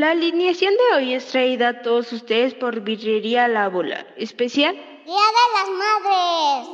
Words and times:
La 0.00 0.12
alineación 0.12 0.72
de 0.72 0.96
hoy 0.96 1.12
es 1.12 1.26
traída 1.26 1.68
a 1.68 1.82
todos 1.82 2.10
ustedes 2.14 2.54
por 2.54 2.80
Birrería 2.80 3.46
La 3.48 3.68
Bola, 3.68 4.06
especial 4.16 4.74
Día 5.04 5.14
de 5.14 5.44
las 5.58 5.68
Madres. 5.78 6.68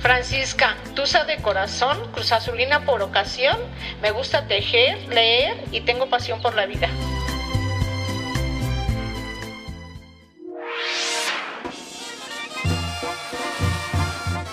Francisca, 0.00 0.76
tusa 0.94 1.24
de 1.24 1.38
corazón, 1.38 1.98
cruzazulina 2.12 2.84
por 2.84 3.02
ocasión, 3.02 3.58
me 4.00 4.12
gusta 4.12 4.46
tejer, 4.46 5.08
leer 5.08 5.60
y 5.72 5.80
tengo 5.80 6.08
pasión 6.08 6.40
por 6.40 6.54
la 6.54 6.66
vida. 6.66 6.88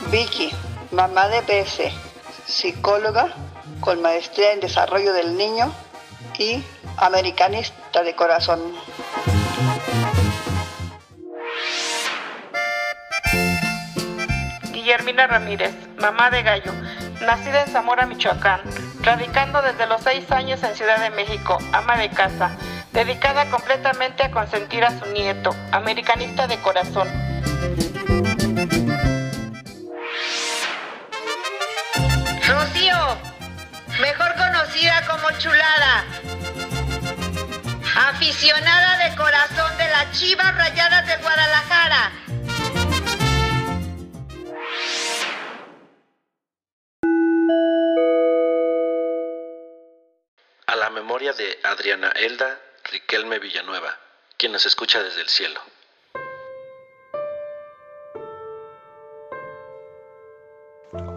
Vicky, 0.10 0.50
mamá 0.90 1.28
de 1.28 1.42
BC, 1.42 1.92
psicóloga 2.48 3.45
con 3.86 4.02
maestría 4.02 4.52
en 4.52 4.60
desarrollo 4.60 5.14
del 5.14 5.38
niño 5.38 5.72
y 6.40 6.64
americanista 6.98 8.02
de 8.02 8.16
corazón. 8.16 8.60
Guillermina 14.74 15.28
Ramírez, 15.28 15.76
mamá 16.00 16.32
de 16.32 16.42
Gallo, 16.42 16.72
nacida 17.22 17.62
en 17.62 17.68
Zamora, 17.68 18.08
Michoacán, 18.08 18.62
radicando 19.02 19.62
desde 19.62 19.86
los 19.86 20.02
seis 20.02 20.32
años 20.32 20.64
en 20.64 20.76
Ciudad 20.76 21.00
de 21.00 21.12
México, 21.12 21.60
ama 21.72 21.96
de 21.96 22.10
casa, 22.10 22.58
dedicada 22.92 23.50
completamente 23.52 24.24
a 24.24 24.32
consentir 24.32 24.84
a 24.84 24.98
su 24.98 25.06
nieto, 25.12 25.56
americanista 25.72 26.48
de 26.48 26.58
corazón. 26.58 27.08
Conocida 35.26 35.32
como 35.32 35.38
Chulada, 35.40 36.06
aficionada 38.10 39.10
de 39.10 39.16
corazón 39.16 39.78
de 39.78 39.88
las 39.88 40.12
Chivas 40.12 40.56
Rayadas 40.56 41.08
de 41.08 41.18
Guadalajara. 41.18 42.12
A 50.68 50.76
la 50.76 50.90
memoria 50.90 51.34
de 51.34 51.60
Adriana 51.64 52.10
Elda 52.16 52.60
Riquelme 52.92 53.40
Villanueva, 53.40 53.98
quien 54.38 54.52
nos 54.52 54.66
escucha 54.66 55.02
desde 55.02 55.22
el 55.22 55.30
cielo. 55.30 55.60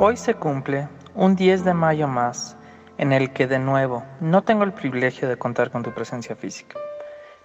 Hoy 0.00 0.16
se 0.16 0.34
cumple 0.34 0.88
un 1.14 1.34
10 1.34 1.64
de 1.64 1.74
mayo 1.74 2.06
más, 2.06 2.57
en 2.98 3.12
el 3.12 3.32
que 3.32 3.46
de 3.46 3.58
nuevo 3.58 4.04
no 4.20 4.42
tengo 4.42 4.64
el 4.64 4.72
privilegio 4.72 5.28
de 5.28 5.36
contar 5.36 5.70
con 5.70 5.82
tu 5.82 5.92
presencia 5.92 6.36
física, 6.36 6.78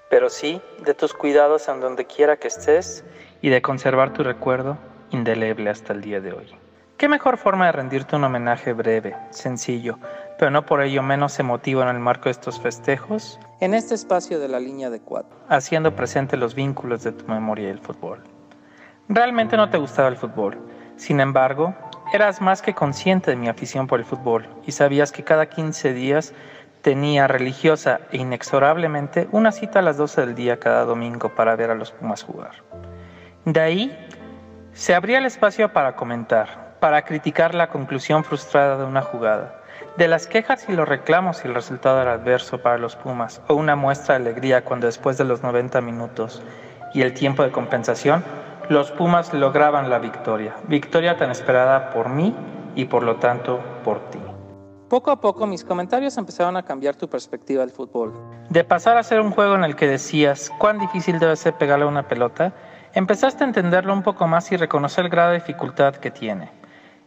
pero 0.09 0.29
sí 0.29 0.61
de 0.83 0.93
tus 0.93 1.13
cuidados 1.13 1.67
en 1.69 1.79
donde 1.79 2.05
quiera 2.05 2.37
que 2.37 2.47
estés 2.47 3.05
y 3.41 3.49
de 3.49 3.61
conservar 3.61 4.13
tu 4.13 4.23
recuerdo 4.23 4.77
indeleble 5.11 5.69
hasta 5.69 5.93
el 5.93 6.01
día 6.01 6.19
de 6.19 6.33
hoy. 6.33 6.55
¿Qué 6.97 7.09
mejor 7.09 7.37
forma 7.37 7.65
de 7.65 7.71
rendirte 7.71 8.15
un 8.15 8.23
homenaje 8.23 8.73
breve, 8.73 9.15
sencillo, 9.29 9.97
pero 10.37 10.51
no 10.51 10.65
por 10.65 10.81
ello 10.81 11.03
menos 11.03 11.37
emotivo 11.39 11.81
en 11.81 11.89
el 11.89 11.99
marco 11.99 12.25
de 12.25 12.31
estos 12.31 12.59
festejos? 12.61 13.39
En 13.59 13.73
este 13.73 13.95
espacio 13.95 14.39
de 14.39 14.47
la 14.47 14.59
línea 14.59 14.89
de 14.89 15.01
cuatro, 15.01 15.37
haciendo 15.49 15.95
presente 15.95 16.37
los 16.37 16.55
vínculos 16.55 17.03
de 17.03 17.11
tu 17.11 17.25
memoria 17.27 17.67
y 17.67 17.71
el 17.71 17.79
fútbol. 17.79 18.23
Realmente 19.09 19.57
no 19.57 19.69
te 19.69 19.77
gustaba 19.77 20.07
el 20.07 20.15
fútbol, 20.15 20.57
sin 20.95 21.19
embargo, 21.19 21.75
eras 22.13 22.41
más 22.41 22.61
que 22.61 22.75
consciente 22.75 23.31
de 23.31 23.37
mi 23.37 23.49
afición 23.49 23.87
por 23.87 23.99
el 23.99 24.05
fútbol 24.05 24.47
y 24.67 24.71
sabías 24.71 25.11
que 25.11 25.23
cada 25.23 25.47
15 25.47 25.93
días 25.93 26.33
tenía 26.83 27.27
religiosa 27.27 28.01
e 28.11 28.17
inexorablemente 28.17 29.27
una 29.31 29.51
cita 29.51 29.79
a 29.79 29.81
las 29.81 29.97
12 29.97 30.21
del 30.21 30.35
día 30.35 30.59
cada 30.59 30.85
domingo 30.85 31.29
para 31.29 31.55
ver 31.55 31.71
a 31.71 31.75
los 31.75 31.91
Pumas 31.91 32.21
jugar. 32.21 32.51
De 33.45 33.59
ahí 33.59 34.07
se 34.73 34.93
abría 34.93 35.17
el 35.17 35.25
espacio 35.25 35.73
para 35.73 35.95
comentar, 35.95 36.75
para 36.79 37.01
criticar 37.03 37.55
la 37.55 37.69
conclusión 37.69 38.23
frustrada 38.23 38.77
de 38.77 38.85
una 38.85 39.01
jugada, 39.01 39.61
de 39.97 40.07
las 40.07 40.27
quejas 40.27 40.69
y 40.69 40.73
los 40.73 40.87
reclamos 40.87 41.37
si 41.37 41.47
el 41.47 41.55
resultado 41.55 41.99
era 41.99 42.13
adverso 42.13 42.61
para 42.61 42.77
los 42.77 42.95
Pumas, 42.95 43.41
o 43.47 43.55
una 43.55 43.75
muestra 43.75 44.19
de 44.19 44.29
alegría 44.29 44.63
cuando 44.63 44.85
después 44.85 45.17
de 45.17 45.23
los 45.23 45.41
90 45.41 45.81
minutos 45.81 46.43
y 46.93 47.01
el 47.01 47.15
tiempo 47.15 47.41
de 47.41 47.51
compensación, 47.51 48.23
los 48.69 48.91
Pumas 48.91 49.33
lograban 49.33 49.89
la 49.89 49.99
victoria, 49.99 50.55
victoria 50.67 51.17
tan 51.17 51.31
esperada 51.31 51.89
por 51.89 52.09
mí 52.09 52.33
y 52.75 52.85
por 52.85 53.03
lo 53.03 53.17
tanto 53.17 53.59
por 53.83 53.99
ti. 54.09 54.19
Poco 54.89 55.11
a 55.11 55.19
poco 55.19 55.47
mis 55.47 55.63
comentarios 55.63 56.17
empezaron 56.17 56.55
a 56.55 56.63
cambiar 56.63 56.95
tu 56.95 57.09
perspectiva 57.09 57.61
del 57.61 57.71
fútbol. 57.71 58.13
De 58.49 58.63
pasar 58.63 58.97
a 58.97 59.03
ser 59.03 59.21
un 59.21 59.31
juego 59.31 59.55
en 59.55 59.63
el 59.63 59.75
que 59.75 59.87
decías 59.87 60.51
cuán 60.59 60.77
difícil 60.77 61.19
debe 61.19 61.35
ser 61.35 61.55
pegarle 61.55 61.85
a 61.85 61.87
una 61.87 62.07
pelota, 62.07 62.53
empezaste 62.93 63.43
a 63.43 63.47
entenderlo 63.47 63.91
un 63.91 64.03
poco 64.03 64.27
más 64.27 64.51
y 64.51 64.57
reconocer 64.57 65.05
el 65.05 65.11
grado 65.11 65.31
de 65.31 65.39
dificultad 65.39 65.95
que 65.95 66.11
tiene. 66.11 66.51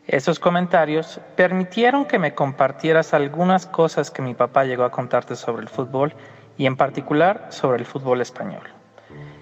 Esos 0.06 0.38
comentarios 0.38 1.20
permitieron 1.36 2.04
que 2.04 2.18
me 2.18 2.34
compartieras 2.34 3.14
algunas 3.14 3.66
cosas 3.66 4.10
que 4.10 4.22
mi 4.22 4.34
papá 4.34 4.64
llegó 4.64 4.84
a 4.84 4.90
contarte 4.90 5.36
sobre 5.36 5.62
el 5.62 5.68
fútbol 5.68 6.14
y 6.56 6.66
en 6.66 6.76
particular 6.76 7.46
sobre 7.50 7.78
el 7.78 7.86
fútbol 7.86 8.20
español. 8.20 8.75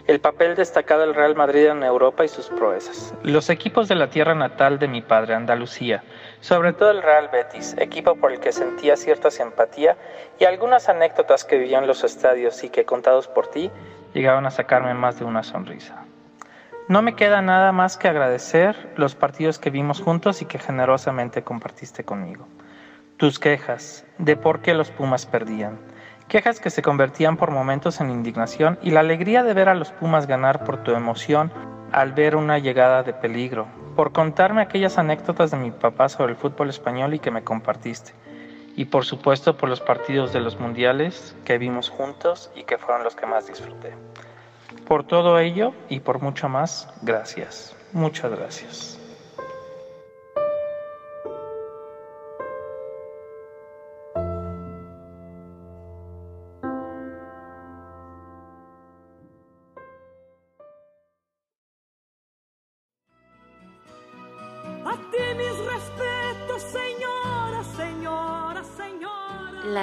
El 0.07 0.21
papel 0.21 0.55
destacado 0.55 1.01
del 1.01 1.15
Real 1.15 1.35
Madrid 1.35 1.67
en 1.67 1.83
Europa 1.83 2.27
y 2.27 2.29
sus 2.29 2.49
proezas. 2.49 3.15
Los 3.23 3.49
equipos 3.49 3.89
de 3.89 3.95
la 3.95 4.11
tierra 4.11 4.35
natal 4.35 4.79
de 4.79 4.87
mi 4.87 5.01
padre, 5.01 5.33
Andalucía, 5.35 6.05
sobre 6.41 6.75
todo 6.75 6.91
el 6.91 7.03
Real 7.03 7.31
Betis, 7.33 7.75
equipo 7.79 8.15
por 8.17 8.31
el 8.31 8.39
que 8.39 8.53
sentía 8.53 8.97
cierta 8.99 9.31
simpatía 9.31 9.97
y 10.39 10.45
algunas 10.45 10.91
anécdotas 10.91 11.45
que 11.45 11.57
vivió 11.57 11.79
en 11.79 11.87
los 11.87 12.05
estadios 12.05 12.63
y 12.65 12.69
que 12.69 12.85
contados 12.85 13.29
por 13.29 13.47
ti 13.47 13.71
llegaban 14.13 14.45
a 14.45 14.51
sacarme 14.51 14.93
más 14.93 15.19
de 15.19 15.25
una 15.25 15.43
sonrisa. 15.43 16.05
No 16.87 17.01
me 17.01 17.17
queda 17.17 17.41
nada 17.41 17.73
más 17.73 17.97
que 17.97 18.09
agradecer 18.09 18.77
los 18.97 19.15
partidos 19.15 19.59
que 19.59 19.71
vimos 19.71 20.03
juntos 20.03 20.43
y 20.43 20.45
que 20.45 20.59
generosamente 20.59 21.43
compartiste 21.43 22.05
conmigo. 22.05 22.47
Tus 23.17 23.39
quejas 23.39 24.05
de 24.19 24.37
por 24.37 24.61
qué 24.61 24.75
los 24.75 24.91
Pumas 24.91 25.25
perdían. 25.25 25.79
Quejas 26.29 26.59
que 26.59 26.71
se 26.71 26.83
convertían 26.83 27.37
por 27.37 27.51
momentos 27.51 28.01
en 28.01 28.11
indignación 28.11 28.79
y 28.83 28.91
la 28.91 29.01
alegría 29.01 29.43
de 29.43 29.55
ver 29.55 29.69
a 29.69 29.75
los 29.75 29.93
Pumas 29.93 30.27
ganar 30.27 30.65
por 30.65 30.83
tu 30.83 30.93
emoción 30.93 31.53
al 31.93 32.13
ver 32.13 32.35
una 32.35 32.59
llegada 32.59 33.03
de 33.03 33.13
peligro, 33.13 33.69
por 33.95 34.13
contarme 34.13 34.63
aquellas 34.63 34.99
anécdotas 34.99 35.53
de 35.53 35.59
mi 35.59 35.71
papá 35.71 36.09
sobre 36.09 36.33
el 36.33 36.39
fútbol 36.39 36.69
español 36.69 37.15
y 37.15 37.21
que 37.21 37.31
me 37.31 37.45
compartiste, 37.45 38.13
y 38.75 38.87
por 38.87 39.05
supuesto 39.05 39.57
por 39.57 39.69
los 39.69 39.81
partidos 39.81 40.33
de 40.33 40.41
los 40.41 40.59
mundiales 40.59 41.37
que 41.45 41.59
vimos 41.59 41.91
juntos 41.91 42.51
y 42.57 42.65
que 42.65 42.79
fueron 42.79 43.05
los 43.05 43.15
que 43.15 43.27
más 43.27 43.47
disfruté. 43.47 43.93
Por 44.89 45.05
todo 45.05 45.39
ello 45.39 45.73
y 45.89 46.01
por 46.01 46.21
mucho 46.21 46.49
más, 46.49 46.89
gracias. 47.03 47.77
Muchas 47.93 48.33
gracias. 48.33 48.94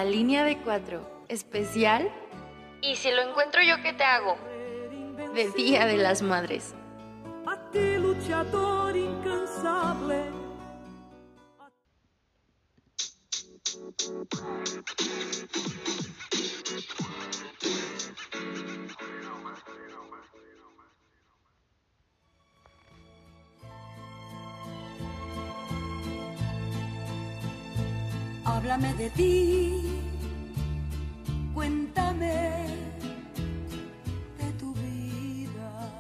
La 0.02 0.10
línea 0.10 0.44
de 0.44 0.58
cuatro, 0.58 1.08
especial. 1.28 2.12
¿Y 2.82 2.96
si 2.96 3.12
lo 3.12 3.22
encuentro 3.22 3.62
yo, 3.62 3.76
qué 3.84 3.94
te 3.94 4.04
hago? 4.04 4.36
De 5.36 5.52
Día 5.56 5.86
de 5.86 5.98
las 5.98 6.24
Madres. 6.24 6.74
A 7.46 7.70
ti 7.70 7.98
luchador 8.00 8.98
incansable. 8.98 10.24
Háblame 28.72 28.94
de 28.94 29.10
ti, 29.10 29.82
cuéntame 31.54 32.68
de 34.38 34.52
tu 34.58 34.74
vida. 34.76 35.92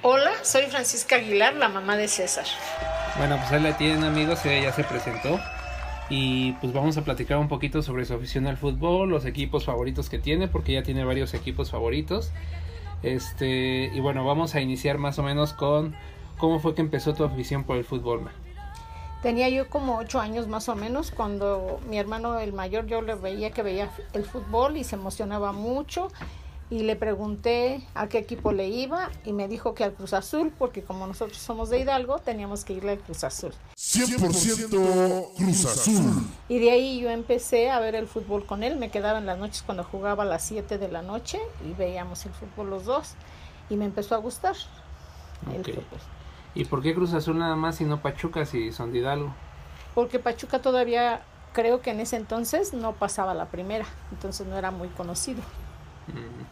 Hola, 0.00 0.30
soy 0.42 0.62
Francisca 0.62 1.16
Aguilar, 1.16 1.52
la 1.56 1.68
mamá 1.68 1.98
de 1.98 2.08
César. 2.08 2.46
Bueno, 3.18 3.36
pues 3.36 3.52
ahí 3.52 3.62
la 3.62 3.76
tienen 3.76 4.02
amigos, 4.02 4.46
ella 4.46 4.70
ya 4.70 4.72
se 4.72 4.84
presentó. 4.84 5.38
Y 6.08 6.52
pues 6.52 6.72
vamos 6.72 6.96
a 6.96 7.04
platicar 7.04 7.36
un 7.36 7.48
poquito 7.48 7.82
sobre 7.82 8.06
su 8.06 8.14
afición 8.14 8.46
al 8.46 8.56
fútbol, 8.56 9.10
los 9.10 9.26
equipos 9.26 9.66
favoritos 9.66 10.08
que 10.08 10.18
tiene, 10.18 10.48
porque 10.48 10.72
ella 10.72 10.82
tiene 10.82 11.04
varios 11.04 11.34
equipos 11.34 11.70
favoritos. 11.70 12.32
Este, 13.02 13.90
y 13.92 14.00
bueno, 14.00 14.24
vamos 14.24 14.54
a 14.54 14.62
iniciar 14.62 14.96
más 14.96 15.18
o 15.18 15.22
menos 15.22 15.52
con 15.52 15.94
cómo 16.38 16.60
fue 16.60 16.74
que 16.74 16.80
empezó 16.80 17.12
tu 17.12 17.24
afición 17.24 17.64
por 17.64 17.76
el 17.76 17.84
fútbol. 17.84 18.30
Tenía 19.24 19.48
yo 19.48 19.70
como 19.70 19.96
ocho 19.96 20.20
años 20.20 20.48
más 20.48 20.68
o 20.68 20.76
menos 20.76 21.10
cuando 21.10 21.80
mi 21.88 21.96
hermano 21.96 22.38
el 22.40 22.52
mayor 22.52 22.84
yo 22.84 23.00
le 23.00 23.14
veía 23.14 23.52
que 23.52 23.62
veía 23.62 23.90
el 24.12 24.22
fútbol 24.26 24.76
y 24.76 24.84
se 24.84 24.96
emocionaba 24.96 25.50
mucho 25.50 26.08
y 26.68 26.80
le 26.80 26.94
pregunté 26.94 27.88
a 27.94 28.06
qué 28.06 28.18
equipo 28.18 28.52
le 28.52 28.68
iba 28.68 29.08
y 29.24 29.32
me 29.32 29.48
dijo 29.48 29.72
que 29.72 29.82
al 29.82 29.94
Cruz 29.94 30.12
Azul 30.12 30.52
porque 30.58 30.82
como 30.82 31.06
nosotros 31.06 31.38
somos 31.38 31.70
de 31.70 31.78
Hidalgo 31.78 32.18
teníamos 32.18 32.66
que 32.66 32.74
irle 32.74 32.90
al 32.90 32.98
Cruz 32.98 33.24
Azul. 33.24 33.54
100% 33.78 35.34
Cruz 35.38 35.64
Azul. 35.64 36.04
Y 36.50 36.58
de 36.58 36.72
ahí 36.72 37.00
yo 37.00 37.08
empecé 37.08 37.70
a 37.70 37.80
ver 37.80 37.94
el 37.94 38.06
fútbol 38.06 38.44
con 38.44 38.62
él, 38.62 38.76
me 38.76 38.90
quedaba 38.90 39.20
en 39.20 39.24
las 39.24 39.38
noches 39.38 39.62
cuando 39.62 39.84
jugaba 39.84 40.24
a 40.24 40.26
las 40.26 40.44
7 40.44 40.76
de 40.76 40.88
la 40.88 41.00
noche 41.00 41.38
y 41.66 41.72
veíamos 41.72 42.26
el 42.26 42.32
fútbol 42.34 42.68
los 42.68 42.84
dos 42.84 43.14
y 43.70 43.76
me 43.76 43.86
empezó 43.86 44.16
a 44.16 44.18
gustar 44.18 44.54
el 45.50 45.64
fútbol. 45.64 46.13
¿Y 46.54 46.64
por 46.66 46.82
qué 46.82 46.94
Cruz 46.94 47.12
Azul 47.14 47.38
nada 47.38 47.56
más 47.56 47.80
y 47.80 47.84
no 47.84 48.00
Pachuca 48.00 48.44
si 48.44 48.72
son 48.72 48.92
de 48.92 48.98
Hidalgo? 48.98 49.34
Porque 49.94 50.18
Pachuca 50.18 50.60
todavía 50.60 51.22
creo 51.52 51.80
que 51.80 51.90
en 51.90 52.00
ese 52.00 52.16
entonces 52.16 52.72
no 52.72 52.92
pasaba 52.92 53.34
la 53.34 53.46
primera, 53.46 53.86
entonces 54.12 54.46
no 54.46 54.56
era 54.56 54.70
muy 54.70 54.88
conocido. 54.88 55.40
Mm. 56.08 56.44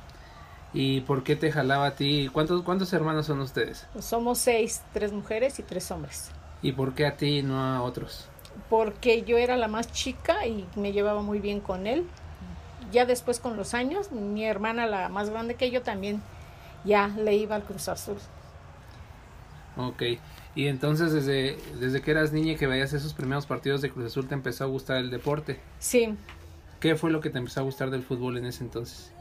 ¿Y 0.75 1.01
por 1.03 1.23
qué 1.23 1.37
te 1.37 1.53
jalaba 1.53 1.87
a 1.87 1.95
ti? 1.97 2.31
¿Cuántos, 2.33 2.63
cuántos 2.63 2.93
hermanos 2.93 3.27
son 3.27 3.41
ustedes? 3.41 3.87
Somos 4.01 4.39
seis, 4.39 4.83
tres 4.93 5.13
mujeres 5.13 5.59
y 5.59 5.63
tres 5.63 5.91
hombres. 5.91 6.31
¿Y 6.63 6.73
por 6.73 6.95
qué 6.95 7.07
a 7.07 7.17
ti 7.17 7.39
y 7.39 7.43
no 7.43 7.63
a 7.63 7.83
otros? 7.83 8.29
Porque 8.71 9.23
yo 9.23 9.37
era 9.37 9.57
la 9.57 9.69
más 9.69 9.93
chica 9.93 10.47
y 10.47 10.67
me 10.77 10.93
llevaba 10.93 11.21
muy 11.21 11.41
bien 11.41 11.61
con 11.61 11.87
él. 11.87 12.07
Ya 12.91 13.05
después 13.05 13.39
con 13.39 13.57
los 13.57 13.75
años, 13.75 14.13
mi 14.13 14.45
hermana, 14.45 14.87
la 14.87 15.09
más 15.09 15.31
grande 15.31 15.57
que 15.57 15.71
yo, 15.71 15.83
también 15.83 16.23
ya 16.85 17.09
le 17.09 17.35
iba 17.35 17.55
al 17.55 17.65
Cruz 17.65 17.89
Azul. 17.89 18.17
Ok. 19.77 20.03
Y 20.55 20.67
entonces 20.67 21.13
desde, 21.13 21.57
desde 21.81 22.03
que 22.03 22.11
eras 22.11 22.33
niña 22.33 22.53
y 22.53 22.57
que 22.57 22.67
veías 22.67 22.93
esos 22.93 23.15
primeros 23.15 23.47
partidos 23.47 23.81
de 23.81 23.91
Cruz 23.91 24.07
Azul 24.07 24.29
te 24.29 24.35
empezó 24.35 24.65
a 24.65 24.67
gustar 24.67 24.99
el 24.99 25.11
deporte. 25.11 25.61
Sí, 25.79 26.15
¿Qué 26.81 26.97
fue 26.97 27.13
lo 27.13 27.21
que 27.21 27.31
te 27.31 27.39
empezó 27.39 27.61
a 27.61 27.63
gustar 27.63 27.91
del 27.91 28.03
fútbol 28.03 28.37
en 28.39 28.47
ese 28.47 28.65
entonces? 28.65 29.13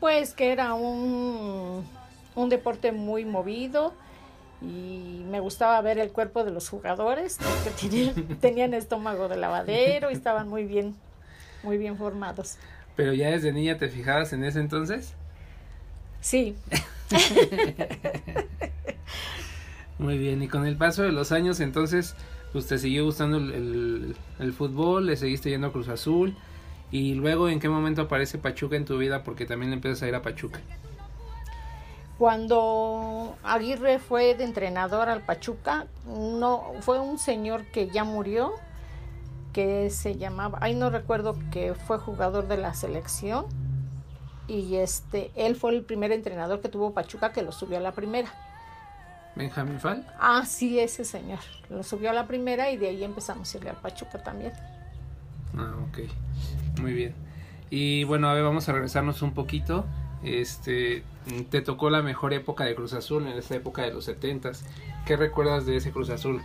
pues 0.00 0.34
que 0.34 0.50
era 0.50 0.74
un, 0.74 1.86
un 2.34 2.48
deporte 2.48 2.90
muy 2.90 3.24
movido 3.24 3.94
y 4.60 5.22
me 5.30 5.38
gustaba 5.38 5.80
ver 5.80 6.00
el 6.00 6.10
cuerpo 6.10 6.42
de 6.42 6.50
los 6.50 6.68
jugadores, 6.68 7.38
que 7.62 7.70
tenían, 7.88 8.14
tenían 8.40 8.74
estómago 8.74 9.28
de 9.28 9.36
lavadero 9.36 10.10
y 10.10 10.14
estaban 10.14 10.48
muy 10.48 10.64
bien, 10.64 10.96
muy 11.62 11.78
bien 11.78 11.96
formados. 11.96 12.56
¿Pero 12.96 13.12
ya 13.12 13.30
desde 13.30 13.52
niña 13.52 13.78
te 13.78 13.88
fijabas 13.88 14.32
en 14.32 14.42
ese 14.42 14.58
entonces? 14.58 15.14
Sí, 16.20 16.56
Muy 19.98 20.18
bien, 20.18 20.42
y 20.42 20.48
con 20.48 20.66
el 20.66 20.76
paso 20.76 21.02
de 21.02 21.12
los 21.12 21.30
años 21.30 21.60
entonces, 21.60 22.16
pues 22.52 22.66
te 22.66 22.76
siguió 22.78 23.04
gustando 23.04 23.36
el, 23.38 24.52
fútbol, 24.56 25.06
le 25.06 25.16
seguiste 25.16 25.50
yendo 25.50 25.68
a 25.68 25.72
Cruz 25.72 25.88
Azul, 25.88 26.36
y 26.90 27.14
luego 27.14 27.48
en 27.48 27.60
qué 27.60 27.68
momento 27.68 28.02
aparece 28.02 28.36
Pachuca 28.38 28.76
en 28.76 28.84
tu 28.84 28.98
vida 28.98 29.22
porque 29.22 29.46
también 29.46 29.72
empiezas 29.72 30.02
a 30.02 30.08
ir 30.08 30.14
a 30.14 30.22
Pachuca. 30.22 30.60
Cuando 32.18 33.36
Aguirre 33.42 33.98
fue 33.98 34.34
de 34.34 34.44
entrenador 34.44 35.08
al 35.08 35.22
Pachuca, 35.22 35.86
no 36.06 36.72
fue 36.80 37.00
un 37.00 37.18
señor 37.18 37.64
que 37.66 37.88
ya 37.88 38.04
murió, 38.04 38.52
que 39.52 39.90
se 39.90 40.16
llamaba, 40.16 40.58
ay 40.60 40.74
no 40.74 40.90
recuerdo 40.90 41.36
que 41.50 41.74
fue 41.74 41.98
jugador 41.98 42.48
de 42.48 42.56
la 42.56 42.74
selección 42.74 43.46
y 44.48 44.76
este 44.76 45.30
él 45.36 45.56
fue 45.56 45.74
el 45.74 45.82
primer 45.82 46.12
entrenador 46.12 46.60
que 46.60 46.68
tuvo 46.68 46.92
Pachuca 46.92 47.32
que 47.32 47.42
lo 47.42 47.52
subió 47.52 47.78
a 47.78 47.80
la 47.80 47.92
primera. 47.92 48.32
Benjamín 49.34 49.80
Fal. 49.80 50.06
Ah, 50.18 50.44
sí, 50.46 50.78
ese 50.78 51.04
señor. 51.04 51.38
Lo 51.70 51.82
subió 51.82 52.10
a 52.10 52.12
la 52.12 52.26
primera 52.26 52.70
y 52.70 52.76
de 52.76 52.88
ahí 52.88 53.02
empezamos 53.02 53.52
a 53.52 53.58
irle 53.58 53.70
al 53.70 53.76
Pachuca 53.76 54.22
también. 54.22 54.52
Ah, 55.56 55.74
ok. 55.88 56.80
Muy 56.80 56.92
bien. 56.92 57.14
Y 57.70 58.04
bueno, 58.04 58.28
a 58.28 58.34
ver, 58.34 58.42
vamos 58.42 58.68
a 58.68 58.72
regresarnos 58.72 59.22
un 59.22 59.32
poquito. 59.32 59.86
Este, 60.22 61.02
te 61.50 61.62
tocó 61.62 61.88
la 61.88 62.02
mejor 62.02 62.34
época 62.34 62.64
de 62.64 62.74
Cruz 62.74 62.92
Azul 62.92 63.26
en 63.26 63.38
esa 63.38 63.54
época 63.54 63.82
de 63.82 63.92
los 63.92 64.04
setentas. 64.04 64.64
¿Qué 65.06 65.16
recuerdas 65.16 65.64
de 65.64 65.76
ese 65.76 65.90
Cruz 65.90 66.10
Azul? 66.10 66.42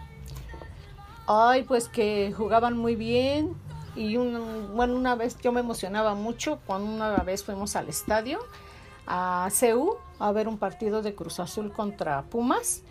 Ay, 1.28 1.64
pues 1.64 1.90
que 1.90 2.32
jugaban 2.32 2.78
muy 2.78 2.96
bien. 2.96 3.54
Y 3.98 4.16
un, 4.16 4.76
bueno, 4.76 4.96
una 4.96 5.16
vez 5.16 5.38
yo 5.42 5.52
me 5.52 5.60
emocionaba 5.60 6.14
mucho 6.14 6.60
cuando 6.68 6.90
una 6.90 7.18
vez 7.24 7.44
fuimos 7.44 7.76
al 7.76 7.90
estadio 7.90 8.40
a 9.08 9.48
CEU 9.52 9.98
a 10.20 10.32
ver 10.32 10.48
un 10.48 10.60
partido 10.60 11.02
de 11.02 11.16
Cruz 11.16 11.40
Azul 11.40 11.74
contra 11.74 12.22
Pumas 12.24 12.84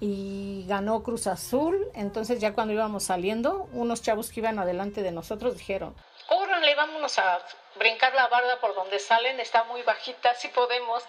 y 0.00 0.64
ganó 0.66 1.02
Cruz 1.02 1.28
Azul. 1.28 1.86
Entonces 1.94 2.40
ya 2.40 2.52
cuando 2.52 2.74
íbamos 2.74 3.04
saliendo, 3.04 3.68
unos 3.72 4.02
chavos 4.02 4.30
que 4.30 4.40
iban 4.40 4.58
adelante 4.58 5.02
de 5.02 5.12
nosotros 5.12 5.56
dijeron, 5.56 5.94
córranle, 6.28 6.74
vámonos 6.74 7.18
a 7.18 7.38
brincar 7.78 8.12
la 8.14 8.26
barda 8.28 8.58
por 8.60 8.74
donde 8.74 8.98
salen, 8.98 9.38
está 9.38 9.64
muy 9.64 9.82
bajita, 9.82 10.34
si 10.34 10.48
podemos. 10.48 11.04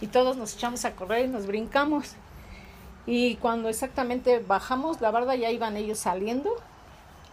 Y 0.00 0.08
todos 0.08 0.36
nos 0.36 0.54
echamos 0.54 0.84
a 0.84 0.94
correr 0.96 1.24
y 1.24 1.28
nos 1.28 1.46
brincamos. 1.46 2.14
Y 3.06 3.36
cuando 3.36 3.68
exactamente 3.68 4.40
bajamos 4.40 5.00
la 5.00 5.10
barda 5.10 5.34
ya 5.34 5.50
iban 5.50 5.76
ellos 5.76 5.98
saliendo 5.98 6.56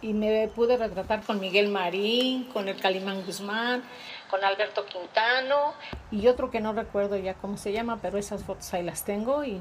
y 0.02 0.14
me 0.14 0.48
pude 0.48 0.76
retratar 0.76 1.22
con 1.22 1.40
Miguel 1.40 1.68
Marín, 1.68 2.44
con 2.44 2.68
el 2.68 2.76
Calimán 2.76 3.24
Guzmán, 3.24 3.82
con 4.30 4.44
Alberto 4.44 4.84
Quintano 4.86 5.74
y 6.10 6.26
otro 6.26 6.50
que 6.50 6.60
no 6.60 6.72
recuerdo 6.72 7.16
ya 7.16 7.34
cómo 7.34 7.56
se 7.56 7.72
llama, 7.72 7.98
pero 8.00 8.18
esas 8.18 8.44
fotos 8.44 8.72
ahí 8.74 8.82
las 8.82 9.04
tengo 9.04 9.44
y 9.44 9.60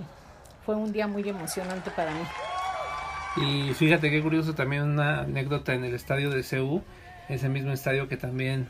fue 0.65 0.75
un 0.75 0.91
día 0.91 1.07
muy 1.07 1.27
emocionante 1.27 1.91
para 1.91 2.12
mí. 2.12 2.21
Y 3.38 3.74
fíjate 3.74 4.10
qué 4.10 4.22
curioso 4.22 4.55
también 4.55 4.84
una 4.84 5.22
anécdota 5.22 5.74
en 5.74 5.84
el 5.84 5.93
estadio 5.93 6.29
de 6.29 6.43
CU, 6.43 6.81
ese 7.27 7.48
mismo 7.50 7.72
estadio 7.72 8.08
que 8.08 8.17
también, 8.17 8.67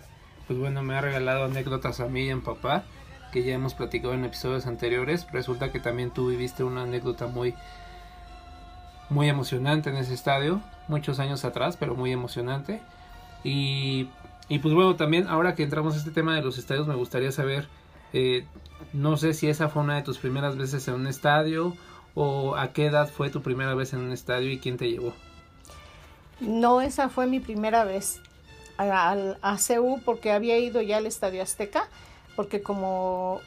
pues 0.48 0.60
bueno, 0.60 0.82
me 0.84 0.96
ha 0.96 1.02
regalado 1.02 1.46
anécdotas 1.46 2.00
a 2.00 2.08
mí 2.08 2.26
y 2.26 2.30
a 2.30 2.36
mi 2.36 2.42
papá, 2.42 2.84
que 3.32 3.44
ya 3.44 3.54
hemos 3.54 3.74
platicado 3.74 4.14
en 4.14 4.26
episodios 4.26 4.68
anteriores. 4.68 5.28
Resulta 5.32 5.72
que 5.72 5.80
también 5.80 6.12
tú 6.12 6.30
viviste 6.30 6.64
una 6.64 6.84
anécdota 6.84 7.28
muy, 7.28 7.54
muy 9.10 9.30
emocionante 9.30 9.90
en 9.90 9.98
ese 9.98 10.14
estadio, 10.14 10.62
muchos 10.88 11.20
años 11.20 11.46
atrás, 11.46 11.78
pero 11.78 11.96
muy 11.96 12.12
emocionante. 12.12 12.82
Y, 13.44 14.10
y 14.48 14.60
pues 14.60 14.74
bueno, 14.74 14.96
también 14.96 15.28
ahora 15.28 15.56
que 15.56 15.64
entramos 15.64 15.96
a 15.96 15.98
este 15.98 16.12
tema 16.12 16.36
de 16.36 16.42
los 16.42 16.58
estadios, 16.58 16.88
me 16.88 16.96
gustaría 16.96 17.32
saber, 17.32 17.68
eh, 18.14 18.46
no 18.94 19.18
sé 19.18 19.34
si 19.34 19.48
esa 19.48 19.70
fue 19.70 19.84
una 19.84 19.96
de 19.96 20.02
tus 20.04 20.18
primeras 20.18 20.58
veces 20.58 20.88
en 20.88 20.96
un 20.96 21.08
estadio 21.08 21.76
o 22.16 22.56
a 22.56 22.74
qué 22.74 22.88
edad 22.88 23.10
fue 23.10 23.30
tu 23.30 23.42
primera 23.42 23.74
vez 23.76 23.94
en 23.94 24.00
un 24.00 24.12
estadio 24.12 24.52
y 24.52 24.60
quién 24.60 24.78
te 24.78 24.90
llevó. 24.90 25.14
No, 26.40 26.82
esa 26.82 27.10
fue 27.10 27.28
mi 27.28 27.40
primera 27.40 27.84
vez 27.84 28.22
a, 28.78 29.12
a, 29.42 29.54
a 29.54 29.58
porque 30.06 30.32
había 30.32 30.58
ido 30.58 30.82
ya 30.82 30.98
al 30.98 31.06
Estadio 31.06 31.44
Azteca, 31.44 31.88
porque 32.36 32.62
como 32.62 33.42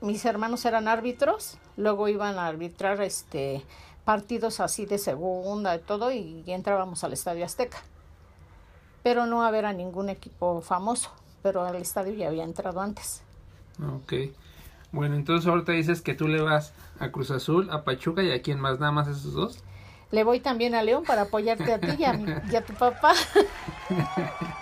mis 0.00 0.24
hermanos 0.26 0.64
eran 0.66 0.88
árbitros, 0.88 1.56
luego 1.76 2.08
iban 2.08 2.38
a 2.38 2.46
arbitrar 2.46 3.00
este 3.00 3.62
partidos 4.04 4.60
así 4.60 4.86
de 4.86 4.98
segunda, 4.98 5.72
de 5.72 5.78
todo, 5.78 6.12
y, 6.12 6.42
y 6.46 6.52
entrábamos 6.52 7.04
al 7.04 7.12
Estadio 7.12 7.44
Azteca. 7.44 7.78
Pero 9.02 9.26
no 9.26 9.42
a 9.42 9.50
ver 9.50 9.66
a 9.66 9.72
ningún 9.72 10.08
equipo 10.08 10.60
famoso, 10.60 11.10
pero 11.42 11.62
al 11.64 11.76
estadio 11.76 12.14
ya 12.14 12.28
había 12.28 12.44
entrado 12.44 12.80
antes. 12.80 13.22
Ok. 13.82 14.14
Bueno, 14.92 15.16
entonces 15.16 15.48
ahorita 15.48 15.72
dices 15.72 16.00
que 16.00 16.14
tú 16.14 16.28
le 16.28 16.40
vas 16.40 16.72
a 17.00 17.10
Cruz 17.10 17.30
Azul, 17.30 17.68
a 17.70 17.82
Pachuca 17.82 18.22
y 18.22 18.30
a 18.30 18.40
quién 18.42 18.60
más, 18.60 18.78
nada 18.78 18.92
más 18.92 19.08
esos 19.08 19.34
dos. 19.34 19.58
Le 20.10 20.22
voy 20.22 20.38
también 20.38 20.74
a 20.74 20.82
León 20.82 21.02
para 21.04 21.22
apoyarte 21.22 21.72
a 21.72 21.80
ti 21.80 21.96
y 21.98 22.04
a, 22.04 22.12
mi, 22.12 22.32
y 22.50 22.56
a 22.56 22.64
tu 22.64 22.72
papá. 22.74 23.14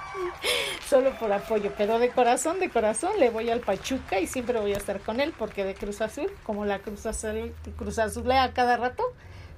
Solo 0.93 1.19
por 1.19 1.33
apoyo, 1.33 1.73
pero 1.79 1.99
de 1.99 2.11
corazón, 2.11 2.61
de 2.61 2.69
corazón 2.69 3.13
le 3.19 3.31
voy 3.31 3.49
al 3.49 3.61
Pachuca 3.61 4.21
y 4.21 4.27
siempre 4.27 4.61
voy 4.61 4.75
a 4.75 4.77
estar 4.77 5.01
con 5.01 5.21
él 5.21 5.33
porque 5.39 5.65
de 5.65 5.75
Cruz 5.75 6.03
Azul, 6.03 6.27
como 6.45 6.67
la 6.67 6.81
Cruz 6.81 7.07
Azul, 7.07 7.55
Cruz 7.79 7.99
Azulea 7.99 8.43
a 8.43 8.53
cada 8.53 8.77
rato, 8.77 9.03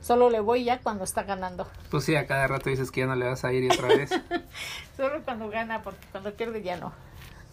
solo 0.01 0.31
le 0.31 0.39
voy 0.39 0.63
ya 0.63 0.79
cuando 0.79 1.03
está 1.03 1.25
ganando. 1.25 1.67
Pues 1.91 2.05
sí, 2.05 2.15
a 2.15 2.29
cada 2.29 2.47
rato 2.47 2.71
dices 2.71 2.93
que 2.93 3.01
ya 3.01 3.09
no 3.09 3.17
le 3.17 3.27
vas 3.27 3.45
a 3.45 3.53
ir 3.53 3.65
y 3.65 3.67
otra 3.67 3.89
vez. 3.89 4.11
Solo 4.97 5.23
cuando 5.25 5.51
gana, 5.51 5.83
porque 5.83 6.07
cuando 6.13 6.33
pierde 6.33 6.63
ya 6.63 6.77
no. 6.77 6.93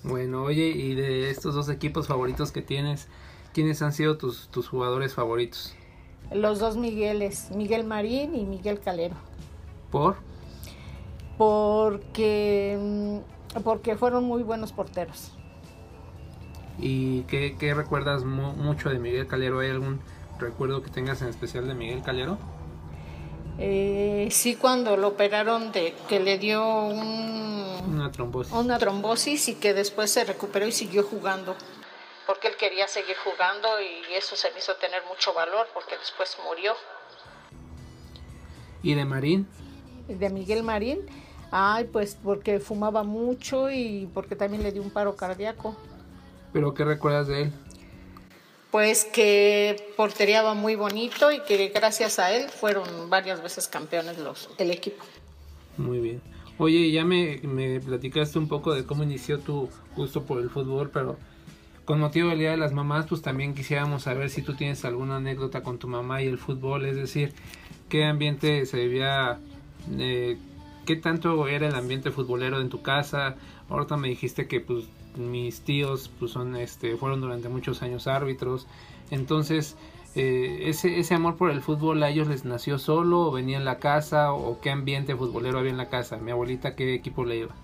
Bueno, 0.04 0.44
oye, 0.44 0.68
y 0.68 0.94
de 0.94 1.32
estos 1.32 1.56
dos 1.56 1.68
equipos 1.68 2.06
favoritos 2.06 2.52
que 2.52 2.62
tienes, 2.62 3.08
¿quiénes 3.52 3.82
han 3.82 3.94
sido 3.94 4.16
tus, 4.16 4.50
tus 4.50 4.68
jugadores 4.70 5.16
favoritos? 5.16 5.74
Los 6.32 6.60
dos 6.60 6.78
Migueles, 6.78 7.50
Miguel 7.50 7.84
Marín 7.84 8.36
y 8.36 8.46
Miguel 8.46 8.80
Calero. 8.80 9.16
¿Por? 9.90 10.18
Porque, 11.40 12.78
mm, 12.80 13.40
porque 13.63 13.96
fueron 13.96 14.24
muy 14.24 14.43
buenos 14.43 14.72
porteros. 14.72 15.31
¿Y 16.79 17.24
qué, 17.24 17.55
qué 17.60 17.74
recuerdas 17.74 18.24
mu- 18.24 18.53
mucho 18.53 18.89
de 18.89 18.98
Miguel 19.00 19.27
Calero? 19.27 19.60
¿Hay 19.60 19.70
algún 19.70 20.00
recuerdo 20.39 20.81
que 20.81 20.89
tengas 20.89 21.22
en 21.22 21.27
especial 21.27 21.67
de 21.67 21.74
Miguel 21.75 22.01
Calero? 22.01 22.38
Eh, 23.60 24.29
sí, 24.31 24.55
cuando 24.55 24.98
lo 24.98 25.10
operaron 25.10 25.72
de 25.72 25.93
que 26.08 26.20
le 26.20 26.39
dio 26.39 26.63
un- 26.86 27.84
Una 27.93 28.12
trombosis. 28.12 28.53
una 28.53 28.79
trombosis 28.79 29.50
y 29.50 29.55
que 29.55 29.74
después 29.74 30.10
se 30.12 30.24
recuperó 30.24 30.65
y 30.65 30.72
siguió 30.72 31.03
jugando. 31.03 31.55
Porque 32.25 32.48
él 32.48 32.55
quería 32.58 32.88
seguir 32.88 33.15
jugando 33.24 33.67
y 33.81 34.13
eso 34.15 34.36
se 34.36 34.50
me 34.51 34.60
hizo 34.60 34.74
tener 34.77 35.01
mucho 35.10 35.34
valor 35.34 35.67
porque 35.74 35.98
después 35.98 36.36
murió. 36.48 36.74
¿Y 38.81 38.93
de 38.96 39.05
Marín? 39.05 39.48
De 40.08 40.29
Miguel 40.29 40.63
Marín, 40.63 41.00
ay, 41.51 41.89
pues 41.91 42.17
porque 42.22 42.60
fumaba 42.60 43.03
mucho 43.03 43.70
y 43.70 44.10
porque 44.13 44.36
también 44.36 44.63
le 44.63 44.72
dio 44.72 44.81
un 44.81 44.89
paro 44.89 45.15
cardíaco. 45.15 45.75
¿Pero 46.53 46.74
qué 46.74 46.84
recuerdas 46.86 47.27
de 47.27 47.43
él? 47.43 47.51
Pues 48.72 49.05
que 49.05 49.93
porteriaba 49.98 50.53
muy 50.53 50.75
bonito 50.75 51.31
y 51.31 51.41
que 51.41 51.70
gracias 51.70 52.20
a 52.20 52.31
él 52.31 52.50
fueron 52.50 53.10
varias 53.10 53.43
veces 53.43 53.67
campeones 53.67 54.17
los, 54.17 54.50
el 54.58 54.72
equipo. 54.72 55.03
Muy 55.77 56.00
bien. 56.00 56.22
Oye, 56.58 56.91
ya 56.91 57.03
me, 57.03 57.39
me 57.43 57.79
platicaste 57.79 58.39
un 58.39 58.48
poco 58.48 58.74
de 58.74 58.86
cómo 58.86 59.03
inició 59.03 59.39
tu 59.39 59.70
gusto 59.96 60.24
por 60.24 60.39
el 60.39 60.50
fútbol, 60.50 60.89
pero 60.91 61.17
con 61.86 62.00
motivo 62.00 62.29
del 62.29 62.39
Día 62.39 62.51
de 62.51 62.58
las 62.58 62.72
Mamás, 62.72 63.08
pues 63.08 63.22
también 63.22 63.53
quisiéramos 63.53 64.03
saber 64.03 64.29
si 64.29 64.41
tú 64.41 64.53
tienes 64.53 64.86
alguna 64.86 65.17
anécdota 65.17 65.63
con 65.63 65.79
tu 65.79 65.88
mamá 65.88 66.22
y 66.22 66.27
el 66.27 66.38
fútbol, 66.38 66.86
es 66.86 66.96
decir, 66.96 67.34
qué 67.89 68.05
ambiente 68.05 68.65
se 68.65 68.77
vivía, 68.77 69.39
eh, 69.98 70.38
qué 70.86 70.96
tanto 70.96 71.48
era 71.48 71.68
el 71.68 71.76
ambiente 71.76 72.12
futbolero 72.12 72.62
en 72.62 72.70
tu 72.70 72.82
casa. 72.82 73.36
Ahorita 73.70 73.98
me 73.98 74.10
dijiste 74.10 74.48
que 74.48 74.60
pues 74.60 74.86
mis 75.16 75.62
tíos 75.62 76.10
pues 76.20 76.32
son 76.32 76.56
este 76.56 76.96
fueron 76.96 77.22
durante 77.22 77.50
muchos 77.50 77.82
años 77.82 78.08
árbitros, 78.08 78.68
entonces 79.10 79.76
eh, 80.16 80.64
ese, 80.70 81.00
ese 81.00 81.14
amor 81.14 81.38
por 81.38 81.52
el 81.52 81.62
fútbol 81.62 82.04
a 82.04 82.10
ellos 82.10 82.28
les 82.28 82.44
nació 82.44 82.78
solo 82.78 83.22
o 83.22 83.32
venía 83.32 83.58
en 83.58 83.66
la 83.66 83.80
casa 83.80 84.34
o 84.34 84.60
qué 84.60 84.70
ambiente 84.70 85.16
futbolero 85.16 85.60
había 85.60 85.72
en 85.72 85.78
la 85.78 85.90
casa. 85.90 86.18
Mi 86.18 86.32
abuelita 86.32 86.76
qué 86.76 86.94
equipo 86.94 87.24
le 87.24 87.38
iba. 87.38 87.56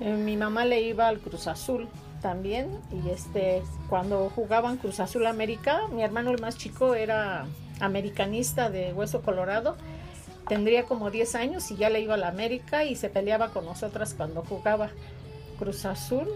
Eh, 0.00 0.14
mi 0.14 0.36
mamá 0.36 0.64
le 0.64 0.80
iba 0.80 1.08
al 1.08 1.20
Cruz 1.20 1.46
Azul 1.46 1.88
también 2.22 2.80
y 2.90 3.10
este 3.10 3.62
cuando 3.88 4.30
jugaban 4.30 4.78
Cruz 4.78 5.00
Azul 5.00 5.26
América, 5.26 5.82
mi 5.92 6.02
hermano 6.02 6.30
el 6.30 6.40
más 6.40 6.56
chico 6.56 6.94
era 6.94 7.46
americanista 7.80 8.70
de 8.70 8.92
Hueso 8.92 9.20
Colorado. 9.20 9.76
Tendría 10.48 10.84
como 10.84 11.10
10 11.10 11.34
años 11.36 11.70
y 11.70 11.76
ya 11.76 11.88
le 11.88 12.00
iba 12.00 12.14
a 12.14 12.18
la 12.18 12.28
América 12.28 12.84
y 12.84 12.96
se 12.96 13.08
peleaba 13.08 13.50
con 13.50 13.64
nosotras 13.64 14.14
cuando 14.14 14.42
jugaba 14.42 14.90
Cruz 15.58 15.84
Azul 15.86 16.28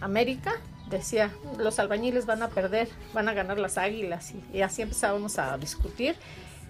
América. 0.00 0.54
Decía, 0.88 1.30
los 1.58 1.78
albañiles 1.78 2.26
van 2.26 2.42
a 2.42 2.48
perder, 2.48 2.88
van 3.12 3.28
a 3.28 3.34
ganar 3.34 3.58
las 3.58 3.78
águilas. 3.78 4.32
Y, 4.52 4.62
así 4.62 4.82
empezábamos 4.82 5.38
a 5.38 5.56
discutir. 5.58 6.16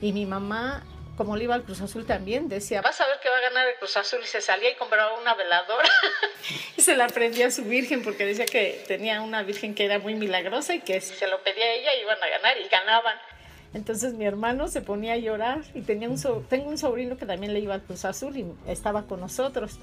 Y 0.00 0.12
mi 0.12 0.26
mamá, 0.26 0.84
como 1.16 1.36
le 1.36 1.44
iba 1.44 1.54
al 1.54 1.62
Cruz 1.62 1.80
Azul 1.80 2.04
también, 2.04 2.48
decía, 2.48 2.82
vas 2.82 3.00
a 3.00 3.06
ver 3.06 3.18
que 3.20 3.28
va 3.28 3.36
a 3.36 3.40
ganar 3.40 3.68
el 3.68 3.76
Cruz 3.76 3.96
Azul. 3.96 4.20
Y 4.22 4.26
se 4.26 4.40
salía 4.40 4.70
y 4.70 4.74
compraba 4.74 5.18
una 5.20 5.34
veladora. 5.34 5.88
y 6.76 6.80
se 6.80 6.96
la 6.96 7.08
prendía 7.08 7.46
a 7.46 7.50
su 7.50 7.64
virgen 7.64 8.02
porque 8.02 8.24
decía 8.24 8.46
que 8.46 8.84
tenía 8.88 9.22
una 9.22 9.42
virgen 9.42 9.74
que 9.74 9.84
era 9.84 9.98
muy 9.98 10.14
milagrosa 10.14 10.74
y 10.74 10.80
que 10.80 11.00
se 11.00 11.26
lo 11.28 11.42
pedía 11.42 11.64
a 11.64 11.72
ella 11.72 11.90
iban 12.00 12.22
a 12.22 12.28
ganar 12.28 12.56
y 12.58 12.68
ganaban. 12.68 13.16
Entonces 13.74 14.14
mi 14.14 14.24
hermano 14.24 14.68
se 14.68 14.80
ponía 14.82 15.14
a 15.14 15.16
llorar 15.16 15.62
y 15.74 15.80
tenía 15.82 16.08
un 16.10 16.18
so- 16.18 16.44
tengo 16.48 16.68
un 16.68 16.78
sobrino 16.78 17.16
que 17.16 17.26
también 17.26 17.52
le 17.54 17.60
iba 17.60 17.74
al 17.74 17.82
Cruz 17.82 18.04
Azul 18.04 18.36
y 18.36 18.44
estaba 18.66 19.04
con 19.04 19.20
nosotros. 19.20 19.78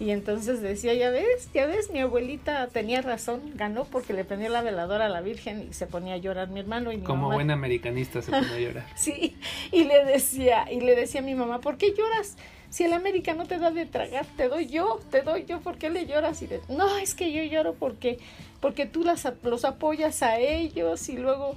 Y 0.00 0.10
entonces 0.10 0.60
decía, 0.60 0.94
ya 0.94 1.10
ves, 1.10 1.48
ya 1.52 1.66
ves, 1.66 1.90
mi 1.90 1.98
abuelita 1.98 2.68
tenía 2.68 3.02
razón, 3.02 3.40
ganó 3.56 3.84
porque 3.84 4.12
le 4.12 4.24
prendió 4.24 4.48
la 4.48 4.62
veladora 4.62 5.06
a 5.06 5.08
la 5.08 5.20
Virgen 5.22 5.66
y 5.68 5.72
se 5.74 5.88
ponía 5.88 6.14
a 6.14 6.18
llorar 6.18 6.50
mi 6.50 6.60
hermano 6.60 6.92
y 6.92 6.98
mi 6.98 7.02
Como 7.02 7.22
mamá. 7.22 7.34
buen 7.34 7.50
americanista 7.50 8.22
se 8.22 8.30
pone 8.30 8.46
a 8.52 8.58
llorar. 8.60 8.86
Sí, 8.96 9.36
y 9.72 9.84
le 9.84 10.04
decía, 10.04 10.70
y 10.70 10.80
le 10.80 10.94
decía 10.94 11.20
a 11.20 11.24
mi 11.24 11.34
mamá, 11.34 11.60
¿por 11.60 11.78
qué 11.78 11.94
lloras? 11.96 12.36
Si 12.70 12.84
el 12.84 12.92
América 12.92 13.34
no 13.34 13.46
te 13.46 13.58
da 13.58 13.72
de 13.72 13.86
tragar, 13.86 14.24
te 14.36 14.48
doy 14.48 14.66
yo, 14.68 15.00
te 15.10 15.22
doy 15.22 15.46
yo, 15.46 15.60
¿por 15.62 15.78
qué 15.78 15.90
le 15.90 16.06
lloras? 16.06 16.42
Y 16.42 16.46
de, 16.46 16.60
no, 16.68 16.96
es 16.98 17.14
que 17.16 17.32
yo 17.32 17.42
lloro 17.42 17.74
porque, 17.74 18.18
porque 18.60 18.86
tú 18.86 19.02
las, 19.02 19.26
los 19.42 19.64
apoyas 19.64 20.22
a 20.22 20.38
ellos 20.38 21.08
y 21.08 21.16
luego 21.16 21.56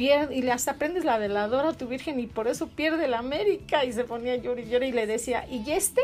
pierde, 0.00 0.34
y 0.34 0.48
hasta 0.48 0.76
prendes 0.76 1.04
la 1.04 1.18
veladora 1.18 1.68
a 1.68 1.72
tu 1.74 1.86
virgen 1.86 2.18
y 2.20 2.26
por 2.26 2.48
eso 2.48 2.68
pierde 2.68 3.04
el 3.04 3.12
América. 3.12 3.84
Y 3.84 3.92
se 3.92 4.04
ponía 4.04 4.32
a 4.32 4.36
llorar 4.36 4.82
y 4.82 4.92
le 4.92 5.06
decía, 5.06 5.46
¿y 5.46 5.70
este? 5.70 6.00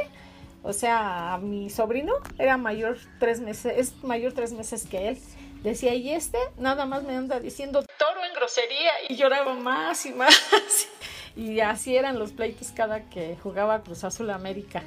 O 0.63 0.75
sea, 0.75 1.39
mi 1.41 1.71
sobrino 1.71 2.13
era 2.39 2.59
mayor 2.59 2.99
tres 3.19 3.41
meses, 3.41 3.73
es 3.75 4.05
mayor 4.05 4.35
tres 4.35 4.53
meses 4.53 4.85
que 4.87 5.09
él. 5.09 5.19
Decía, 5.63 5.95
¿y 5.95 6.11
este? 6.11 6.37
Nada 6.59 6.85
más 6.85 7.05
me 7.05 7.17
anda 7.17 7.41
diciendo 7.41 7.83
toro 7.99 8.23
en 8.23 8.35
grosería 8.35 8.93
y 9.09 9.17
lloraba 9.17 9.55
más 9.55 10.05
y 10.05 10.13
más. 10.13 10.37
Y 11.37 11.61
así 11.61 11.95
eran 11.95 12.19
los 12.19 12.33
pleitos 12.33 12.73
cada 12.75 13.11
que 13.11 13.37
jugaba 13.43 13.83
Cruz 13.83 14.05
Azul 14.05 14.31
América. 14.31 14.83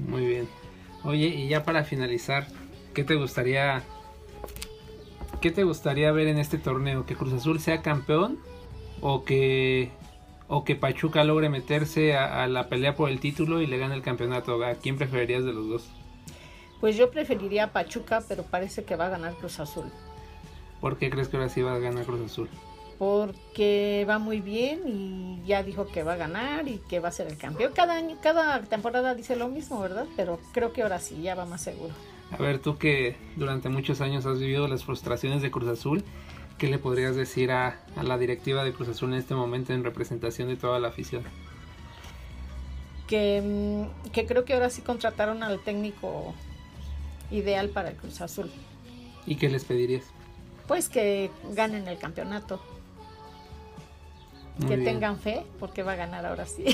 Muy 0.00 0.26
bien. 0.26 0.48
Oye, 1.04 1.28
y 1.28 1.48
ya 1.48 1.62
para 1.62 1.84
finalizar, 1.84 2.48
¿qué 2.92 3.04
te 3.04 3.14
gustaría 3.14 3.84
qué 5.40 5.50
te 5.50 5.64
gustaría 5.64 6.12
ver 6.12 6.28
en 6.28 6.38
este 6.38 6.58
torneo? 6.58 7.06
¿Que 7.06 7.16
Cruz 7.16 7.32
Azul 7.32 7.60
sea 7.60 7.82
campeón 7.82 8.38
o 9.00 9.24
que 9.24 9.90
o 10.48 10.64
que 10.64 10.74
Pachuca 10.74 11.24
logre 11.24 11.48
meterse 11.48 12.16
a, 12.16 12.42
a 12.42 12.48
la 12.48 12.68
pelea 12.68 12.96
por 12.96 13.08
el 13.08 13.20
título 13.20 13.60
y 13.60 13.66
le 13.66 13.78
gane 13.78 13.94
el 13.94 14.02
campeonato? 14.02 14.62
¿A 14.64 14.74
quién 14.74 14.96
preferirías 14.96 15.44
de 15.44 15.52
los 15.52 15.68
dos? 15.68 15.90
Pues 16.80 16.96
yo 16.96 17.10
preferiría 17.10 17.64
a 17.64 17.72
Pachuca, 17.72 18.22
pero 18.26 18.42
parece 18.42 18.84
que 18.84 18.96
va 18.96 19.06
a 19.06 19.10
ganar 19.10 19.34
Cruz 19.34 19.60
Azul. 19.60 19.90
¿Por 20.80 20.96
qué 20.96 21.10
crees 21.10 21.28
que 21.28 21.36
ahora 21.36 21.50
sí 21.50 21.60
va 21.60 21.74
a 21.74 21.78
ganar 21.78 22.04
Cruz 22.04 22.22
Azul? 22.22 22.48
Porque 22.98 24.04
va 24.08 24.18
muy 24.18 24.40
bien 24.40 24.82
y 24.86 25.42
ya 25.46 25.62
dijo 25.62 25.86
que 25.86 26.02
va 26.02 26.14
a 26.14 26.16
ganar 26.16 26.68
y 26.68 26.78
que 26.88 27.00
va 27.00 27.08
a 27.08 27.12
ser 27.12 27.28
el 27.28 27.36
campeón. 27.36 27.72
Cada 27.74 27.94
año, 27.94 28.16
cada 28.22 28.60
temporada 28.62 29.14
dice 29.14 29.36
lo 29.36 29.48
mismo, 29.48 29.80
¿verdad? 29.80 30.06
Pero 30.16 30.38
creo 30.52 30.72
que 30.72 30.82
ahora 30.82 30.98
sí, 30.98 31.20
ya 31.22 31.34
va 31.34 31.46
más 31.46 31.62
seguro. 31.62 31.94
A 32.30 32.36
ver, 32.38 32.60
tú 32.60 32.78
que 32.78 33.16
durante 33.36 33.68
muchos 33.68 34.00
años 34.00 34.26
has 34.26 34.38
vivido 34.38 34.68
las 34.68 34.84
frustraciones 34.84 35.42
de 35.42 35.50
Cruz 35.50 35.68
Azul, 35.68 36.04
¿qué 36.58 36.68
le 36.68 36.78
podrías 36.78 37.16
decir 37.16 37.50
a, 37.52 37.84
a 37.96 38.02
la 38.04 38.18
directiva 38.18 38.64
de 38.64 38.72
Cruz 38.72 38.88
Azul 38.88 39.12
en 39.12 39.18
este 39.18 39.34
momento 39.34 39.72
en 39.72 39.84
representación 39.84 40.48
de 40.48 40.56
toda 40.56 40.78
la 40.80 40.88
afición? 40.88 41.32
Que, 43.06 43.42
mm, 43.42 44.10
que 44.10 44.26
creo 44.26 44.44
que 44.44 44.54
ahora 44.54 44.70
sí 44.70 44.82
contrataron 44.82 45.42
al 45.42 45.62
técnico 45.62 46.38
ideal 47.30 47.70
para 47.70 47.90
el 47.90 47.96
Cruz 47.96 48.20
Azul. 48.20 48.52
¿Y 49.24 49.36
qué 49.36 49.48
les 49.48 49.64
pedirías? 49.64 50.14
Pues 50.66 50.88
que 50.88 51.38
ganen 51.42 51.86
el 51.88 51.98
campeonato. 51.98 52.62
Muy 54.56 54.68
que 54.68 54.76
bien. 54.76 54.84
tengan 54.84 55.18
fe, 55.20 55.46
porque 55.58 55.82
va 55.82 55.92
a 55.92 55.96
ganar 55.96 56.24
ahora 56.26 56.46
sí. 56.46 56.64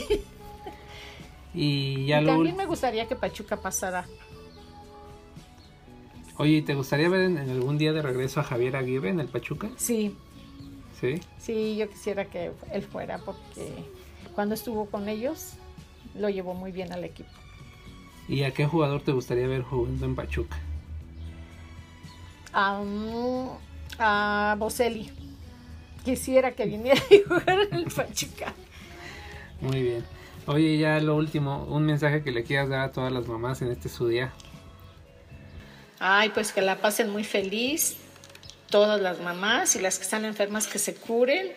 Y 1.52 2.06
ya 2.06 2.20
Y 2.20 2.22
lo 2.22 2.32
también 2.32 2.56
me 2.56 2.66
gustaría 2.66 3.06
que 3.08 3.16
Pachuca 3.16 3.60
pasara. 3.62 4.10
Oye, 6.38 6.62
¿te 6.62 6.74
gustaría 6.74 7.08
ver 7.08 7.22
en, 7.22 7.38
en 7.38 7.50
algún 7.50 7.78
día 7.78 7.92
de 7.92 8.02
regreso 8.02 8.40
a 8.40 8.42
Javier 8.42 8.76
Aguirre 8.76 9.08
en 9.10 9.20
el 9.20 9.28
Pachuca? 9.28 9.70
Sí, 9.76 10.14
Sí. 11.00 11.20
sí, 11.38 11.76
yo 11.76 11.88
quisiera 11.90 12.24
que 12.24 12.52
él 12.72 12.82
fuera, 12.82 13.18
porque 13.18 13.68
cuando 14.34 14.54
estuvo 14.54 14.86
con 14.86 15.08
ellos 15.10 15.52
lo 16.14 16.30
llevó 16.30 16.54
muy 16.54 16.72
bien 16.72 16.90
al 16.92 17.04
equipo. 17.04 17.28
¿Y 18.28 18.42
a 18.42 18.50
qué 18.52 18.66
jugador 18.66 19.02
te 19.02 19.12
gustaría 19.12 19.46
ver 19.46 19.62
jugando 19.62 20.06
en 20.06 20.14
Pachuca? 20.14 20.56
A, 22.52 22.82
a 23.98 24.56
Boselli. 24.58 25.10
Quisiera 26.04 26.52
que 26.52 26.64
viniera 26.66 27.00
y 27.10 27.20
jugara 27.28 27.62
en 27.70 27.74
el 27.74 27.84
Pachuca. 27.84 28.54
Muy 29.60 29.82
bien. 29.82 30.04
Oye, 30.46 30.78
ya 30.78 30.98
lo 31.00 31.16
último, 31.16 31.64
un 31.64 31.84
mensaje 31.84 32.22
que 32.22 32.30
le 32.30 32.42
quieras 32.44 32.68
dar 32.68 32.80
a 32.80 32.92
todas 32.92 33.12
las 33.12 33.26
mamás 33.28 33.60
en 33.62 33.70
este 33.70 33.88
su 33.88 34.08
día. 34.08 34.32
Ay, 35.98 36.30
pues 36.30 36.52
que 36.52 36.60
la 36.60 36.76
pasen 36.76 37.10
muy 37.10 37.24
feliz, 37.24 37.96
todas 38.70 39.00
las 39.00 39.20
mamás 39.20 39.76
y 39.76 39.80
las 39.80 39.98
que 39.98 40.04
están 40.04 40.24
enfermas 40.24 40.66
que 40.66 40.78
se 40.78 40.94
curen 40.94 41.52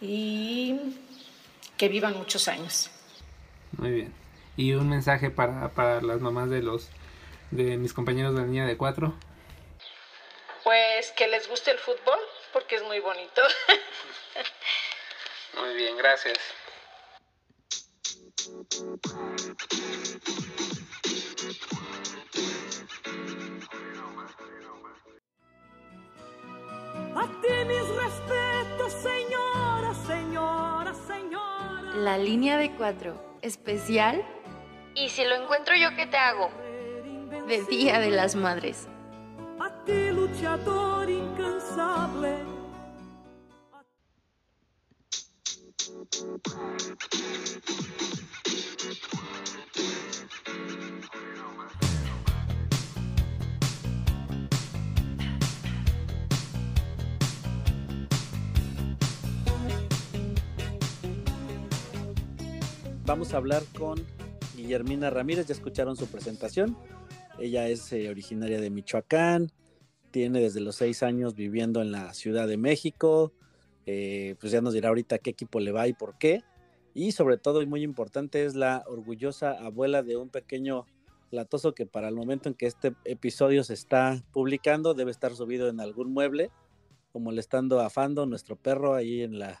y 0.00 0.94
que 1.76 1.88
vivan 1.88 2.16
muchos 2.16 2.48
años. 2.48 2.90
Muy 3.72 3.90
bien. 3.90 4.14
Y 4.56 4.72
un 4.72 4.88
mensaje 4.88 5.30
para, 5.30 5.70
para 5.70 6.00
las 6.00 6.20
mamás 6.20 6.48
de 6.48 6.62
los 6.62 6.88
de 7.50 7.76
mis 7.76 7.92
compañeros 7.92 8.34
de 8.34 8.40
la 8.40 8.46
niña 8.46 8.66
de 8.66 8.76
cuatro. 8.76 9.14
Pues 10.64 11.12
que 11.12 11.28
les 11.28 11.48
guste 11.48 11.70
el 11.70 11.78
fútbol, 11.78 12.18
porque 12.52 12.76
es 12.76 12.82
muy 12.82 12.98
bonito. 13.00 13.42
Muy 15.60 15.74
bien, 15.74 15.96
gracias. 15.96 16.38
A 27.16 27.26
ti 27.40 27.54
mis 27.66 27.88
respetos, 28.04 28.92
señora, 28.92 29.94
señora, 30.06 30.92
señora. 31.06 31.94
La 31.94 32.18
línea 32.18 32.58
de 32.58 32.70
cuatro, 32.72 33.14
especial 33.42 34.22
¿Y 34.96 35.10
si 35.10 35.24
lo 35.24 35.34
encuentro 35.34 35.74
yo, 35.76 35.94
qué 35.94 36.06
te 36.06 36.16
hago? 36.16 36.48
De 37.46 37.62
Día 37.68 38.00
de 38.00 38.10
las 38.10 38.34
Madres. 38.34 38.88
A 39.60 39.84
ti, 39.84 40.10
luchador 40.10 41.10
incansable. 41.10 42.38
Vamos 63.06 63.34
a 63.34 63.36
hablar 63.36 63.62
con 63.78 64.04
Guillermina 64.56 65.10
Ramírez, 65.10 65.46
ya 65.46 65.54
escucharon 65.54 65.96
su 65.96 66.08
presentación. 66.08 66.76
Ella 67.38 67.68
es 67.68 67.92
eh, 67.92 68.10
originaria 68.10 68.60
de 68.60 68.68
Michoacán, 68.68 69.52
tiene 70.10 70.40
desde 70.40 70.58
los 70.58 70.74
seis 70.74 71.04
años 71.04 71.36
viviendo 71.36 71.80
en 71.82 71.92
la 71.92 72.12
Ciudad 72.14 72.48
de 72.48 72.56
México, 72.56 73.32
eh, 73.86 74.34
pues 74.40 74.50
ya 74.50 74.60
nos 74.60 74.74
dirá 74.74 74.88
ahorita 74.88 75.18
qué 75.18 75.30
equipo 75.30 75.60
le 75.60 75.70
va 75.70 75.86
y 75.86 75.92
por 75.92 76.18
qué. 76.18 76.42
Y 76.94 77.12
sobre 77.12 77.38
todo, 77.38 77.62
y 77.62 77.66
muy 77.66 77.84
importante, 77.84 78.44
es 78.44 78.56
la 78.56 78.82
orgullosa 78.88 79.52
abuela 79.52 80.02
de 80.02 80.16
un 80.16 80.28
pequeño 80.28 80.84
latoso 81.30 81.74
que 81.74 81.86
para 81.86 82.08
el 82.08 82.16
momento 82.16 82.48
en 82.48 82.56
que 82.56 82.66
este 82.66 82.96
episodio 83.04 83.62
se 83.62 83.74
está 83.74 84.20
publicando 84.32 84.94
debe 84.94 85.12
estar 85.12 85.32
subido 85.36 85.68
en 85.68 85.78
algún 85.78 86.12
mueble 86.12 86.50
o 87.12 87.20
molestando 87.20 87.78
a 87.78 87.88
Fando, 87.88 88.26
nuestro 88.26 88.56
perro, 88.56 88.94
ahí 88.94 89.22
en 89.22 89.38
la, 89.38 89.60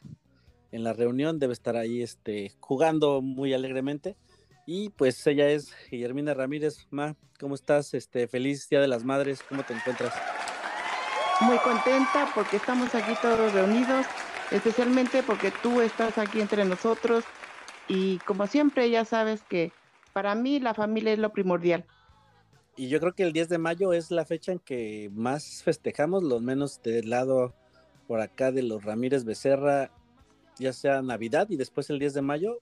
en 0.76 0.84
la 0.84 0.92
reunión, 0.92 1.38
debe 1.38 1.54
estar 1.54 1.76
ahí 1.76 2.02
este, 2.02 2.52
jugando 2.60 3.22
muy 3.22 3.54
alegremente. 3.54 4.14
Y 4.66 4.90
pues 4.90 5.26
ella 5.26 5.48
es 5.48 5.72
Guillermina 5.90 6.34
Ramírez. 6.34 6.86
Ma, 6.90 7.16
¿cómo 7.40 7.54
estás? 7.54 7.94
Este, 7.94 8.28
feliz 8.28 8.68
Día 8.68 8.80
de 8.80 8.88
las 8.88 9.02
Madres, 9.02 9.42
¿cómo 9.48 9.62
te 9.62 9.72
encuentras? 9.72 10.12
Muy 11.40 11.58
contenta 11.58 12.30
porque 12.34 12.56
estamos 12.56 12.94
aquí 12.94 13.12
todos 13.22 13.52
reunidos, 13.52 14.06
especialmente 14.50 15.22
porque 15.22 15.50
tú 15.62 15.80
estás 15.80 16.18
aquí 16.18 16.40
entre 16.40 16.64
nosotros 16.64 17.24
y 17.88 18.18
como 18.18 18.46
siempre 18.46 18.90
ya 18.90 19.04
sabes 19.04 19.42
que 19.42 19.72
para 20.12 20.34
mí 20.34 20.60
la 20.60 20.74
familia 20.74 21.12
es 21.12 21.18
lo 21.18 21.32
primordial. 21.32 21.84
Y 22.76 22.88
yo 22.88 23.00
creo 23.00 23.14
que 23.14 23.22
el 23.22 23.32
10 23.32 23.48
de 23.48 23.58
mayo 23.58 23.92
es 23.94 24.10
la 24.10 24.26
fecha 24.26 24.52
en 24.52 24.58
que 24.58 25.10
más 25.14 25.62
festejamos, 25.62 26.22
lo 26.22 26.40
menos 26.40 26.82
del 26.82 27.08
lado 27.08 27.54
por 28.06 28.20
acá 28.20 28.52
de 28.52 28.62
los 28.62 28.84
Ramírez 28.84 29.24
Becerra, 29.24 29.90
ya 30.58 30.72
sea 30.72 31.02
Navidad 31.02 31.48
y 31.50 31.56
después 31.56 31.90
el 31.90 31.98
10 31.98 32.14
de 32.14 32.22
mayo, 32.22 32.60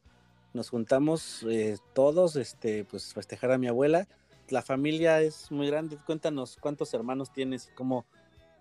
nos 0.53 0.71
juntamos 0.71 1.45
eh, 1.49 1.77
todos, 1.93 2.37
este, 2.37 2.85
pues 2.85 3.13
festejar 3.13 3.51
a 3.51 3.59
mi 3.59 3.67
abuela. 3.67 4.07
La 4.51 4.63
familia 4.63 5.21
es 5.21 5.51
muy 5.51 5.67
grande. 5.67 5.99
Cuéntanos 6.07 6.57
cuántos 6.61 6.95
hermanos 6.95 7.33
tienes 7.33 7.69
y 7.69 7.75
cómo, 7.75 8.07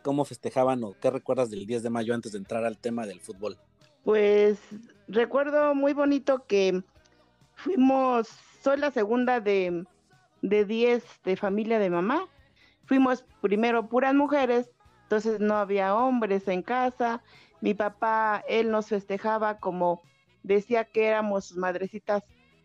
cómo 0.01 0.25
festejaban 0.25 0.83
o 0.83 0.95
qué 0.99 1.11
recuerdas 1.11 1.51
del 1.51 1.65
10 1.65 1.83
de 1.83 1.89
mayo 1.89 2.15
antes 2.15 2.31
de 2.31 2.39
entrar 2.39 2.65
al 2.65 2.77
tema 2.77 3.05
del 3.05 3.19
fútbol. 3.19 3.57
Pues 4.03 4.59
recuerdo 5.07 5.75
muy 5.75 5.93
bonito 5.93 6.45
que 6.47 6.83
fuimos, 7.55 8.27
soy 8.61 8.77
la 8.77 8.91
segunda 8.91 9.39
de, 9.39 9.85
de 10.41 10.65
10 10.65 11.03
de 11.23 11.35
familia 11.37 11.79
de 11.79 11.89
mamá. 11.89 12.27
Fuimos 12.85 13.23
primero 13.41 13.87
puras 13.87 14.15
mujeres, 14.15 14.71
entonces 15.03 15.39
no 15.39 15.55
había 15.55 15.95
hombres 15.95 16.47
en 16.47 16.63
casa. 16.63 17.21
Mi 17.63 17.73
papá, 17.73 18.43
él 18.49 18.71
nos 18.71 18.89
festejaba 18.89 19.57
como 19.59 20.01
decía 20.43 20.83
que 20.83 21.05
éramos 21.05 21.45
sus 21.45 21.55
madrecitas 21.55 22.21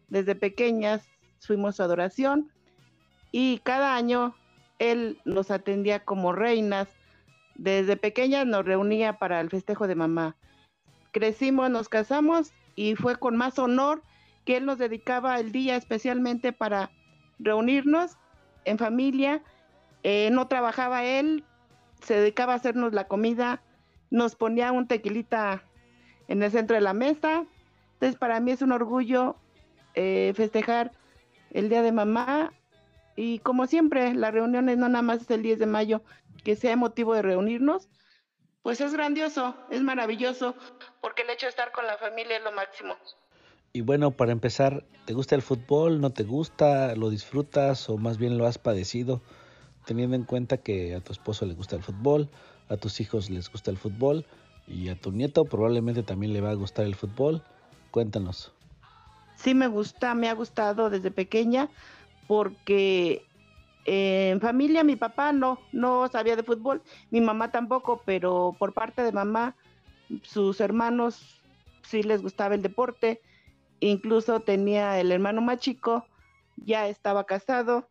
desde 0.09 0.35
pequeñas, 0.35 1.09
fuimos 1.39 1.76
su 1.76 1.84
adoración 1.84 2.50
y 3.30 3.61
cada 3.63 3.95
año 3.95 4.34
él 4.80 5.21
nos 5.25 5.52
atendía 5.52 6.04
como 6.04 6.32
reinas. 6.32 6.89
Desde 7.54 7.97
pequeñas 7.97 8.45
nos 8.45 8.65
reunía 8.65 9.21
para 9.21 9.41
el 9.41 9.50
festejo 9.50 9.87
de 9.87 9.95
mamá. 9.95 10.34
Crecimos, 11.13 11.71
nos 11.71 11.89
casamos 11.89 12.52
y 12.75 12.97
fue 12.97 13.15
con 13.15 13.37
más 13.37 13.56
honor 13.61 14.02
que 14.45 14.56
él 14.56 14.67
nos 14.67 14.78
dedicaba 14.78 15.39
el 15.39 15.52
día 15.52 15.76
especialmente 15.76 16.52
para 16.52 16.91
reunirnos 17.39 18.17
en 18.65 18.78
familia. 18.78 19.45
Eh, 20.02 20.30
no 20.32 20.49
trabajaba 20.49 21.04
él, 21.04 21.45
se 22.02 22.15
dedicaba 22.15 22.54
a 22.54 22.56
hacernos 22.56 22.93
la 22.95 23.06
comida, 23.06 23.63
nos 24.10 24.34
ponía 24.34 24.73
un 24.73 24.86
tequilita 24.86 25.62
en 26.28 26.42
el 26.42 26.50
centro 26.50 26.75
de 26.75 26.82
la 26.82 26.92
mesa, 26.92 27.47
entonces, 27.99 28.16
para 28.16 28.38
mí 28.38 28.52
es 28.52 28.62
un 28.62 28.71
orgullo 28.71 29.34
eh, 29.94 30.32
festejar 30.36 30.92
el 31.50 31.68
Día 31.68 31.82
de 31.82 31.90
Mamá 31.90 32.52
y 33.16 33.40
como 33.40 33.66
siempre, 33.66 34.14
las 34.14 34.32
reuniones 34.32 34.78
no 34.78 34.88
nada 34.88 35.02
más 35.02 35.23
es 35.23 35.30
el 35.32 35.42
10 35.42 35.58
de 35.58 35.66
mayo, 35.66 36.02
que 36.44 36.54
sea 36.54 36.76
motivo 36.76 37.14
de 37.14 37.23
reunirnos, 37.23 37.88
pues 38.62 38.80
es 38.80 38.92
grandioso, 38.92 39.56
es 39.71 39.82
maravilloso, 39.82 40.54
porque 41.00 41.23
el 41.23 41.30
hecho 41.30 41.47
de 41.47 41.50
estar 41.50 41.73
con 41.73 41.88
la 41.88 41.97
familia 41.97 42.36
es 42.36 42.44
lo 42.44 42.52
máximo. 42.52 42.94
Y 43.73 43.80
bueno, 43.80 44.12
para 44.12 44.30
empezar, 44.30 44.84
¿te 45.04 45.14
gusta 45.14 45.34
el 45.34 45.42
fútbol? 45.42 46.00
¿No 46.00 46.10
te 46.10 46.23
gusta? 46.23 46.94
¿Lo 46.94 47.10
disfrutas 47.10 47.90
o 47.90 47.97
más 47.97 48.16
bien 48.16 48.38
lo 48.38 48.47
has 48.47 48.58
padecido? 48.58 49.23
Teniendo 49.86 50.14
en 50.14 50.23
cuenta 50.23 50.58
que 50.58 50.94
a 50.94 51.00
tu 51.00 51.10
esposo 51.10 51.47
le 51.47 51.54
gusta 51.54 51.75
el 51.75 51.82
fútbol, 51.82 52.30
a 52.69 52.76
tus 52.76 53.00
hijos 53.00 53.31
les 53.31 53.50
gusta 53.50 53.71
el 53.71 53.78
fútbol 53.78 54.25
y 54.67 54.89
a 54.89 54.97
tu 54.97 55.11
nieto 55.11 55.45
probablemente 55.45 56.02
también 56.02 56.33
le 56.33 56.41
va 56.41 56.50
a 56.50 56.54
gustar 56.54 56.85
el 56.85 56.95
fútbol. 56.95 57.43
Cuéntanos. 57.91 58.52
Sí 59.37 59.54
me 59.54 59.67
gusta, 59.67 60.15
me 60.15 60.28
ha 60.28 60.35
gustado 60.35 60.91
desde 60.91 61.11
pequeña 61.11 61.69
porque 62.26 63.25
en 63.87 64.41
familia 64.41 64.85
mi 64.85 64.97
papá 64.97 65.33
no, 65.33 65.59
no 65.73 66.09
sabía 66.09 66.37
de 66.37 66.43
fútbol, 66.43 66.83
mi 67.11 67.21
mamá 67.21 67.50
tampoco, 67.50 68.02
pero 68.04 68.54
por 68.59 68.75
parte 68.75 69.02
de 69.02 69.13
mamá 69.13 69.57
sus 70.23 70.61
hermanos 70.61 71.41
sí 71.83 72.02
les 72.02 72.21
gustaba 72.21 72.54
el 72.54 72.63
deporte, 72.63 73.23
incluso 73.81 74.41
tenía 74.41 75.00
el 75.00 75.11
hermano 75.13 75.41
más 75.41 75.59
chico, 75.59 76.07
ya 76.57 76.89
estaba 76.89 77.25
casado. 77.25 77.89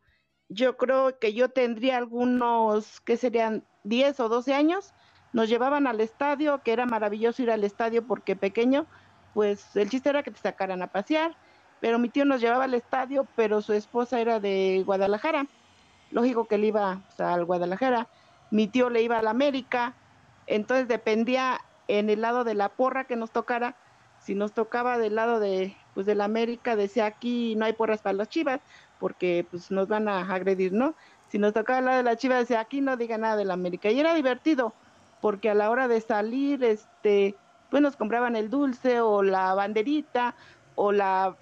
Yo 0.50 0.78
creo 0.78 1.20
que 1.20 1.34
yo 1.34 1.50
tendría 1.50 1.98
algunos, 1.98 3.02
que 3.02 3.18
serían 3.18 3.64
10 3.84 4.20
o 4.22 4.30
12 4.30 4.54
años, 4.54 4.94
nos 5.34 5.50
llevaban 5.50 5.88
al 5.88 6.00
estadio, 6.02 6.62
que 6.64 6.72
era 6.72 6.86
maravilloso 6.86 7.44
ir 7.44 7.52
al 7.52 7.64
estadio 7.64 8.06
porque 8.08 8.36
pequeño, 8.36 8.86
pues 9.34 9.76
el 9.76 9.90
chiste 9.90 10.10
era 10.10 10.24
que 10.24 10.32
te 10.32 10.40
sacaran 10.40 10.82
a 10.82 10.88
pasear, 10.88 11.36
pero 11.80 12.00
mi 12.00 12.10
tío 12.10 12.26
nos 12.26 12.42
llevaba 12.42 12.64
al 12.64 12.74
estadio, 12.74 13.28
pero 13.36 13.62
su 13.62 13.74
esposa 13.74 14.20
era 14.20 14.40
de 14.40 14.84
Guadalajara. 14.86 15.48
Lógico 16.12 16.48
que 16.48 16.56
él 16.56 16.66
iba 16.66 17.02
al 17.18 17.46
Guadalajara. 17.46 18.08
Mi 18.50 18.68
tío 18.68 18.90
le 18.90 19.02
iba 19.02 19.20
a 19.20 19.22
la 19.22 19.32
América, 19.32 19.94
entonces 20.48 20.88
dependía 20.88 21.60
en 21.88 22.10
el 22.10 22.22
lado 22.22 22.44
de 22.44 22.56
la 22.56 22.70
porra 22.70 23.06
que 23.06 23.16
nos 23.16 23.32
tocara. 23.32 23.76
Si 24.20 24.34
nos 24.34 24.54
tocaba 24.54 24.98
del 24.98 25.16
lado 25.16 25.40
de 25.40 25.76
pues 25.98 26.06
de 26.06 26.14
la 26.14 26.26
América, 26.26 26.76
decía 26.76 27.08
aquí 27.08 27.56
no 27.56 27.66
hay 27.66 27.74
porras 27.74 28.04
para 28.04 28.14
las 28.14 28.30
chivas, 28.30 28.62
porque 29.00 29.48
pues 29.50 29.72
nos 29.72 29.88
van 29.88 30.08
a 30.08 30.32
agredir, 30.32 30.72
¿no? 30.72 30.94
Si 31.28 31.40
nos 31.40 31.54
tocaba 31.54 31.82
lado 31.82 31.98
de 31.98 32.04
la 32.04 32.16
chivas, 32.16 32.42
decía 32.42 32.60
aquí 32.60 32.82
no 32.82 32.98
diga 32.98 33.18
nada 33.18 33.36
de 33.36 33.46
la 33.46 33.56
América. 33.56 33.90
Y 33.90 34.00
era 34.00 34.14
divertido, 34.14 34.76
porque 35.22 35.50
a 35.50 35.56
la 35.56 35.72
hora 35.72 35.88
de 35.88 36.00
salir, 36.00 36.64
este, 36.64 37.36
pues 37.72 37.82
nos 37.82 37.96
compraban 37.96 38.36
el 38.36 38.52
dulce 38.52 39.02
o 39.02 39.24
la 39.24 39.56
banderita 39.56 40.36
o 40.76 40.92
la 40.92 41.36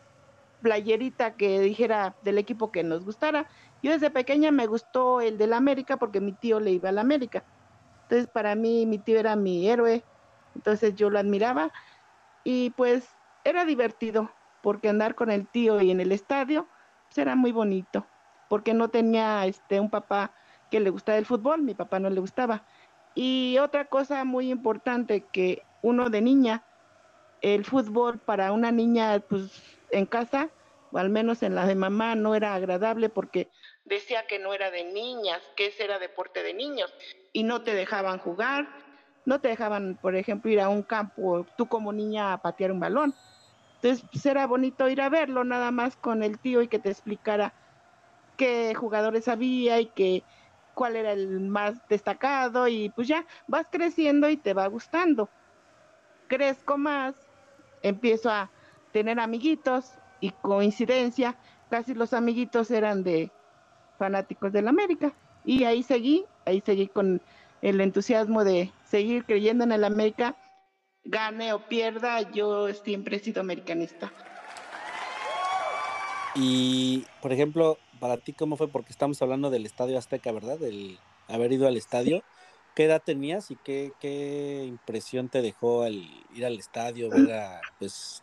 playerita 0.61 1.31
que 1.35 1.59
dijera 1.59 2.15
del 2.23 2.37
equipo 2.37 2.71
que 2.71 2.81
nos 2.85 3.03
gustara. 3.03 3.49
Yo 3.83 3.91
desde 3.91 4.09
pequeña 4.09 4.51
me 4.51 4.67
gustó 4.67 5.19
el 5.19 5.37
del 5.37 5.51
América 5.51 5.97
porque 5.97 6.21
mi 6.21 6.31
tío 6.31 6.61
le 6.61 6.71
iba 6.71 6.87
al 6.87 6.99
América. 6.99 7.43
Entonces 8.03 8.29
para 8.29 8.55
mí 8.55 8.85
mi 8.85 8.99
tío 8.99 9.19
era 9.19 9.35
mi 9.35 9.67
héroe, 9.67 10.01
entonces 10.55 10.95
yo 10.95 11.09
lo 11.09 11.19
admiraba 11.19 11.73
y 12.45 12.69
pues 12.69 13.05
era 13.43 13.63
divertido 13.63 14.31
porque 14.65 14.89
andar 14.89 15.13
con 15.13 15.30
el 15.30 15.47
tío 15.47 15.80
y 15.80 15.91
en 15.91 15.99
el 15.99 16.12
estadio 16.12 16.67
pues 17.04 17.19
era 17.19 17.36
muy 17.36 17.51
bonito 17.51 18.08
porque 18.49 18.73
no 18.73 18.89
tenía 18.89 19.45
este 19.45 19.80
un 19.80 19.91
papá 19.91 20.34
que 20.71 20.80
le 20.80 20.89
gustaba 20.89 21.19
el 21.19 21.28
fútbol, 21.28 21.62
mi 21.62 21.75
papá 21.75 21.99
no 21.99 22.10
le 22.10 22.19
gustaba. 22.19 22.65
Y 23.13 23.60
otra 23.60 23.86
cosa 23.86 24.23
muy 24.25 24.49
importante 24.49 25.23
que 25.32 25.62
uno 25.84 26.10
de 26.10 26.21
niña, 26.21 26.63
el 27.41 27.63
fútbol 27.63 28.17
para 28.17 28.51
una 28.54 28.71
niña 28.71 29.19
pues 29.30 29.62
en 29.91 30.08
casa, 30.08 30.49
o 30.91 30.97
al 30.97 31.12
menos 31.12 31.43
en 31.43 31.54
la 31.54 31.67
de 31.67 31.75
mamá, 31.75 32.15
no 32.15 32.34
era 32.34 32.56
agradable 32.56 33.10
porque 33.10 33.51
decía 33.86 34.25
que 34.25 34.39
no 34.39 34.51
era 34.51 34.71
de 34.71 34.84
niñas, 34.84 35.43
que 35.56 35.67
ese 35.67 35.84
era 35.84 35.99
deporte 35.99 36.41
de 36.41 36.56
niños, 36.56 36.91
y 37.34 37.43
no 37.43 37.62
te 37.62 37.75
dejaban 37.75 38.17
jugar, 38.17 38.67
no 39.25 39.39
te 39.41 39.49
dejaban, 39.49 39.99
por 40.01 40.15
ejemplo, 40.15 40.49
ir 40.49 40.60
a 40.60 40.69
un 40.69 40.82
campo, 40.82 41.45
tú 41.56 41.67
como 41.67 41.93
niña 41.93 42.34
a 42.34 42.41
patear 42.41 42.71
un 42.71 42.80
balón. 42.80 43.13
Entonces, 43.86 44.10
pues, 44.12 44.26
era 44.26 44.48
bonito 44.48 44.89
ir 44.89 45.00
a 45.00 45.10
verlo 45.10 45.43
nada 45.43 45.69
más 45.69 45.95
con 45.95 46.24
el 46.24 46.39
tío 46.39 46.63
y 46.63 46.67
que 46.67 46.80
te 46.80 46.89
explicara 46.89 47.54
qué 48.36 48.74
jugadores 48.74 49.28
había 49.28 49.80
y 49.80 49.91
que 49.91 50.24
cuál 50.74 50.95
era 50.95 51.12
el 51.12 51.41
más 51.41 51.76
destacado 51.88 52.67
y 52.67 52.89
pues 52.89 53.08
ya 53.08 53.26
vas 53.48 53.67
creciendo 53.71 54.28
y 54.28 54.38
te 54.38 54.54
va 54.54 54.67
gustando 54.67 55.30
crezco 56.28 56.78
más, 56.78 57.15
empiezo 57.82 58.30
a 58.30 58.52
tener 58.91 59.19
amiguitos 59.19 59.91
y 60.19 60.32
coincidencia 60.32 61.38
casi 61.69 61.93
los 61.93 62.13
amiguitos 62.13 62.71
eran 62.71 63.04
de 63.04 63.32
fanáticos 63.98 64.52
del 64.52 64.67
América. 64.67 65.13
Y 65.43 65.63
ahí 65.65 65.84
seguí, 65.84 66.26
ahí 66.45 66.62
seguí 66.65 66.88
con 66.88 67.21
el 67.62 67.82
entusiasmo 67.82 68.43
de 68.43 68.71
seguir 68.86 69.26
creyendo 69.26 69.63
en 69.63 69.71
el 69.71 69.84
América, 69.84 70.36
gane 71.05 71.53
o 71.53 71.67
pierda, 71.67 72.31
yo 72.31 72.73
siempre 72.73 73.17
he 73.17 73.19
sido 73.19 73.41
americanista. 73.41 74.11
Y, 76.35 77.05
por 77.21 77.31
ejemplo, 77.31 77.77
para 77.99 78.17
ti, 78.17 78.33
¿cómo 78.33 78.57
fue? 78.57 78.67
Porque 78.67 78.91
estamos 78.91 79.21
hablando 79.21 79.49
del 79.49 79.65
Estadio 79.65 79.97
Azteca, 79.97 80.31
¿verdad? 80.31 80.59
Del 80.59 80.99
haber 81.29 81.53
ido 81.53 81.67
al 81.67 81.77
estadio. 81.77 82.23
¿Qué 82.75 82.85
edad 82.85 83.01
tenías 83.03 83.51
y 83.51 83.55
qué, 83.55 83.93
qué 84.01 84.65
impresión 84.67 85.29
te 85.29 85.41
dejó 85.41 85.83
al 85.83 85.95
ir 86.33 86.45
al 86.45 86.59
estadio, 86.59 87.09
ver 87.09 87.31
a, 87.31 87.61
pues, 87.79 88.21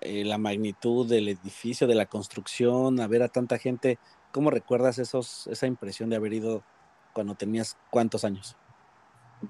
eh, 0.00 0.24
la 0.24 0.38
magnitud 0.38 1.06
del 1.06 1.28
edificio, 1.28 1.86
de 1.86 1.94
la 1.94 2.06
construcción, 2.06 3.00
a 3.00 3.06
ver 3.06 3.22
a 3.22 3.28
tanta 3.28 3.58
gente? 3.58 3.98
¿Cómo 4.30 4.50
recuerdas 4.50 4.98
esos, 4.98 5.46
esa 5.48 5.66
impresión 5.66 6.08
de 6.08 6.16
haber 6.16 6.32
ido 6.32 6.62
cuando 7.12 7.34
tenías 7.34 7.76
cuántos 7.90 8.24
años? 8.24 8.56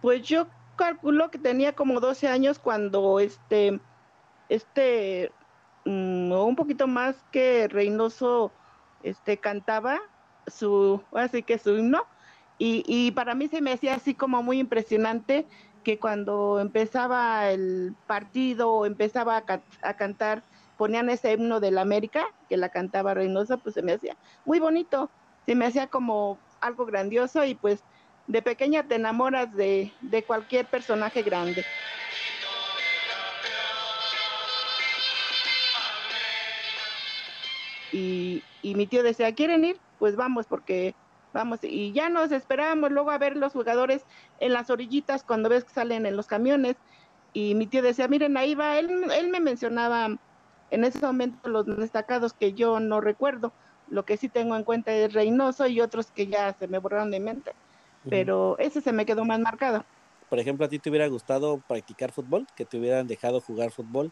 Pues 0.00 0.22
yo 0.22 0.48
calculo 0.82 1.30
que 1.30 1.38
tenía 1.38 1.76
como 1.76 2.00
12 2.00 2.26
años 2.26 2.58
cuando 2.58 3.20
este, 3.20 3.80
este, 4.48 5.30
mm, 5.84 6.32
un 6.32 6.56
poquito 6.56 6.88
más 6.88 7.14
que 7.30 7.68
Reynoso, 7.68 8.50
este, 9.04 9.36
cantaba 9.36 10.00
su, 10.48 11.00
así 11.12 11.44
que 11.44 11.58
su 11.58 11.76
himno, 11.76 12.04
y, 12.58 12.82
y 12.88 13.12
para 13.12 13.36
mí 13.36 13.46
se 13.46 13.60
me 13.60 13.72
hacía 13.72 13.94
así 13.94 14.14
como 14.14 14.42
muy 14.42 14.58
impresionante 14.58 15.46
que 15.84 16.00
cuando 16.00 16.58
empezaba 16.58 17.50
el 17.50 17.94
partido 18.08 18.84
empezaba 18.84 19.36
a, 19.36 19.62
a 19.82 19.94
cantar, 19.94 20.42
ponían 20.76 21.10
ese 21.10 21.32
himno 21.32 21.60
del 21.60 21.78
América, 21.78 22.24
que 22.48 22.56
la 22.56 22.70
cantaba 22.70 23.14
Reynoso, 23.14 23.58
pues 23.58 23.76
se 23.76 23.82
me 23.82 23.92
hacía 23.92 24.16
muy 24.44 24.58
bonito, 24.58 25.10
se 25.46 25.54
me 25.54 25.66
hacía 25.66 25.86
como 25.86 26.38
algo 26.60 26.86
grandioso 26.86 27.44
y 27.44 27.54
pues 27.54 27.84
de 28.26 28.42
pequeña 28.42 28.86
te 28.86 28.96
enamoras 28.96 29.54
de, 29.54 29.92
de 30.00 30.22
cualquier 30.22 30.66
personaje 30.66 31.22
grande. 31.22 31.64
Y, 37.92 38.42
y, 38.62 38.74
mi 38.74 38.86
tío 38.86 39.02
decía, 39.02 39.34
¿quieren 39.34 39.64
ir? 39.64 39.78
Pues 39.98 40.16
vamos, 40.16 40.46
porque 40.46 40.94
vamos. 41.34 41.58
Y 41.62 41.92
ya 41.92 42.08
nos 42.08 42.32
esperábamos 42.32 42.90
luego 42.90 43.10
a 43.10 43.18
ver 43.18 43.36
los 43.36 43.52
jugadores 43.52 44.06
en 44.40 44.54
las 44.54 44.70
orillitas 44.70 45.24
cuando 45.24 45.50
ves 45.50 45.64
que 45.64 45.74
salen 45.74 46.06
en 46.06 46.16
los 46.16 46.26
camiones. 46.26 46.76
Y 47.34 47.54
mi 47.54 47.66
tío 47.66 47.82
decía, 47.82 48.08
miren, 48.08 48.36
ahí 48.38 48.54
va. 48.54 48.78
Él, 48.78 49.10
él 49.12 49.28
me 49.28 49.40
mencionaba 49.40 50.08
en 50.70 50.84
ese 50.84 51.00
momento 51.00 51.50
los 51.50 51.66
destacados 51.66 52.32
que 52.32 52.54
yo 52.54 52.80
no 52.80 53.02
recuerdo. 53.02 53.52
Lo 53.88 54.06
que 54.06 54.16
sí 54.16 54.30
tengo 54.30 54.56
en 54.56 54.64
cuenta 54.64 54.90
es 54.94 55.12
Reynoso 55.12 55.66
y 55.66 55.82
otros 55.82 56.10
que 56.12 56.28
ya 56.28 56.54
se 56.54 56.68
me 56.68 56.78
borraron 56.78 57.10
de 57.10 57.20
mente 57.20 57.52
pero 58.08 58.58
ese 58.58 58.80
se 58.80 58.92
me 58.92 59.06
quedó 59.06 59.24
más 59.24 59.40
marcado. 59.40 59.84
Por 60.28 60.38
ejemplo, 60.38 60.64
¿a 60.64 60.68
ti 60.68 60.78
te 60.78 60.88
hubiera 60.88 61.06
gustado 61.08 61.58
practicar 61.68 62.12
fútbol? 62.12 62.46
¿Que 62.56 62.64
te 62.64 62.78
hubieran 62.78 63.06
dejado 63.06 63.40
jugar 63.40 63.70
fútbol? 63.70 64.10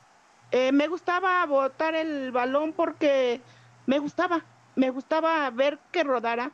Eh, 0.51 0.73
me 0.73 0.89
gustaba 0.89 1.45
botar 1.47 1.95
el 1.95 2.33
balón 2.33 2.73
porque 2.73 3.41
me 3.87 3.99
gustaba, 3.99 4.45
me 4.75 4.91
gustaba 4.91 5.49
ver 5.51 5.79
que 5.93 6.05
rodara. 6.05 6.53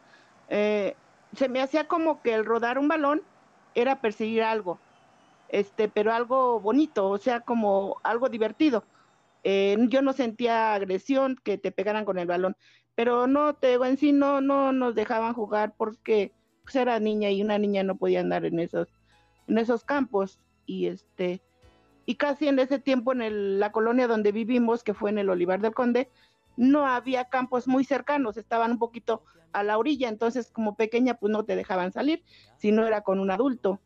Eh, 0.49 0.95
se 1.35 1.49
me 1.49 1.61
hacía 1.61 1.89
como 1.89 2.23
que 2.23 2.35
el 2.35 2.45
rodar 2.45 2.79
un 2.79 2.89
balón 2.89 3.23
era 3.75 4.01
perseguir 4.01 4.43
algo, 4.43 4.79
este, 5.49 5.89
pero 5.89 6.13
algo 6.13 6.61
bonito, 6.61 7.09
o 7.09 7.19
sea, 7.19 7.41
como 7.41 7.97
algo 8.03 8.29
divertido. 8.29 8.85
Eh, 9.45 9.77
yo 9.89 10.03
no 10.03 10.13
sentía 10.13 10.75
agresión 10.75 11.37
que 11.43 11.59
te 11.59 11.73
pegaran 11.73 12.05
con 12.05 12.19
el 12.19 12.27
balón, 12.27 12.57
pero 12.95 13.27
no 13.27 13.55
te 13.55 13.75
en 13.75 13.97
sí 13.97 14.13
no, 14.13 14.41
no 14.41 14.73
nos 14.73 14.95
dejaban 14.95 15.35
jugar 15.35 15.75
porque 15.77 16.33
pues 16.67 16.75
era 16.75 16.99
niña 16.99 17.31
y 17.31 17.43
una 17.43 17.59
niña 17.59 17.85
no 17.85 17.95
podía 17.95 18.21
andar 18.21 18.45
en 18.45 18.59
esos, 18.59 18.89
en 19.47 19.57
esos 19.59 19.85
campos. 19.85 20.41
Y 20.67 20.87
este, 20.87 21.41
y 22.07 22.17
casi 22.17 22.49
en 22.49 22.59
ese 22.59 22.81
tiempo 22.81 23.13
en 23.13 23.61
la 23.61 23.71
colonia 23.71 24.09
donde 24.09 24.33
vivimos, 24.33 24.83
que 24.83 24.93
fue 24.93 25.11
en 25.11 25.19
el 25.19 25.31
Olivar 25.31 25.61
del 25.61 25.75
Conde, 25.75 26.11
no 26.57 26.85
había 26.85 27.27
campos 27.27 27.69
muy 27.69 27.85
cercanos, 27.85 28.37
estaban 28.37 28.73
un 28.73 28.79
poquito 28.81 29.23
a 29.53 29.63
la 29.63 29.79
orilla, 29.79 30.09
entonces 30.09 30.51
como 30.51 30.75
pequeña 30.75 31.15
pues 31.15 31.31
no 31.31 31.45
te 31.45 31.55
dejaban 31.55 31.93
salir, 31.93 32.25
si 32.57 32.73
no 32.73 32.85
era 32.85 33.03
con 33.03 33.21
un 33.21 33.31
adulto. 33.31 33.81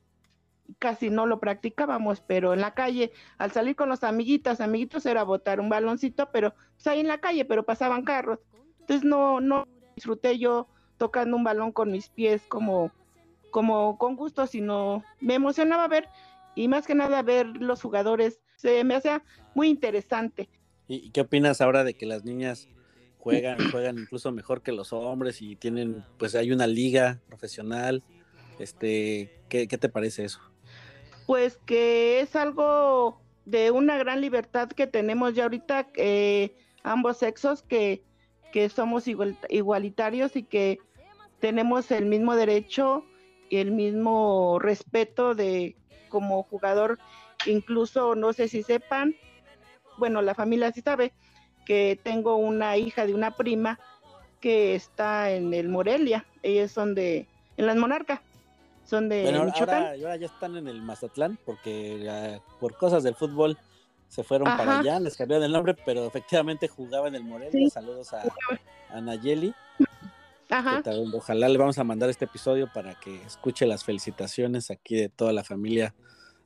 Casi 0.78 1.10
no 1.10 1.26
lo 1.26 1.38
practicábamos, 1.38 2.22
pero 2.22 2.54
en 2.54 2.62
la 2.62 2.72
calle, 2.72 3.12
al 3.36 3.50
salir 3.50 3.76
con 3.76 3.90
los 3.90 4.04
amiguitas, 4.04 4.62
amiguitos 4.62 5.04
era 5.04 5.22
botar 5.22 5.60
un 5.60 5.68
baloncito, 5.68 6.30
pero 6.32 6.54
pues 6.76 6.86
ahí 6.86 7.00
en 7.00 7.08
la 7.08 7.18
calle, 7.18 7.44
pero 7.44 7.66
pasaban 7.66 8.04
carros. 8.04 8.38
Entonces 8.80 9.04
no, 9.04 9.40
no 9.40 9.66
disfruté 9.96 10.38
yo 10.38 10.68
tocando 11.00 11.34
un 11.34 11.44
balón 11.44 11.72
con 11.72 11.90
mis 11.90 12.10
pies 12.10 12.42
como, 12.46 12.92
como 13.50 13.96
con 13.96 14.16
gusto, 14.16 14.46
sino 14.46 15.02
me 15.18 15.34
emocionaba 15.34 15.88
ver 15.88 16.10
y 16.54 16.68
más 16.68 16.86
que 16.86 16.94
nada 16.94 17.22
ver 17.22 17.46
los 17.46 17.80
jugadores, 17.80 18.42
se 18.56 18.84
me 18.84 18.94
hacía 18.94 19.24
muy 19.54 19.68
interesante. 19.68 20.50
¿Y 20.88 21.08
qué 21.08 21.22
opinas 21.22 21.62
ahora 21.62 21.84
de 21.84 21.94
que 21.94 22.04
las 22.04 22.26
niñas 22.26 22.68
juegan, 23.16 23.56
juegan 23.72 23.98
incluso 23.98 24.30
mejor 24.30 24.60
que 24.60 24.72
los 24.72 24.92
hombres 24.92 25.40
y 25.40 25.56
tienen, 25.56 26.04
pues 26.18 26.34
hay 26.34 26.52
una 26.52 26.66
liga 26.66 27.18
profesional? 27.28 28.04
Este, 28.58 29.40
¿qué, 29.48 29.68
qué 29.68 29.78
te 29.78 29.88
parece 29.88 30.24
eso? 30.26 30.40
Pues 31.26 31.56
que 31.64 32.20
es 32.20 32.36
algo 32.36 33.22
de 33.46 33.70
una 33.70 33.96
gran 33.96 34.20
libertad 34.20 34.68
que 34.68 34.86
tenemos 34.86 35.34
ya 35.34 35.44
ahorita 35.44 35.88
eh, 35.96 36.54
ambos 36.82 37.16
sexos 37.16 37.62
que, 37.62 38.02
que 38.52 38.68
somos 38.68 39.08
igual, 39.08 39.38
igualitarios 39.48 40.36
y 40.36 40.42
que 40.42 40.78
tenemos 41.40 41.90
el 41.90 42.06
mismo 42.06 42.36
derecho 42.36 43.04
y 43.48 43.56
el 43.56 43.72
mismo 43.72 44.58
respeto 44.60 45.34
de 45.34 45.76
como 46.08 46.42
jugador, 46.44 46.98
incluso 47.46 48.14
no 48.14 48.32
sé 48.32 48.48
si 48.48 48.62
sepan, 48.62 49.14
bueno, 49.96 50.22
la 50.22 50.34
familia 50.34 50.72
sí 50.72 50.82
sabe 50.82 51.12
que 51.64 51.98
tengo 52.02 52.36
una 52.36 52.76
hija 52.76 53.06
de 53.06 53.14
una 53.14 53.36
prima 53.36 53.78
que 54.40 54.74
está 54.74 55.30
en 55.30 55.52
el 55.54 55.68
Morelia, 55.68 56.26
ellos 56.42 56.70
son 56.70 56.94
de, 56.94 57.26
en 57.56 57.66
las 57.66 57.76
Monarcas, 57.76 58.20
son 58.84 59.08
de 59.08 59.22
bueno, 59.22 59.52
Ahora, 59.56 59.94
ya 59.96 60.26
están 60.26 60.56
en 60.56 60.66
el 60.68 60.82
Mazatlán 60.82 61.38
porque 61.44 62.40
por 62.58 62.76
cosas 62.76 63.02
del 63.02 63.14
fútbol 63.14 63.56
se 64.08 64.24
fueron 64.24 64.46
para 64.56 64.80
allá, 64.80 64.98
les 64.98 65.16
cambiaron 65.16 65.44
el 65.44 65.52
nombre, 65.52 65.76
pero 65.84 66.04
efectivamente 66.06 66.66
jugaba 66.66 67.06
en 67.06 67.14
el 67.14 67.22
Morelia. 67.22 67.70
Saludos 67.70 68.12
a, 68.12 68.24
a 68.92 69.00
Nayeli. 69.00 69.54
Ojalá 71.14 71.48
le 71.48 71.58
vamos 71.58 71.78
a 71.78 71.84
mandar 71.84 72.10
este 72.10 72.24
episodio 72.24 72.68
para 72.72 72.98
que 72.98 73.22
escuche 73.22 73.66
las 73.66 73.84
felicitaciones 73.84 74.70
aquí 74.70 74.96
de 74.96 75.08
toda 75.08 75.32
la 75.32 75.44
familia 75.44 75.94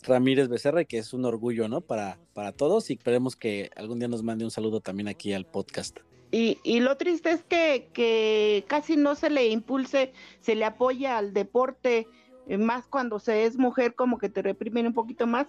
Ramírez 0.02 0.48
Becerra, 0.48 0.84
que 0.84 0.98
es 0.98 1.12
un 1.14 1.24
orgullo, 1.24 1.68
¿no? 1.68 1.80
Para, 1.80 2.18
para 2.34 2.52
todos 2.52 2.90
y 2.90 2.94
esperemos 2.94 3.36
que 3.36 3.70
algún 3.76 3.98
día 3.98 4.08
nos 4.08 4.22
mande 4.22 4.44
un 4.44 4.50
saludo 4.50 4.80
también 4.80 5.08
aquí 5.08 5.32
al 5.32 5.46
podcast. 5.46 6.00
Y, 6.30 6.58
y 6.64 6.80
lo 6.80 6.96
triste 6.96 7.30
es 7.30 7.42
que, 7.44 7.88
que 7.92 8.64
casi 8.66 8.96
no 8.96 9.14
se 9.14 9.30
le 9.30 9.46
impulse, 9.48 10.12
se 10.40 10.54
le 10.54 10.64
apoya 10.64 11.16
al 11.16 11.32
deporte, 11.32 12.08
eh, 12.48 12.58
más 12.58 12.86
cuando 12.86 13.18
se 13.18 13.44
es 13.44 13.56
mujer, 13.56 13.94
como 13.94 14.18
que 14.18 14.28
te 14.28 14.42
reprimen 14.42 14.86
un 14.86 14.94
poquito 14.94 15.26
más. 15.26 15.46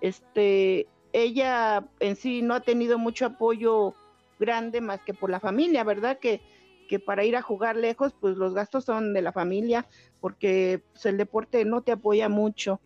Este, 0.00 0.88
ella 1.12 1.86
en 2.00 2.16
sí 2.16 2.42
no 2.42 2.54
ha 2.54 2.60
tenido 2.60 2.98
mucho 2.98 3.26
apoyo 3.26 3.94
grande 4.40 4.80
más 4.80 5.00
que 5.02 5.14
por 5.14 5.30
la 5.30 5.40
familia, 5.40 5.84
¿verdad? 5.84 6.18
Que 6.18 6.42
que 6.88 6.98
para 6.98 7.24
ir 7.24 7.36
a 7.36 7.42
jugar 7.42 7.76
lejos, 7.76 8.14
pues 8.18 8.36
los 8.36 8.54
gastos 8.54 8.84
son 8.84 9.14
de 9.14 9.22
la 9.22 9.32
familia, 9.32 9.86
porque 10.20 10.82
pues, 10.92 11.06
el 11.06 11.16
deporte 11.16 11.64
no 11.64 11.82
te 11.82 11.92
apoya 11.92 12.28
mucho, 12.28 12.80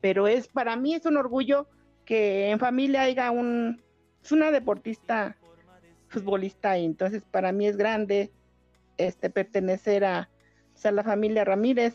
pero 0.00 0.28
es 0.28 0.48
para 0.48 0.76
mí 0.76 0.94
es 0.94 1.06
un 1.06 1.16
orgullo 1.16 1.68
que 2.04 2.50
en 2.50 2.58
familia 2.58 3.02
haya 3.02 3.30
un, 3.30 3.82
es 4.22 4.32
una 4.32 4.50
deportista 4.50 5.36
futbolista 6.08 6.78
y 6.78 6.84
entonces 6.84 7.22
para 7.30 7.52
mí 7.52 7.66
es 7.66 7.76
grande 7.76 8.32
este 8.96 9.30
pertenecer 9.30 10.04
a, 10.04 10.28
la 10.82 11.02
familia 11.02 11.44
Ramírez 11.44 11.94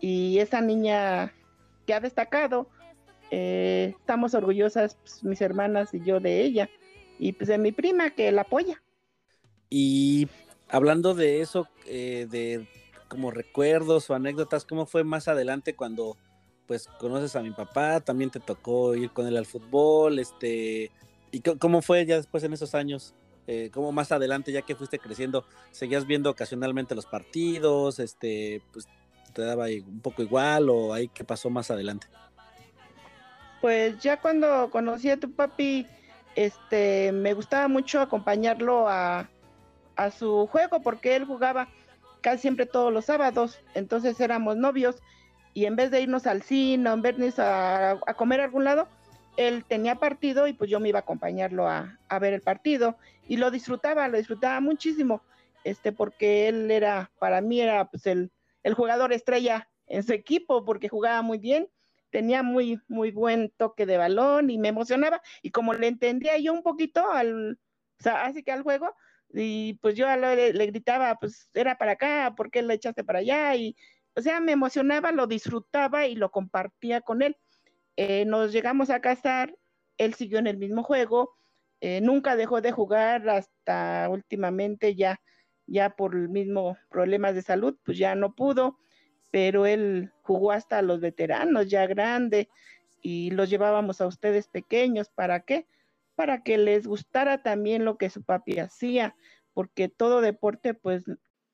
y 0.00 0.38
esa 0.38 0.60
niña 0.60 1.32
que 1.86 1.92
ha 1.92 2.00
destacado, 2.00 2.68
eh, 3.30 3.94
estamos 3.98 4.34
orgullosas 4.34 4.96
pues, 4.96 5.22
mis 5.22 5.40
hermanas 5.42 5.92
y 5.92 6.00
yo 6.00 6.20
de 6.20 6.40
ella 6.40 6.70
y 7.18 7.32
pues 7.32 7.48
de 7.48 7.58
mi 7.58 7.72
prima 7.72 8.10
que 8.10 8.32
la 8.32 8.42
apoya. 8.42 8.82
Y 9.68 10.28
hablando 10.74 11.14
de 11.14 11.40
eso, 11.40 11.68
eh, 11.86 12.26
de 12.28 12.68
como 13.08 13.30
recuerdos 13.30 14.10
o 14.10 14.14
anécdotas, 14.14 14.64
¿cómo 14.64 14.86
fue 14.86 15.04
más 15.04 15.28
adelante 15.28 15.76
cuando 15.76 16.16
pues 16.66 16.88
conoces 16.98 17.36
a 17.36 17.42
mi 17.42 17.52
papá? 17.52 18.00
También 18.00 18.30
te 18.30 18.40
tocó 18.40 18.94
ir 18.96 19.10
con 19.10 19.28
él 19.28 19.36
al 19.36 19.46
fútbol, 19.46 20.18
este, 20.18 20.90
¿y 21.30 21.40
cómo 21.40 21.80
fue 21.80 22.04
ya 22.06 22.16
después 22.16 22.42
en 22.42 22.54
esos 22.54 22.74
años? 22.74 23.14
Eh, 23.46 23.70
¿Cómo 23.72 23.92
más 23.92 24.10
adelante, 24.10 24.50
ya 24.50 24.62
que 24.62 24.74
fuiste 24.74 24.98
creciendo, 24.98 25.44
seguías 25.70 26.06
viendo 26.06 26.30
ocasionalmente 26.30 26.94
los 26.96 27.06
partidos? 27.06 28.00
Este, 28.00 28.60
pues 28.72 28.88
te 29.32 29.42
daba 29.42 29.66
un 29.66 30.00
poco 30.00 30.22
igual 30.22 30.70
o 30.70 30.92
ahí 30.92 31.08
qué 31.08 31.22
pasó 31.22 31.50
más 31.50 31.70
adelante? 31.70 32.08
Pues 33.60 33.98
ya 34.00 34.20
cuando 34.20 34.70
conocí 34.70 35.08
a 35.10 35.20
tu 35.20 35.30
papi, 35.30 35.86
este, 36.34 37.12
me 37.12 37.32
gustaba 37.32 37.68
mucho 37.68 38.00
acompañarlo 38.00 38.88
a, 38.88 39.28
a 39.96 40.10
su 40.10 40.46
juego 40.46 40.80
porque 40.80 41.16
él 41.16 41.24
jugaba 41.24 41.68
casi 42.20 42.42
siempre 42.42 42.66
todos 42.66 42.92
los 42.92 43.04
sábados, 43.04 43.60
entonces 43.74 44.18
éramos 44.20 44.56
novios 44.56 45.02
y 45.52 45.66
en 45.66 45.76
vez 45.76 45.90
de 45.90 46.00
irnos 46.00 46.26
al 46.26 46.42
cine, 46.42 46.90
en 46.90 47.02
vez 47.02 47.38
a, 47.38 48.00
comer 48.16 48.40
a 48.40 48.44
algún 48.44 48.64
lado, 48.64 48.88
él 49.36 49.64
tenía 49.66 49.96
partido 49.96 50.46
y 50.48 50.52
pues 50.52 50.68
yo 50.70 50.80
me 50.80 50.88
iba 50.88 50.98
a 50.98 51.02
acompañarlo 51.02 51.68
a, 51.68 51.98
a, 52.08 52.18
ver 52.18 52.34
el 52.34 52.40
partido. 52.40 52.96
Y 53.28 53.36
lo 53.36 53.50
disfrutaba, 53.50 54.08
lo 54.08 54.18
disfrutaba 54.18 54.60
muchísimo, 54.60 55.22
este, 55.62 55.92
porque 55.92 56.48
él 56.48 56.70
era, 56.70 57.10
para 57.18 57.40
mí 57.40 57.60
era 57.60 57.88
pues 57.88 58.06
el, 58.06 58.32
el 58.64 58.74
jugador 58.74 59.12
estrella 59.12 59.68
en 59.86 60.02
su 60.02 60.12
equipo 60.12 60.64
porque 60.64 60.88
jugaba 60.88 61.22
muy 61.22 61.38
bien, 61.38 61.68
tenía 62.10 62.42
muy, 62.42 62.80
muy 62.88 63.10
buen 63.10 63.52
toque 63.56 63.86
de 63.86 63.96
balón 63.96 64.50
y 64.50 64.58
me 64.58 64.68
emocionaba. 64.68 65.22
Y 65.42 65.50
como 65.50 65.72
le 65.72 65.86
entendía 65.86 66.36
yo 66.38 66.52
un 66.52 66.62
poquito 66.62 67.10
al, 67.10 67.58
o 68.04 68.08
así 68.08 68.42
que 68.42 68.52
al 68.52 68.62
juego, 68.62 68.94
y 69.32 69.74
pues 69.74 69.94
yo 69.94 70.06
le, 70.16 70.52
gritaba, 70.66 71.16
pues 71.16 71.50
era 71.54 71.76
para 71.76 71.92
acá, 71.92 72.34
¿por 72.36 72.50
qué 72.50 72.62
le 72.62 72.74
echaste 72.74 73.04
para 73.04 73.20
allá? 73.20 73.54
Y, 73.56 73.76
o 74.14 74.20
sea, 74.20 74.40
me 74.40 74.52
emocionaba, 74.52 75.12
lo 75.12 75.26
disfrutaba 75.26 76.06
y 76.06 76.14
lo 76.14 76.30
compartía 76.30 77.00
con 77.00 77.22
él 77.22 77.36
eh, 77.96 78.24
nos 78.24 78.52
llegamos 78.52 78.90
a 78.90 79.00
casar, 79.00 79.54
él 79.98 80.14
siguió 80.14 80.38
en 80.38 80.48
el 80.48 80.56
mismo 80.56 80.82
juego, 80.82 81.36
eh, 81.80 82.00
nunca 82.00 82.34
dejó 82.34 82.60
de 82.60 82.72
jugar 82.72 83.28
hasta 83.28 84.08
últimamente 84.10 84.96
ya, 84.96 85.20
ya 85.66 85.90
por 85.90 86.14
el 86.16 86.28
mismo 86.28 86.76
problemas 86.90 87.36
de 87.36 87.42
salud, 87.42 87.76
pues 87.84 87.96
ya 87.96 88.16
no 88.16 88.34
pudo, 88.34 88.78
pero 89.30 89.66
él 89.66 90.12
jugó 90.22 90.50
hasta 90.50 90.82
los 90.82 91.00
veteranos, 91.00 91.68
ya 91.68 91.86
grande, 91.86 92.48
y 93.00 93.30
los 93.30 93.48
llevábamos 93.48 94.00
a 94.00 94.06
ustedes 94.08 94.48
pequeños, 94.48 95.08
¿para 95.10 95.40
qué? 95.40 95.68
Para 96.14 96.42
que 96.42 96.58
les 96.58 96.86
gustara 96.86 97.42
también 97.42 97.84
lo 97.84 97.98
que 97.98 98.10
su 98.10 98.22
papi 98.22 98.58
hacía, 98.58 99.16
porque 99.52 99.88
todo 99.88 100.20
deporte, 100.20 100.74
pues 100.74 101.04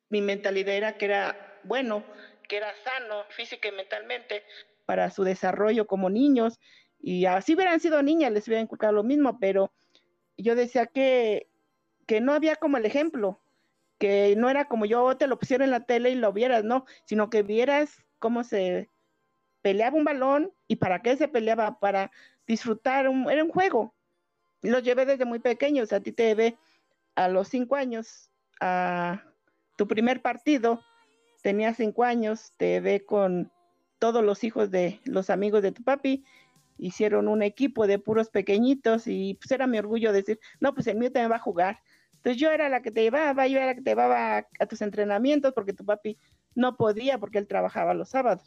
mi 0.08 0.20
mentalidad 0.20 0.74
era 0.74 0.98
que 0.98 1.06
era 1.06 1.58
bueno, 1.62 2.04
que 2.48 2.56
era 2.56 2.72
sano 2.84 3.24
física 3.30 3.68
y 3.68 3.72
mentalmente, 3.72 4.42
para 4.86 5.10
su 5.10 5.24
desarrollo 5.24 5.86
como 5.86 6.10
niños. 6.10 6.58
Y 6.98 7.24
así 7.26 7.54
hubieran 7.54 7.80
sido 7.80 8.02
niñas, 8.02 8.32
les 8.32 8.46
hubiera 8.48 8.62
inculcado 8.62 8.92
lo 8.92 9.04
mismo, 9.04 9.38
pero 9.38 9.72
yo 10.36 10.54
decía 10.54 10.86
que, 10.86 11.48
que 12.06 12.20
no 12.20 12.32
había 12.32 12.56
como 12.56 12.76
el 12.76 12.84
ejemplo, 12.84 13.40
que 13.98 14.34
no 14.36 14.50
era 14.50 14.66
como 14.66 14.86
yo 14.86 15.16
te 15.16 15.26
lo 15.26 15.38
pusiera 15.38 15.64
en 15.64 15.70
la 15.70 15.84
tele 15.84 16.10
y 16.10 16.14
lo 16.16 16.32
vieras, 16.32 16.64
no, 16.64 16.86
sino 17.04 17.30
que 17.30 17.42
vieras 17.42 18.04
cómo 18.18 18.44
se 18.44 18.88
peleaba 19.62 19.96
un 19.96 20.04
balón 20.04 20.52
y 20.68 20.76
para 20.76 21.02
qué 21.02 21.16
se 21.16 21.28
peleaba, 21.28 21.78
para 21.78 22.10
disfrutar, 22.46 23.08
un, 23.08 23.30
era 23.30 23.44
un 23.44 23.50
juego. 23.50 23.94
Los 24.62 24.82
llevé 24.82 25.06
desde 25.06 25.24
muy 25.24 25.38
pequeños, 25.38 25.92
a 25.92 26.00
ti 26.00 26.12
te 26.12 26.34
ve 26.34 26.58
a 27.14 27.28
los 27.28 27.48
cinco 27.48 27.76
años, 27.76 28.30
a 28.60 29.22
tu 29.76 29.86
primer 29.86 30.22
partido, 30.22 30.82
tenía 31.42 31.74
cinco 31.74 32.04
años, 32.04 32.52
te 32.56 32.80
ve 32.80 33.04
con 33.04 33.50
todos 33.98 34.24
los 34.24 34.44
hijos 34.44 34.70
de 34.70 35.00
los 35.04 35.30
amigos 35.30 35.62
de 35.62 35.72
tu 35.72 35.82
papi 35.82 36.24
hicieron 36.80 37.28
un 37.28 37.42
equipo 37.42 37.86
de 37.86 37.98
puros 37.98 38.30
pequeñitos 38.30 39.06
y 39.06 39.34
pues 39.34 39.50
era 39.50 39.66
mi 39.66 39.78
orgullo 39.78 40.12
decir, 40.12 40.40
no, 40.60 40.74
pues 40.74 40.86
el 40.86 40.96
mío 40.96 41.12
también 41.12 41.30
va 41.30 41.36
a 41.36 41.40
jugar. 41.40 41.78
Entonces 42.14 42.40
yo 42.40 42.50
era 42.50 42.68
la 42.68 42.82
que 42.82 42.90
te 42.90 43.02
llevaba, 43.02 43.46
yo 43.46 43.58
era 43.58 43.66
la 43.66 43.74
que 43.74 43.82
te 43.82 43.90
llevaba 43.90 44.46
a, 44.58 44.66
tus 44.66 44.82
entrenamientos 44.82 45.52
porque 45.54 45.72
tu 45.72 45.84
papi 45.84 46.18
no 46.54 46.76
podía 46.76 47.18
porque 47.18 47.38
él 47.38 47.46
trabajaba 47.46 47.94
los 47.94 48.08
sábados. 48.08 48.44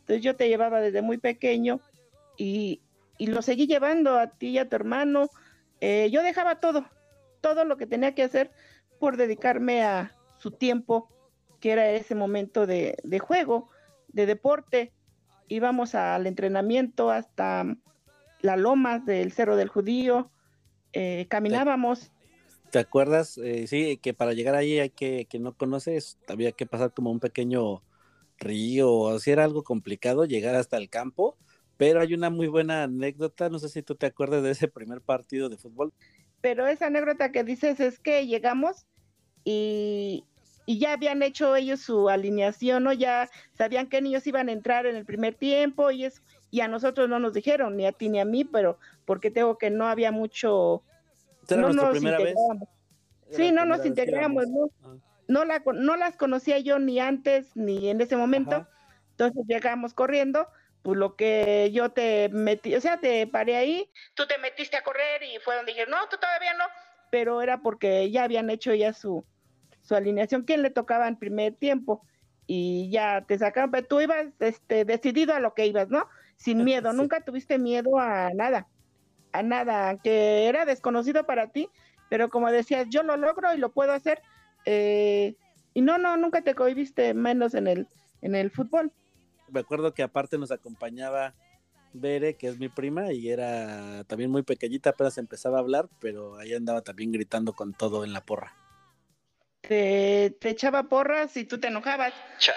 Entonces 0.00 0.22
yo 0.22 0.34
te 0.36 0.48
llevaba 0.48 0.80
desde 0.80 1.02
muy 1.02 1.18
pequeño 1.18 1.80
y, 2.36 2.82
y 3.18 3.26
lo 3.26 3.42
seguí 3.42 3.66
llevando 3.66 4.18
a 4.18 4.28
ti 4.28 4.48
y 4.48 4.58
a 4.58 4.68
tu 4.68 4.76
hermano. 4.76 5.28
Eh, 5.86 6.08
yo 6.10 6.22
dejaba 6.22 6.60
todo, 6.60 6.86
todo 7.42 7.66
lo 7.66 7.76
que 7.76 7.86
tenía 7.86 8.14
que 8.14 8.22
hacer 8.22 8.50
por 8.98 9.18
dedicarme 9.18 9.84
a 9.84 10.16
su 10.38 10.50
tiempo, 10.50 11.10
que 11.60 11.72
era 11.72 11.90
ese 11.90 12.14
momento 12.14 12.66
de, 12.66 12.96
juego 13.20 13.68
de 14.08 14.24
deporte. 14.24 14.94
Íbamos 15.46 15.94
al 15.94 16.26
entrenamiento 16.26 17.10
hasta 17.10 17.66
la 18.40 18.56
loma 18.56 18.98
del 18.98 19.30
Cerro 19.30 19.56
del 19.56 19.68
Judío, 19.68 20.30
eh, 20.94 21.26
caminábamos. 21.28 22.12
¿Te 22.70 22.78
acuerdas? 22.78 23.36
Eh, 23.36 23.66
sí, 23.66 23.98
que 23.98 24.14
para 24.14 24.32
llegar 24.32 24.54
ahí 24.54 24.80
hay 24.80 24.88
que, 24.88 25.28
no 25.38 25.54
conoces, 25.54 26.16
había 26.28 26.52
que 26.52 26.64
pasar 26.64 26.94
como 26.94 27.10
un 27.10 27.20
pequeño 27.20 27.82
río, 28.38 28.90
o 28.90 29.18
si 29.18 29.32
era 29.32 29.44
algo 29.44 29.62
complicado 29.62 30.24
llegar 30.24 30.54
hasta 30.54 30.78
el 30.78 30.88
campo, 30.88 31.36
pero 31.76 32.00
hay 32.00 32.14
una 32.14 32.30
muy 32.30 32.46
buena 32.46 32.84
anécdota, 32.84 33.48
no 33.48 33.58
sé 33.58 33.68
si 33.68 33.82
tú 33.82 33.94
te 33.94 34.06
acuerdas 34.06 34.42
de 34.42 34.50
ese 34.50 34.68
primer 34.68 35.00
partido 35.00 35.48
de 35.48 35.56
fútbol. 35.56 35.92
Pero 36.40 36.66
esa 36.66 36.86
anécdota 36.86 37.32
que 37.32 37.44
dices 37.44 37.80
es 37.80 37.98
que 37.98 38.26
llegamos 38.26 38.86
y, 39.44 40.24
y 40.66 40.78
ya 40.78 40.92
habían 40.92 41.22
hecho 41.22 41.56
ellos 41.56 41.80
su 41.80 42.08
alineación, 42.08 42.84
¿no? 42.84 42.92
Ya 42.92 43.28
sabían 43.52 43.88
qué 43.88 44.00
niños 44.00 44.26
iban 44.26 44.48
a 44.48 44.52
entrar 44.52 44.86
en 44.86 44.96
el 44.96 45.04
primer 45.04 45.34
tiempo 45.34 45.90
y 45.90 46.04
es 46.04 46.22
y 46.54 46.60
a 46.60 46.68
nosotros 46.68 47.08
no 47.08 47.18
nos 47.18 47.32
dijeron, 47.32 47.76
ni 47.76 47.84
a 47.84 47.90
ti 47.90 48.08
ni 48.08 48.20
a 48.20 48.24
mí, 48.24 48.44
pero 48.44 48.78
porque 49.04 49.32
tengo 49.32 49.58
que 49.58 49.70
no 49.70 49.88
había 49.88 50.12
mucho... 50.12 50.84
no 51.50 51.72
nos 51.72 51.90
primera 51.90 52.18
vez? 52.18 52.36
Sí, 53.30 53.50
no 53.50 53.64
nos 53.64 53.84
integramos, 53.84 54.46
¿no? 54.46 54.70
Ah. 54.84 54.94
No, 55.26 55.44
la, 55.44 55.64
no 55.74 55.96
las 55.96 56.16
conocía 56.16 56.60
yo 56.60 56.78
ni 56.78 57.00
antes 57.00 57.56
ni 57.56 57.88
en 57.88 58.00
ese 58.00 58.16
momento, 58.16 58.68
entonces 59.10 59.42
llegamos 59.48 59.94
corriendo, 59.94 60.46
pues 60.84 60.98
lo 60.98 61.16
que 61.16 61.70
yo 61.72 61.92
te 61.92 62.28
metí, 62.28 62.74
o 62.74 62.80
sea, 62.80 63.00
te 63.00 63.26
paré 63.26 63.56
ahí, 63.56 63.90
tú 64.12 64.26
te 64.26 64.36
metiste 64.36 64.76
a 64.76 64.84
correr 64.84 65.22
y 65.22 65.38
fue 65.38 65.56
donde 65.56 65.72
dije, 65.72 65.86
no, 65.86 65.96
tú 66.10 66.18
todavía 66.18 66.52
no, 66.52 66.64
pero 67.10 67.40
era 67.40 67.62
porque 67.62 68.10
ya 68.10 68.24
habían 68.24 68.50
hecho 68.50 68.74
ya 68.74 68.92
su, 68.92 69.24
su 69.80 69.94
alineación, 69.94 70.42
quién 70.42 70.60
le 70.60 70.68
tocaba 70.68 71.08
en 71.08 71.18
primer 71.18 71.54
tiempo 71.54 72.06
y 72.46 72.90
ya 72.90 73.24
te 73.26 73.38
sacaron, 73.38 73.70
pero 73.70 73.86
tú 73.86 74.02
ibas 74.02 74.26
este, 74.40 74.84
decidido 74.84 75.34
a 75.34 75.40
lo 75.40 75.54
que 75.54 75.64
ibas, 75.64 75.88
¿no? 75.88 76.06
Sin 76.36 76.62
miedo, 76.64 76.92
nunca 76.92 77.24
tuviste 77.24 77.58
miedo 77.58 77.98
a 77.98 78.28
nada, 78.34 78.68
a 79.32 79.42
nada, 79.42 79.96
que 80.02 80.48
era 80.48 80.66
desconocido 80.66 81.24
para 81.24 81.48
ti, 81.48 81.70
pero 82.10 82.28
como 82.28 82.50
decías, 82.50 82.88
yo 82.90 83.02
lo 83.02 83.16
logro 83.16 83.54
y 83.54 83.56
lo 83.56 83.72
puedo 83.72 83.94
hacer, 83.94 84.20
eh, 84.66 85.34
y 85.72 85.80
no, 85.80 85.96
no, 85.96 86.18
nunca 86.18 86.42
te 86.42 86.54
cohibiste 86.54 87.14
menos 87.14 87.54
en 87.54 87.68
el, 87.68 87.88
en 88.20 88.34
el 88.34 88.50
fútbol. 88.50 88.92
Me 89.54 89.60
acuerdo 89.60 89.94
que 89.94 90.02
aparte 90.02 90.36
nos 90.36 90.50
acompañaba 90.50 91.32
Bere, 91.94 92.34
que 92.34 92.48
es 92.48 92.58
mi 92.58 92.68
prima, 92.68 93.12
y 93.12 93.30
era 93.30 94.04
también 94.04 94.30
muy 94.30 94.42
pequeñita, 94.42 94.90
apenas 94.90 95.16
empezaba 95.16 95.56
a 95.56 95.60
hablar, 95.60 95.88
pero 96.00 96.36
ahí 96.36 96.52
andaba 96.52 96.82
también 96.82 97.12
gritando 97.12 97.54
con 97.54 97.72
todo 97.72 98.04
en 98.04 98.12
la 98.12 98.24
porra 98.24 98.52
te, 99.68 100.36
echaba 100.48 100.84
porras 100.84 101.36
y 101.36 101.44
tú 101.44 101.58
te 101.58 101.68
enojabas 101.68 102.12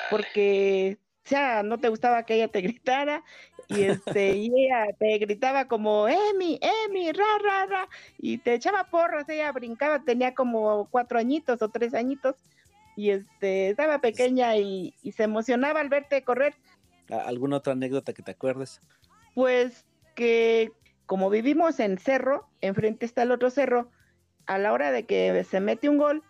porque 0.09 0.97
o 1.25 1.29
sea, 1.29 1.61
no 1.61 1.77
te 1.77 1.89
gustaba 1.89 2.23
que 2.23 2.35
ella 2.35 2.47
te 2.47 2.61
gritara 2.61 3.23
y 3.67 3.83
este 3.83 4.29
y 4.35 4.51
ella 4.55 4.87
te 4.97 5.17
gritaba 5.17 5.67
como 5.67 6.07
Emi, 6.07 6.59
Emi, 6.85 7.11
ra, 7.11 7.25
ra, 7.43 7.65
ra 7.65 7.89
y 8.17 8.37
te 8.37 8.53
echaba 8.53 8.85
porras, 8.85 9.27
ella 9.29 9.51
brincaba, 9.51 10.03
tenía 10.03 10.33
como 10.33 10.87
cuatro 10.89 11.19
añitos 11.19 11.61
o 11.61 11.69
tres 11.69 11.93
añitos 11.93 12.35
y 12.95 13.11
este 13.11 13.69
estaba 13.69 13.99
pequeña 13.99 14.55
y, 14.55 14.93
y 15.03 15.11
se 15.11 15.23
emocionaba 15.23 15.81
al 15.81 15.89
verte 15.89 16.23
correr. 16.23 16.55
¿Alguna 17.09 17.57
otra 17.57 17.73
anécdota 17.73 18.13
que 18.13 18.23
te 18.23 18.31
acuerdes? 18.31 18.81
Pues 19.33 19.85
que 20.15 20.71
como 21.07 21.29
vivimos 21.29 21.79
en 21.79 21.97
cerro, 21.97 22.47
enfrente 22.61 23.05
está 23.05 23.23
el 23.23 23.31
otro 23.31 23.49
cerro, 23.49 23.89
a 24.45 24.57
la 24.57 24.73
hora 24.73 24.91
de 24.91 25.05
que 25.05 25.43
se 25.45 25.59
mete 25.61 25.89
un 25.89 25.97
gol, 25.97 26.21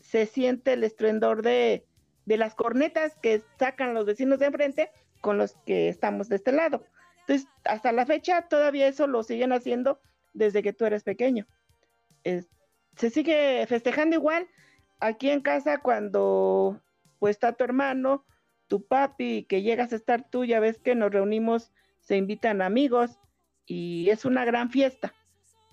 se 0.00 0.26
siente 0.26 0.72
el 0.72 0.84
estruendor 0.84 1.42
de, 1.42 1.86
las 2.26 2.54
cornetas 2.54 3.16
que 3.22 3.42
sacan 3.58 3.94
los 3.94 4.04
vecinos 4.04 4.40
de 4.40 4.46
enfrente 4.46 4.90
con 5.20 5.38
los 5.38 5.54
que 5.64 5.88
estamos 5.88 6.28
de 6.28 6.36
este 6.36 6.52
lado. 6.52 6.84
Entonces, 7.20 7.48
hasta 7.64 7.92
la 7.92 8.04
fecha 8.04 8.48
todavía 8.48 8.88
eso 8.88 9.06
lo 9.06 9.22
siguen 9.22 9.52
haciendo 9.52 10.00
desde 10.34 10.62
que 10.62 10.72
tú 10.72 10.84
eres 10.84 11.04
pequeño. 11.04 11.46
se 12.24 13.10
sigue 13.10 13.64
festejando 13.68 14.16
igual 14.16 14.48
aquí 14.98 15.30
en 15.30 15.40
casa 15.40 15.78
cuando 15.78 16.80
pues 17.20 17.36
está 17.36 17.52
tu 17.52 17.62
hermano, 17.62 18.24
tu 18.68 18.86
papi, 18.86 19.44
que 19.44 19.62
llegas 19.62 19.92
a 19.92 19.96
estar 19.96 20.28
tú, 20.28 20.44
ya 20.44 20.60
ves 20.60 20.78
que 20.78 20.94
nos 20.94 21.10
reunimos, 21.10 21.72
se 22.00 22.16
invitan 22.16 22.62
amigos 22.62 23.18
y 23.66 24.08
es 24.10 24.24
una 24.24 24.44
gran 24.44 24.70
fiesta. 24.70 25.14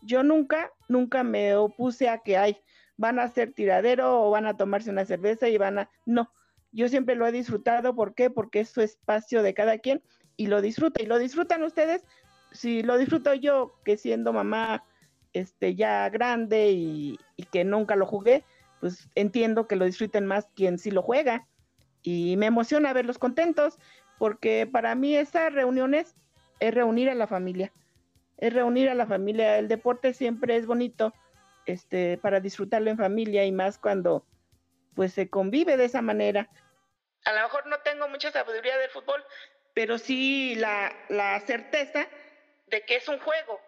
Yo 0.01 0.23
nunca, 0.23 0.71
nunca 0.89 1.23
me 1.23 1.55
opuse 1.55 2.09
a 2.09 2.19
que 2.19 2.37
hay, 2.37 2.57
van 2.97 3.19
a 3.19 3.23
hacer 3.23 3.53
tiradero 3.53 4.23
o 4.23 4.31
van 4.31 4.45
a 4.45 4.57
tomarse 4.57 4.89
una 4.89 5.05
cerveza 5.05 5.47
y 5.47 5.57
van 5.57 5.79
a... 5.79 5.89
No, 6.05 6.31
yo 6.71 6.89
siempre 6.89 7.15
lo 7.15 7.25
he 7.25 7.31
disfrutado. 7.31 7.95
¿Por 7.95 8.15
qué? 8.15 8.29
Porque 8.29 8.61
es 8.61 8.69
su 8.69 8.81
espacio 8.81 9.43
de 9.43 9.53
cada 9.53 9.77
quien 9.77 10.03
y 10.35 10.47
lo 10.47 10.61
disfruta. 10.61 11.01
Y 11.01 11.05
lo 11.05 11.19
disfrutan 11.19 11.63
ustedes. 11.63 12.03
Si 12.51 12.83
lo 12.83 12.97
disfruto 12.97 13.33
yo, 13.33 13.79
que 13.85 13.97
siendo 13.97 14.33
mamá 14.33 14.83
este, 15.31 15.75
ya 15.75 16.09
grande 16.09 16.71
y, 16.71 17.19
y 17.37 17.43
que 17.43 17.63
nunca 17.63 17.95
lo 17.95 18.05
jugué, 18.05 18.43
pues 18.79 19.09
entiendo 19.15 19.67
que 19.67 19.75
lo 19.75 19.85
disfruten 19.85 20.25
más 20.25 20.49
quien 20.55 20.77
sí 20.77 20.91
lo 20.91 21.01
juega. 21.01 21.47
Y 22.03 22.37
me 22.37 22.47
emociona 22.47 22.93
verlos 22.93 23.17
contentos, 23.17 23.79
porque 24.19 24.67
para 24.71 24.93
mí 24.93 25.15
esas 25.15 25.51
reuniones 25.53 26.15
es 26.59 26.73
reunir 26.73 27.09
a 27.09 27.15
la 27.15 27.27
familia. 27.27 27.73
Es 28.37 28.53
reunir 28.53 28.89
a 28.89 28.95
la 28.95 29.07
familia. 29.07 29.57
El 29.57 29.67
deporte 29.67 30.13
siempre 30.13 30.57
es 30.57 30.65
bonito 30.65 31.13
este, 31.65 32.17
para 32.17 32.39
disfrutarlo 32.39 32.89
en 32.91 32.97
familia 32.97 33.45
y 33.45 33.51
más 33.51 33.77
cuando 33.77 34.25
pues 34.95 35.13
se 35.13 35.29
convive 35.29 35.77
de 35.77 35.85
esa 35.85 36.01
manera. 36.01 36.49
A 37.25 37.33
lo 37.33 37.41
mejor 37.41 37.65
no 37.67 37.77
tengo 37.83 38.07
mucha 38.09 38.31
sabiduría 38.31 38.77
del 38.77 38.89
fútbol, 38.89 39.23
pero 39.73 39.97
sí 39.97 40.55
la, 40.55 40.91
la 41.09 41.39
certeza 41.39 42.07
de 42.67 42.81
que 42.85 42.97
es 42.97 43.07
un 43.07 43.19
juego. 43.19 43.59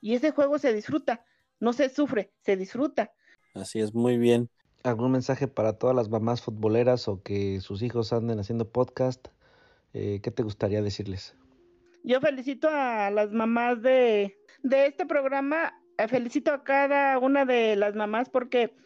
Y 0.00 0.14
ese 0.14 0.30
juego 0.30 0.58
se 0.58 0.72
disfruta, 0.72 1.24
no 1.60 1.72
se 1.72 1.88
sufre, 1.88 2.32
se 2.40 2.56
disfruta. 2.56 3.12
Así 3.54 3.80
es, 3.80 3.94
muy 3.94 4.18
bien. 4.18 4.50
¿Algún 4.86 5.10
mensaje 5.10 5.48
para 5.48 5.72
todas 5.72 5.96
las 5.96 6.10
mamás 6.10 6.42
futboleras 6.42 7.08
o 7.08 7.20
que 7.20 7.60
sus 7.60 7.82
hijos 7.82 8.12
anden 8.12 8.38
haciendo 8.38 8.70
podcast? 8.70 9.26
Eh, 9.92 10.20
¿Qué 10.22 10.30
te 10.30 10.44
gustaría 10.44 10.80
decirles? 10.80 11.36
Yo 12.04 12.20
felicito 12.20 12.68
a 12.70 13.10
las 13.10 13.32
mamás 13.32 13.82
de, 13.82 14.38
de 14.62 14.86
este 14.86 15.04
programa, 15.04 15.74
eh, 15.98 16.06
felicito 16.06 16.52
a 16.52 16.62
cada 16.62 17.18
una 17.18 17.44
de 17.44 17.74
las 17.74 17.96
mamás 17.96 18.30
porque 18.30 18.76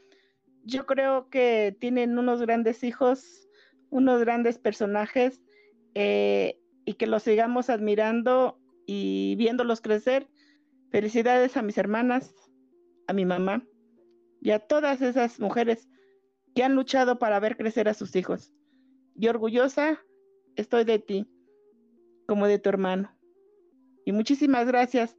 yo 0.64 0.86
creo 0.86 1.28
que 1.28 1.76
tienen 1.78 2.18
unos 2.18 2.40
grandes 2.40 2.82
hijos, 2.82 3.46
unos 3.90 4.20
grandes 4.20 4.56
personajes 4.56 5.42
eh, 5.94 6.58
y 6.86 6.94
que 6.94 7.06
los 7.06 7.24
sigamos 7.24 7.68
admirando 7.68 8.58
y 8.86 9.36
viéndolos 9.36 9.82
crecer. 9.82 10.30
Felicidades 10.90 11.58
a 11.58 11.62
mis 11.62 11.76
hermanas, 11.76 12.34
a 13.06 13.12
mi 13.12 13.26
mamá 13.26 13.66
y 14.40 14.50
a 14.50 14.58
todas 14.58 15.02
esas 15.02 15.38
mujeres 15.38 15.88
que 16.54 16.64
han 16.64 16.74
luchado 16.74 17.18
para 17.18 17.38
ver 17.40 17.56
crecer 17.56 17.88
a 17.88 17.94
sus 17.94 18.16
hijos. 18.16 18.52
Y 19.14 19.28
orgullosa 19.28 20.00
estoy 20.56 20.84
de 20.84 20.98
ti 20.98 21.26
como 22.26 22.46
de 22.46 22.58
tu 22.58 22.68
hermano. 22.68 23.16
Y 24.04 24.12
muchísimas 24.12 24.66
gracias 24.66 25.16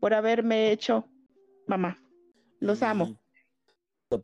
por 0.00 0.14
haberme 0.14 0.72
hecho 0.72 1.08
mamá. 1.66 1.98
Los 2.60 2.82
amo. 2.82 3.18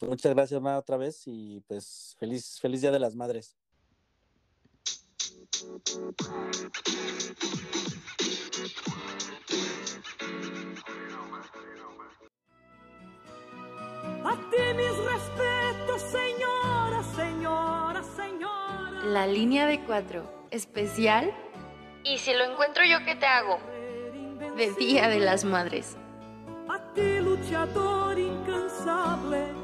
Muchas 0.02 0.34
gracias, 0.34 0.60
mamá, 0.60 0.78
otra 0.78 0.96
vez 0.96 1.22
y 1.26 1.62
pues 1.66 2.16
feliz, 2.18 2.58
feliz 2.60 2.80
Día 2.80 2.92
de 2.92 2.98
las 2.98 3.14
Madres. 3.14 3.56
A 14.24 14.36
ti 14.50 14.62
mis 14.76 14.96
respetos, 15.12 16.02
señora, 16.02 17.02
señora, 17.16 18.02
señora. 18.02 19.04
La 19.04 19.26
línea 19.26 19.66
de 19.66 19.80
cuatro, 19.80 20.46
especial. 20.50 21.32
¿Y 22.04 22.18
si 22.18 22.34
lo 22.34 22.44
encuentro 22.44 22.84
yo, 22.84 23.04
qué 23.04 23.16
te 23.16 23.26
hago? 23.26 23.58
De 24.56 24.72
Día 24.78 25.08
de 25.08 25.20
las 25.20 25.44
Madres. 25.44 25.96
A 26.68 26.78
ti 26.92 27.20
luchador 27.20 28.18
incansable. 28.18 29.60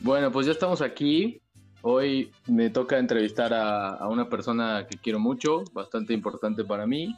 Bueno, 0.00 0.30
pues 0.30 0.46
ya 0.46 0.52
estamos 0.52 0.80
aquí. 0.80 1.40
Hoy 1.82 2.30
me 2.46 2.70
toca 2.70 2.98
entrevistar 2.98 3.52
a, 3.52 3.90
a 3.94 4.08
una 4.08 4.28
persona 4.28 4.86
que 4.88 4.98
quiero 4.98 5.18
mucho, 5.18 5.64
bastante 5.72 6.12
importante 6.14 6.64
para 6.64 6.86
mí. 6.86 7.16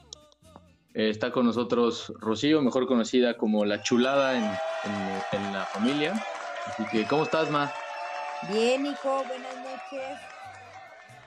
Eh, 0.95 1.09
está 1.11 1.31
con 1.31 1.47
nosotros 1.47 2.13
Rocío, 2.19 2.61
mejor 2.63 2.87
conocida 2.87 3.37
como 3.37 3.65
la 3.65 3.81
chulada 3.83 4.37
en, 4.37 4.61
en- 4.83 5.23
en 5.31 5.53
la 5.53 5.67
familia. 5.67 6.21
Así 6.67 6.87
que, 6.89 7.07
¿cómo 7.07 7.23
estás, 7.23 7.51
Ma? 7.51 7.73
Bien, 8.43 8.85
hijo, 8.85 9.25
buenas 9.27 9.57
noches. 9.59 10.19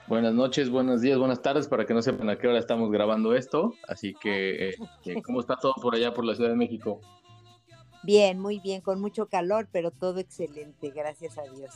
Buenas 0.06 0.34
noches, 0.34 0.68
buenos 0.68 1.00
días, 1.00 1.18
buenas 1.18 1.40
tardes, 1.40 1.66
para 1.66 1.86
que 1.86 1.94
no 1.94 2.02
sepan 2.02 2.28
a 2.28 2.36
qué 2.36 2.46
hora 2.46 2.58
estamos 2.58 2.90
grabando 2.90 3.34
esto. 3.34 3.78
Así 3.88 4.14
que, 4.20 4.68
eh, 4.70 4.74
eh, 5.06 5.22
¿cómo 5.24 5.40
está 5.40 5.56
todo 5.56 5.72
por 5.80 5.94
allá, 5.94 6.12
por 6.12 6.24
la 6.26 6.34
Ciudad 6.34 6.50
de 6.50 6.56
México? 6.56 7.00
Bien, 8.04 8.38
muy 8.38 8.60
bien, 8.60 8.82
con 8.82 9.00
mucho 9.00 9.26
calor, 9.26 9.68
pero 9.72 9.90
todo 9.90 10.18
excelente, 10.20 10.90
gracias 10.90 11.38
a 11.38 11.42
Dios. 11.42 11.72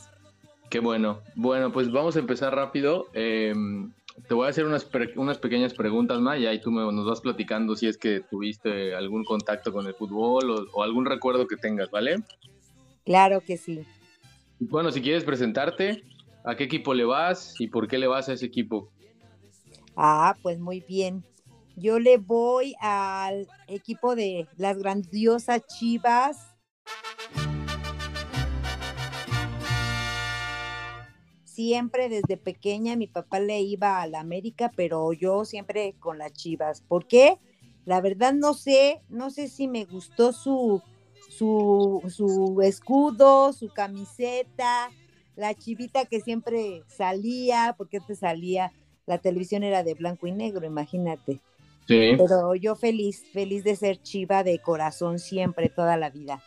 Qué 0.69 0.79
bueno. 0.79 1.21
Bueno, 1.35 1.71
pues 1.71 1.91
vamos 1.91 2.15
a 2.15 2.19
empezar 2.19 2.53
rápido. 2.53 3.07
Eh, 3.13 3.53
te 4.27 4.33
voy 4.35 4.45
a 4.45 4.49
hacer 4.49 4.65
unas, 4.65 4.85
pre- 4.85 5.13
unas 5.15 5.39
pequeñas 5.39 5.73
preguntas, 5.73 6.19
Ma, 6.19 6.37
y 6.37 6.45
ahí 6.45 6.61
tú 6.61 6.71
me, 6.71 6.81
nos 6.91 7.07
vas 7.07 7.21
platicando 7.21 7.75
si 7.75 7.87
es 7.87 7.97
que 7.97 8.21
tuviste 8.29 8.93
algún 8.93 9.23
contacto 9.23 9.71
con 9.71 9.87
el 9.87 9.95
fútbol 9.95 10.51
o, 10.51 10.65
o 10.73 10.83
algún 10.83 11.05
recuerdo 11.05 11.47
que 11.47 11.57
tengas, 11.57 11.89
¿vale? 11.89 12.17
Claro 13.05 13.41
que 13.41 13.57
sí. 13.57 13.83
Bueno, 14.59 14.91
si 14.91 15.01
quieres 15.01 15.23
presentarte, 15.23 16.03
¿a 16.43 16.55
qué 16.55 16.65
equipo 16.65 16.93
le 16.93 17.05
vas 17.05 17.55
y 17.59 17.67
por 17.67 17.87
qué 17.87 17.97
le 17.97 18.07
vas 18.07 18.29
a 18.29 18.33
ese 18.33 18.45
equipo? 18.45 18.91
Ah, 19.95 20.37
pues 20.41 20.59
muy 20.59 20.81
bien. 20.81 21.23
Yo 21.79 21.97
le 21.97 22.17
voy 22.17 22.75
al 22.81 23.47
equipo 23.67 24.13
de 24.13 24.49
las 24.57 24.77
grandiosas 24.77 25.65
Chivas. 25.65 26.37
Siempre 31.45 32.09
desde 32.09 32.35
pequeña 32.35 32.97
mi 32.97 33.07
papá 33.07 33.39
le 33.39 33.61
iba 33.61 34.01
a 34.01 34.07
la 34.07 34.19
América, 34.19 34.71
pero 34.75 35.13
yo 35.13 35.45
siempre 35.45 35.95
con 35.99 36.17
las 36.17 36.33
Chivas. 36.33 36.81
¿Por 36.81 37.07
qué? 37.07 37.39
La 37.85 38.01
verdad 38.01 38.33
no 38.33 38.53
sé, 38.53 39.01
no 39.07 39.29
sé 39.29 39.47
si 39.47 39.69
me 39.69 39.85
gustó 39.85 40.33
su, 40.33 40.81
su, 41.29 42.03
su 42.09 42.61
escudo, 42.61 43.53
su 43.53 43.69
camiseta, 43.69 44.89
la 45.37 45.53
chivita 45.53 46.03
que 46.05 46.19
siempre 46.19 46.83
salía, 46.87 47.73
porque 47.77 47.97
antes 47.97 48.19
salía, 48.19 48.73
la 49.05 49.19
televisión 49.19 49.63
era 49.63 49.83
de 49.83 49.93
blanco 49.93 50.27
y 50.27 50.33
negro, 50.33 50.65
imagínate. 50.65 51.39
Sí. 51.89 52.11
Pero 52.19 52.53
yo 52.53 52.75
feliz, 52.75 53.25
feliz 53.33 53.63
de 53.63 53.75
ser 53.75 53.99
chiva 53.99 54.43
de 54.43 54.59
corazón 54.59 55.17
siempre, 55.17 55.69
toda 55.69 55.97
la 55.97 56.11
vida. 56.11 56.39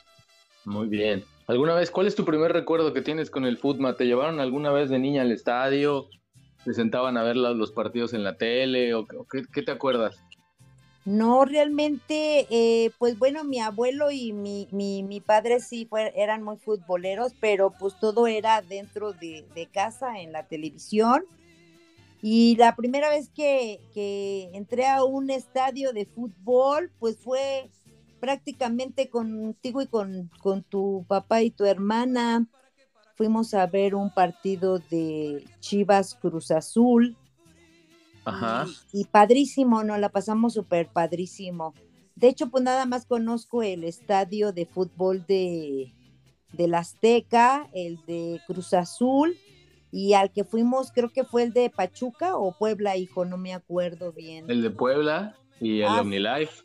Muy 0.65 0.87
bien. 0.87 1.25
¿Alguna 1.49 1.75
vez, 1.75 1.91
cuál 1.91 2.07
es 2.07 2.15
tu 2.15 2.25
primer 2.25 2.53
recuerdo 2.53 2.93
que 2.93 3.03
tienes 3.03 3.29
con 3.29 3.45
el 3.45 3.59
fútbol? 3.59 3.97
¿Te 3.97 4.05
llevaron 4.05 4.39
alguna 4.39 4.71
vez 4.71 4.89
de 4.89 5.01
niña 5.01 5.23
al 5.23 5.33
estadio? 5.33 6.07
¿Te 6.65 6.73
sentaban 6.75 7.17
a 7.17 7.25
ver 7.25 7.35
los 7.35 7.73
partidos 7.73 8.15
en 8.15 8.23
la 8.23 8.37
tele? 8.37 8.95
¿O, 8.95 9.01
o 9.01 9.27
qué, 9.29 9.43
qué 9.53 9.63
te 9.63 9.73
acuerdas? 9.73 10.17
No, 11.05 11.45
realmente, 11.45 12.47
eh, 12.49 12.93
pues 13.01 13.19
bueno, 13.19 13.43
mi 13.43 13.59
abuelo 13.59 14.13
y 14.13 14.33
mi, 14.33 14.69
mi, 14.71 15.03
mi 15.03 15.21
padre 15.21 15.59
sí 15.59 15.87
fue, 15.91 16.13
eran 16.15 16.45
muy 16.45 16.57
futboleros, 16.59 17.35
pero 17.41 17.73
pues 17.77 17.99
todo 17.99 18.29
era 18.29 18.63
dentro 18.63 19.13
de, 19.13 19.45
de 19.57 19.67
casa, 19.67 20.21
en 20.21 20.31
la 20.31 20.47
televisión. 20.47 21.25
Y 22.23 22.55
la 22.57 22.77
primera 22.77 23.11
vez 23.11 23.31
que, 23.31 23.81
que 23.93 24.49
entré 24.55 24.87
a 24.87 25.03
un 25.03 25.29
estadio 25.29 25.93
de 25.93 26.07
fútbol, 26.07 26.93
pues 27.01 27.19
fue 27.19 27.69
prácticamente 28.21 29.11
contigo 29.11 29.83
y 29.83 29.89
con, 29.89 30.31
con 30.41 30.63
tu 30.63 31.05
papá 31.09 31.43
y 31.43 31.51
tu 31.51 31.65
hermana. 31.65 32.47
Fuimos 33.17 33.53
a 33.55 33.67
ver 33.67 33.97
un 33.97 34.15
partido 34.15 34.79
de 34.79 35.45
Chivas 35.59 36.15
Cruz 36.15 36.53
Azul 36.53 37.17
Ajá. 38.25 38.67
y 38.93 39.05
padrísimo, 39.07 39.83
nos 39.83 39.99
la 39.99 40.09
pasamos 40.09 40.55
súper 40.55 40.87
padrísimo. 40.87 41.75
De 42.15 42.29
hecho, 42.29 42.49
pues 42.49 42.63
nada 42.63 42.87
más 42.87 43.07
conozco 43.07 43.65
el 43.65 43.83
estadio 43.83 44.53
de 44.53 44.67
fútbol 44.67 45.27
de, 45.27 45.93
del 46.53 46.75
Azteca, 46.75 47.69
el 47.75 47.99
de 48.07 48.41
Cruz 48.47 48.73
Azul, 48.73 49.37
y 49.93 50.15
al 50.15 50.33
que 50.33 50.45
fuimos, 50.45 50.91
creo 50.93 51.11
que 51.13 51.25
fue 51.25 51.45
el 51.45 51.53
de 51.53 51.71
Pachuca 51.71 52.37
o 52.37 52.57
Puebla, 52.57 52.97
hijo, 52.97 53.25
no 53.25 53.39
me 53.39 53.55
acuerdo 53.55 54.13
bien. 54.13 54.51
El 54.51 54.63
de 54.63 54.71
Puebla 54.71 55.39
y 55.61 55.83
el 55.83 55.87
Ah, 55.89 56.01
OmniLife. 56.01 56.63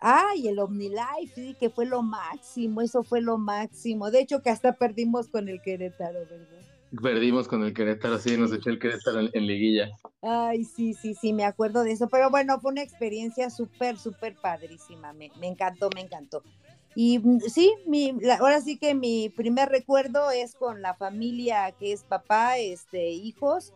Ah, 0.00 0.30
y 0.36 0.48
el 0.48 0.58
OmniLife, 0.58 1.32
sí, 1.34 1.56
que 1.60 1.70
fue 1.70 1.86
lo 1.86 2.02
máximo, 2.02 2.80
eso 2.82 3.04
fue 3.04 3.20
lo 3.20 3.38
máximo. 3.38 4.10
De 4.10 4.20
hecho, 4.20 4.42
que 4.42 4.50
hasta 4.50 4.76
perdimos 4.76 5.28
con 5.28 5.48
el 5.48 5.60
Querétaro, 5.62 6.26
¿verdad? 6.26 6.66
Perdimos 7.02 7.48
con 7.48 7.64
el 7.64 7.74
Querétaro, 7.74 8.18
sí, 8.18 8.36
nos 8.36 8.52
echó 8.52 8.70
el 8.70 8.78
Querétaro 8.78 9.20
en, 9.20 9.30
en 9.32 9.46
liguilla. 9.46 9.88
Ay, 10.20 10.64
sí, 10.64 10.94
sí, 10.94 11.14
sí, 11.14 11.32
me 11.32 11.44
acuerdo 11.44 11.82
de 11.82 11.92
eso. 11.92 12.08
Pero 12.08 12.30
bueno, 12.30 12.60
fue 12.60 12.72
una 12.72 12.82
experiencia 12.82 13.50
súper, 13.50 13.98
súper 13.98 14.38
padrísima. 14.38 15.12
Me, 15.12 15.32
me 15.34 15.48
encantó, 15.48 15.90
me 15.94 16.00
encantó. 16.02 16.44
Y 16.94 17.18
mm, 17.18 17.40
sí, 17.40 17.72
mi, 17.86 18.12
la- 18.20 18.36
ahora 18.36 18.60
sí 18.60 18.78
que 18.78 18.94
mi 18.94 19.28
primer 19.30 19.68
recuerdo 19.68 20.30
es 20.30 20.54
con 20.54 20.82
la 20.82 20.94
familia 20.94 21.72
que 21.78 21.92
es 21.92 22.02
papá, 22.04 22.58
este, 22.58 23.10
hijos. 23.10 23.72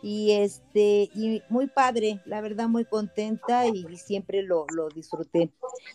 Y 0.00 0.30
este, 0.30 1.10
y 1.12 1.42
muy 1.48 1.66
padre, 1.66 2.20
la 2.24 2.40
verdad, 2.40 2.68
muy 2.68 2.84
contenta 2.84 3.66
y 3.66 3.96
siempre 3.96 4.42
lo, 4.42 4.64
lo 4.72 4.88
disfruté. 4.90 5.50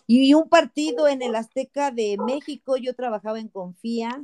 Y 0.06 0.34
un 0.34 0.46
partido 0.50 1.08
en 1.08 1.22
el 1.22 1.34
Azteca 1.34 1.90
de 1.90 2.18
México, 2.26 2.76
yo 2.76 2.94
trabajaba 2.94 3.40
en 3.40 3.48
Confía 3.48 4.22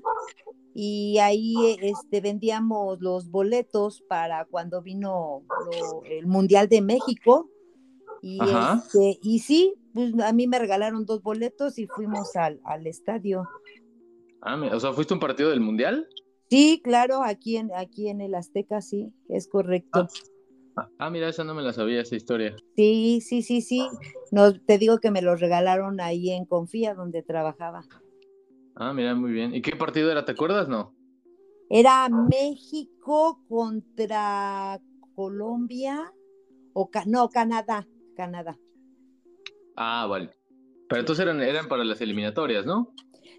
y 0.74 1.16
ahí 1.18 1.78
este, 1.80 2.20
vendíamos 2.20 3.01
los 3.01 3.30
boletos 3.30 4.03
para 4.07 4.44
cuando 4.44 4.82
vino 4.82 5.44
lo- 5.48 6.05
el 6.05 6.26
Mundial 6.26 6.68
de 6.68 6.82
México. 6.82 7.48
Y, 8.22 8.38
este, 8.84 9.18
y 9.22 9.38
sí, 9.38 9.74
pues 9.93 10.18
a 10.20 10.32
mí 10.32 10.47
me 10.47 10.59
regalaron 10.59 11.05
dos 11.05 11.22
boletos 11.22 11.78
y 11.78 11.86
fuimos 11.86 12.36
al, 12.36 12.61
al 12.64 12.86
estadio. 12.86 13.49
Ah, 14.43 14.61
o 14.72 14.80
sea, 14.80 14.93
¿fuiste 14.93 15.14
un 15.14 15.20
partido 15.20 15.51
del 15.51 15.61
Mundial? 15.61 16.09
Sí, 16.49 16.80
claro, 16.82 17.22
aquí 17.22 17.57
en, 17.57 17.70
aquí 17.74 18.09
en 18.09 18.20
el 18.20 18.34
Azteca, 18.34 18.80
sí, 18.80 19.12
es 19.28 19.47
correcto. 19.47 20.09
Ah, 20.76 20.88
ah 20.99 21.11
mira, 21.11 21.28
esa 21.28 21.45
no 21.45 21.55
me 21.55 21.62
la 21.62 21.72
sabía, 21.72 22.01
esa 22.01 22.16
historia. 22.16 22.57
Sí, 22.74 23.20
sí, 23.20 23.43
sí, 23.43 23.61
sí. 23.61 23.86
No, 24.32 24.53
te 24.59 24.78
digo 24.78 24.99
que 24.99 25.11
me 25.11 25.22
los 25.22 25.41
regalaron 25.41 26.01
ahí 26.01 26.30
en 26.30 26.47
Confía, 26.47 26.95
donde 26.95 27.22
trabajaba. 27.22 27.84
Ah, 28.74 28.93
mira, 28.93 29.14
muy 29.14 29.30
bien. 29.30 29.55
¿Y 29.55 29.62
qué 29.62 29.76
partido 29.76 30.11
era? 30.11 30.24
¿Te 30.24 30.32
acuerdas, 30.32 30.68
no? 30.68 30.95
Era 31.68 32.09
México 32.09 33.45
contra 33.49 34.80
Colombia 35.14 36.12
o 36.72 36.91
no, 37.07 37.28
Canadá, 37.28 37.86
Canadá. 38.16 38.59
Ah, 39.83 40.07
vale. 40.07 40.28
Pero 40.91 41.01
entonces 41.01 41.22
eran, 41.22 41.41
eran 41.41 41.66
para 41.66 41.85
las 41.85 42.03
eliminatorias, 42.03 42.66
¿no? 42.66 42.93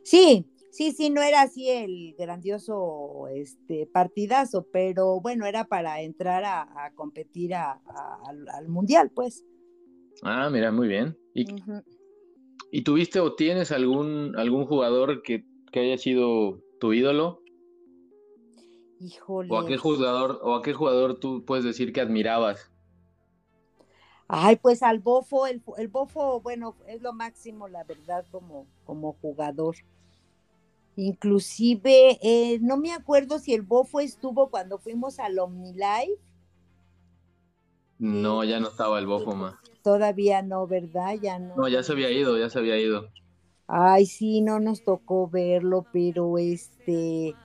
Sí, 0.04 0.52
sí, 0.72 0.92
sí, 0.92 1.12
no 1.12 1.22
era 1.22 1.44
así 1.44 1.70
el 1.70 2.16
grandioso 2.18 3.28
este, 3.32 3.86
partidazo, 3.86 4.66
pero 4.74 5.22
bueno, 5.22 5.46
era 5.46 5.66
para 5.66 6.02
entrar 6.02 6.44
a, 6.44 6.92
competir 6.96 7.54
al, 7.54 8.68
mundial, 8.70 9.12
pues. 9.14 9.46
Ah, 10.24 10.50
mira, 10.50 10.72
muy 10.72 10.88
bien. 10.88 11.16
¿Y, 11.36 11.46
¿y 12.72 12.82
tuviste 12.82 13.20
o 13.20 13.36
tienes 13.36 13.72
algún, 13.72 14.34
algún 14.36 14.66
jugador 14.66 15.22
que, 15.22 15.46
que 15.72 15.82
haya 15.82 16.00
sido 16.00 16.60
tu 16.80 16.92
ídolo? 16.94 17.44
Híjole. 19.00 19.48
¿O 19.52 19.60
a 19.60 19.68
qué 19.68 19.78
jugador, 19.78 20.40
o 20.42 20.56
a 20.56 20.64
qué 20.64 20.74
jugador 20.74 21.20
tú 21.20 21.46
puedes 21.46 21.64
decir 21.64 21.94
que 21.94 22.02
admirabas? 22.02 22.71
Ay, 24.34 24.56
pues 24.56 24.82
al 24.82 25.00
Bofo, 25.00 25.46
el, 25.46 25.62
el 25.78 25.90
Bofo, 25.90 26.40
bueno, 26.40 26.78
es 26.88 27.02
lo 27.02 27.12
máximo, 27.12 27.68
la 27.68 27.84
verdad, 27.84 28.26
como, 28.32 28.66
como 28.86 29.18
jugador. 29.22 29.76
Inclusive, 30.96 32.18
eh, 32.22 32.58
no 32.62 32.78
me 32.78 32.94
acuerdo 32.94 33.40
si 33.40 33.54
el 33.54 33.62
Bofo 33.62 34.00
estuvo 34.00 34.50
cuando 34.50 34.78
fuimos 34.78 35.20
al 35.20 35.38
OmniLife. 35.38 36.18
No, 38.00 38.46
ya 38.46 38.62
no 38.62 38.70
estaba 38.70 39.00
el 39.00 39.06
Bofo 39.06 39.36
más. 39.36 39.56
Todavía 39.84 40.42
no, 40.42 40.66
¿verdad? 40.66 41.16
Ya 41.22 41.38
no. 41.38 41.58
No, 41.58 41.68
ya 41.68 41.84
se 41.84 41.92
había 41.92 42.10
ido, 42.10 42.38
ya 42.38 42.50
se 42.50 42.58
había 42.58 42.80
ido. 42.80 43.10
Ay, 43.68 44.06
sí, 44.06 44.40
no 44.40 44.62
nos 44.62 44.86
tocó 44.86 45.28
verlo, 45.28 45.86
pero 45.92 46.38
este, 46.38 47.36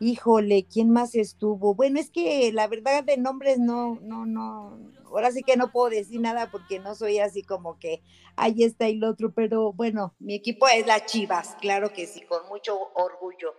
híjole, 0.00 0.66
¿quién 0.70 0.90
más 0.90 1.14
estuvo? 1.14 1.74
Bueno, 1.74 1.98
es 1.98 2.10
que 2.10 2.52
la 2.52 2.68
verdad 2.68 3.04
de 3.04 3.16
nombres 3.16 3.58
no, 3.58 3.98
no, 4.02 4.26
no, 4.26 4.78
ahora 5.06 5.30
sí 5.30 5.42
que 5.42 5.56
no 5.56 5.70
puedo 5.72 5.90
decir 5.90 6.20
nada 6.20 6.50
porque 6.50 6.78
no 6.78 6.94
soy 6.94 7.18
así 7.18 7.42
como 7.42 7.78
que 7.78 8.02
ahí 8.36 8.62
está 8.62 8.86
el 8.86 9.02
otro, 9.04 9.32
pero 9.32 9.72
bueno, 9.72 10.14
mi 10.18 10.34
equipo 10.34 10.66
es 10.68 10.86
la 10.86 11.04
Chivas, 11.04 11.56
claro 11.60 11.92
que 11.92 12.06
sí, 12.06 12.22
con 12.22 12.46
mucho 12.48 12.78
orgullo. 12.94 13.54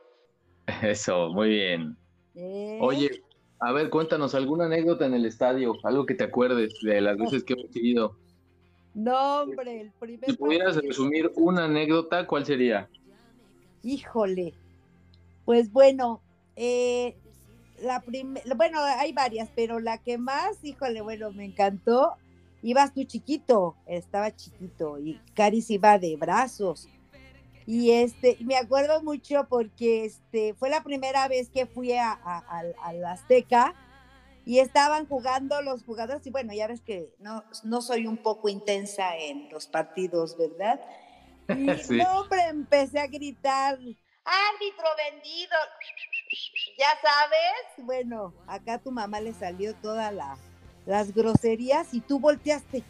Eso, 0.83 1.29
muy 1.29 1.49
bien. 1.49 1.97
¿Eh? 2.35 2.77
Oye, 2.81 3.23
a 3.59 3.71
ver, 3.71 3.89
cuéntanos 3.89 4.35
alguna 4.35 4.65
anécdota 4.65 5.05
en 5.05 5.13
el 5.13 5.25
estadio, 5.25 5.73
algo 5.83 6.05
que 6.05 6.13
te 6.13 6.25
acuerdes 6.25 6.73
de 6.83 7.01
las 7.01 7.17
veces 7.17 7.43
que 7.43 7.53
hemos 7.53 7.75
ido. 7.75 8.15
No, 8.93 9.41
hombre, 9.41 9.81
el 9.81 9.91
primer. 9.91 10.29
Si 10.29 10.37
pudieras 10.37 10.75
resumir 10.77 11.31
una 11.35 11.65
anécdota, 11.65 12.25
¿cuál 12.27 12.45
sería? 12.45 12.89
Híjole, 13.83 14.53
pues 15.45 15.71
bueno, 15.71 16.21
eh, 16.57 17.15
la 17.79 18.01
primera, 18.01 18.55
bueno, 18.55 18.81
hay 18.81 19.13
varias, 19.13 19.49
pero 19.55 19.79
la 19.79 19.99
que 19.99 20.17
más, 20.17 20.63
híjole, 20.63 21.01
bueno, 21.01 21.31
me 21.31 21.45
encantó. 21.45 22.15
Ibas 22.63 22.93
tú 22.93 23.03
chiquito, 23.03 23.75
estaba 23.85 24.35
chiquito 24.35 24.97
y 24.97 25.21
Caris 25.35 25.69
iba 25.69 25.99
de 25.99 26.15
brazos. 26.15 26.89
Y 27.67 27.91
este, 27.91 28.37
me 28.41 28.55
acuerdo 28.55 29.03
mucho 29.03 29.45
porque 29.47 30.05
este 30.05 30.55
fue 30.55 30.69
la 30.69 30.83
primera 30.83 31.27
vez 31.27 31.49
que 31.49 31.67
fui 31.67 31.93
a, 31.93 32.19
la 32.93 33.11
Azteca 33.11 33.75
y 34.43 34.59
estaban 34.59 35.05
jugando 35.05 35.61
los 35.61 35.83
jugadores. 35.83 36.25
Y 36.25 36.31
bueno, 36.31 36.53
ya 36.53 36.65
ves 36.65 36.81
que 36.81 37.13
no, 37.19 37.43
no 37.63 37.81
soy 37.81 38.07
un 38.07 38.17
poco 38.17 38.49
intensa 38.49 39.15
en 39.17 39.49
los 39.51 39.67
partidos, 39.67 40.35
¿verdad? 40.37 40.81
Y 41.49 41.99
hombre, 42.07 42.41
empecé 42.49 42.99
a 42.99 43.07
gritar, 43.07 43.75
árbitro 43.75 44.87
vendido 45.11 45.55
ya 46.77 46.87
sabes, 47.01 47.85
bueno, 47.85 48.33
acá 48.47 48.77
tu 48.77 48.91
mamá 48.91 49.19
le 49.19 49.33
salió 49.33 49.75
todas 49.75 50.13
las 50.85 51.13
groserías 51.13 51.93
y 51.93 52.01
tú 52.01 52.19
volteaste. 52.19 52.83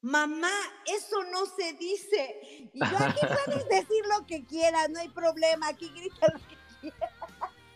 Mamá, 0.00 0.50
eso 0.86 1.22
no 1.30 1.46
se 1.46 1.74
dice. 1.74 2.68
Y 2.72 2.80
yo 2.80 2.96
aquí 2.98 3.20
puedes 3.20 3.68
decir 3.68 4.04
lo 4.06 4.26
que 4.26 4.44
quieras, 4.44 4.88
no 4.90 4.98
hay 4.98 5.08
problema, 5.08 5.68
aquí 5.68 5.88
grita 5.94 6.26
lo 6.32 6.38
que 6.40 6.56
quieras. 6.80 7.11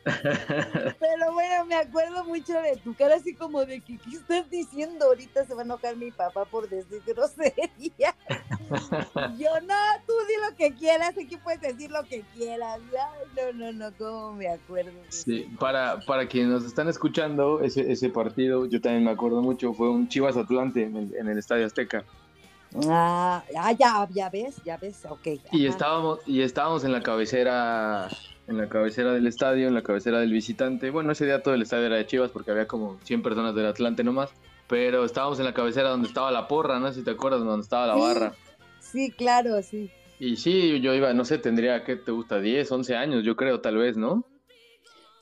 Pero 0.07 1.32
bueno, 1.32 1.64
me 1.66 1.74
acuerdo 1.74 2.24
mucho 2.24 2.52
de 2.54 2.76
tu 2.76 2.94
cara 2.94 3.16
así 3.16 3.34
como 3.34 3.64
de 3.64 3.80
que, 3.80 3.98
¿qué 3.98 4.16
estás 4.16 4.48
diciendo? 4.48 5.07
Ahorita 5.07 5.44
se 5.44 5.54
va 5.54 5.62
a 5.62 5.64
enojar 5.64 5.96
mi 5.96 6.12
papá 6.12 6.44
por 6.44 6.68
decir 6.68 7.02
grosería. 7.04 8.14
yo, 9.36 9.50
no, 9.62 9.74
tú 10.07 10.12
di 10.28 10.48
lo 10.48 10.57
que 10.57 10.74
quieras, 10.74 11.11
aquí 11.11 11.36
puedes 11.36 11.61
decir 11.61 11.90
lo 11.90 12.04
que 12.04 12.22
quieras. 12.34 12.80
no, 13.36 13.52
no, 13.52 13.72
no, 13.72 13.96
cómo 13.98 14.34
me 14.34 14.48
acuerdo. 14.48 14.92
Sí, 15.09 15.48
para, 15.59 15.98
para 16.07 16.28
quienes 16.28 16.50
nos 16.50 16.64
están 16.64 16.88
escuchando, 16.88 17.61
ese, 17.61 17.90
ese 17.90 18.09
partido, 18.09 18.66
yo 18.66 18.80
también 18.80 19.04
me 19.04 19.11
acuerdo 19.11 19.42
mucho, 19.42 19.74
fue 19.74 19.90
un 19.90 20.09
Chivas 20.09 20.36
Atlante 20.36 20.84
en 20.84 20.96
el, 20.96 21.14
en 21.16 21.28
el 21.28 21.38
Estadio 21.38 21.66
Azteca. 21.66 22.04
Ah, 22.88 23.42
ah, 23.57 23.72
ya, 23.72 24.07
ya 24.12 24.28
ves, 24.28 24.57
ya 24.64 24.76
ves, 24.76 25.04
ok. 25.09 25.40
Y 25.52 25.66
estábamos, 25.66 26.20
y 26.26 26.42
estábamos 26.42 26.84
en 26.84 26.92
la 26.92 27.02
cabecera 27.02 28.09
en 28.49 28.57
la 28.57 28.68
cabecera 28.68 29.12
del 29.12 29.26
estadio, 29.26 29.68
en 29.68 29.74
la 29.74 29.82
cabecera 29.82 30.20
del 30.20 30.32
visitante. 30.32 30.90
Bueno, 30.90 31.12
ese 31.12 31.24
día 31.24 31.42
todo 31.42 31.55
el 31.55 31.62
estadio 31.62 31.86
era 31.86 31.97
de 31.97 32.07
Chivas 32.07 32.30
porque 32.30 32.51
había 32.51 32.66
como 32.66 32.99
100 33.03 33.22
personas 33.22 33.55
del 33.55 33.66
Atlante 33.66 34.05
nomás. 34.05 34.30
Pero 34.68 35.05
estábamos 35.05 35.38
en 35.38 35.44
la 35.44 35.55
cabecera 35.55 35.90
donde 35.90 36.09
estaba 36.09 36.30
la 36.30 36.49
porra, 36.49 36.80
no 36.80 36.88
sé 36.88 37.01
si 37.01 37.05
te 37.05 37.12
acuerdas, 37.12 37.44
donde 37.44 37.62
estaba 37.62 37.86
la 37.86 37.94
barra. 37.94 38.34
Sí, 38.80 39.11
claro, 39.11 39.62
sí. 39.62 39.90
Y 40.18 40.36
sí, 40.36 40.80
yo 40.80 40.94
iba, 40.94 41.12
no 41.12 41.24
sé, 41.24 41.38
tendría, 41.38 41.84
¿qué 41.84 41.97
te 41.97 42.11
gusta? 42.11 42.40
10, 42.40 42.72
11 42.72 42.97
años, 42.97 43.24
yo 43.24 43.36
creo, 43.36 43.61
tal 43.61 43.76
vez, 43.76 43.97
¿no? 43.97 44.24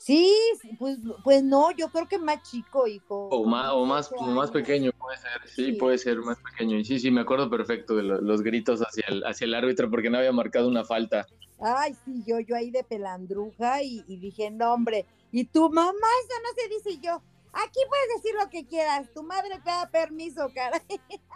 Sí, 0.05 0.31
pues, 0.77 0.99
pues 1.23 1.43
no, 1.43 1.71
yo 1.71 1.89
creo 1.89 2.07
que 2.07 2.19
más 2.19 2.43
chico, 2.43 2.85
hijo. 2.85 3.27
O 3.29 3.43
más, 3.43 3.71
o 3.71 3.85
más, 3.85 4.11
más 4.21 4.51
pequeño, 4.51 4.91
puede 4.91 5.17
ser, 5.17 5.31
sí, 5.47 5.71
puede 5.71 5.97
ser 5.97 6.19
más 6.19 6.37
pequeño. 6.37 6.77
Y 6.77 6.85
sí, 6.85 6.99
sí, 6.99 7.09
me 7.09 7.21
acuerdo 7.21 7.49
perfecto 7.49 7.95
de 7.95 8.03
los 8.03 8.43
gritos 8.43 8.81
hacia 8.81 9.03
el, 9.07 9.23
hacia 9.25 9.45
el 9.45 9.55
árbitro 9.55 9.89
porque 9.89 10.11
no 10.11 10.19
había 10.19 10.31
marcado 10.31 10.67
una 10.67 10.83
falta. 10.83 11.25
Ay, 11.59 11.95
sí, 12.05 12.23
yo, 12.27 12.39
yo 12.39 12.55
ahí 12.55 12.69
de 12.69 12.83
pelandruja 12.83 13.81
y, 13.81 14.03
dije, 14.05 14.51
no, 14.51 14.75
hombre, 14.75 15.07
y 15.31 15.45
tu 15.45 15.71
mamá, 15.71 15.91
eso 15.91 16.35
no 16.43 16.49
se 16.55 16.67
dice 16.69 17.01
yo. 17.03 17.23
Aquí 17.51 17.79
puedes 17.89 18.21
decir 18.21 18.35
lo 18.39 18.47
que 18.51 18.67
quieras, 18.67 19.11
tu 19.11 19.23
madre 19.23 19.59
te 19.63 19.71
da 19.71 19.89
permiso, 19.89 20.51
caray. 20.53 20.81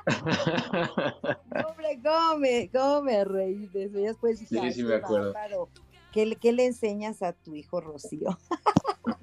hombre, 1.68 2.00
¿cómo 2.04 2.38
me, 2.38 2.70
cómo 2.72 3.02
me 3.02 3.26
reí 3.26 3.66
de 3.70 3.86
eso? 3.86 3.98
Después 3.98 4.40
dije, 4.42 4.62
sí, 4.62 4.74
sí, 4.74 4.84
me 4.84 4.94
acuerdo. 4.94 5.34
¿Qué, 6.12 6.36
¿Qué, 6.36 6.52
le 6.52 6.66
enseñas 6.66 7.22
a 7.22 7.34
tu 7.34 7.56
hijo 7.56 7.82
Rocío? 7.82 8.38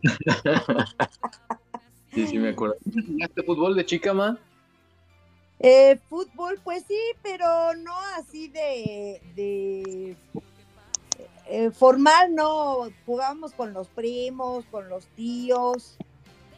sí, 2.12 2.26
sí, 2.26 2.38
me 2.38 2.50
acuerdo. 2.50 2.76
¿Jugaste 3.06 3.42
fútbol 3.42 3.76
de 3.76 3.86
chica, 3.86 4.14
ma? 4.14 4.38
Eh, 5.58 5.98
fútbol, 6.08 6.60
pues 6.62 6.84
sí, 6.86 7.00
pero 7.22 7.74
no 7.74 7.94
así 8.18 8.48
de, 8.48 9.20
de 9.34 10.16
eh, 11.48 11.70
formal, 11.70 12.34
no. 12.34 12.88
Jugábamos 13.04 13.52
con 13.52 13.72
los 13.72 13.88
primos, 13.88 14.64
con 14.66 14.88
los 14.88 15.06
tíos. 15.08 15.96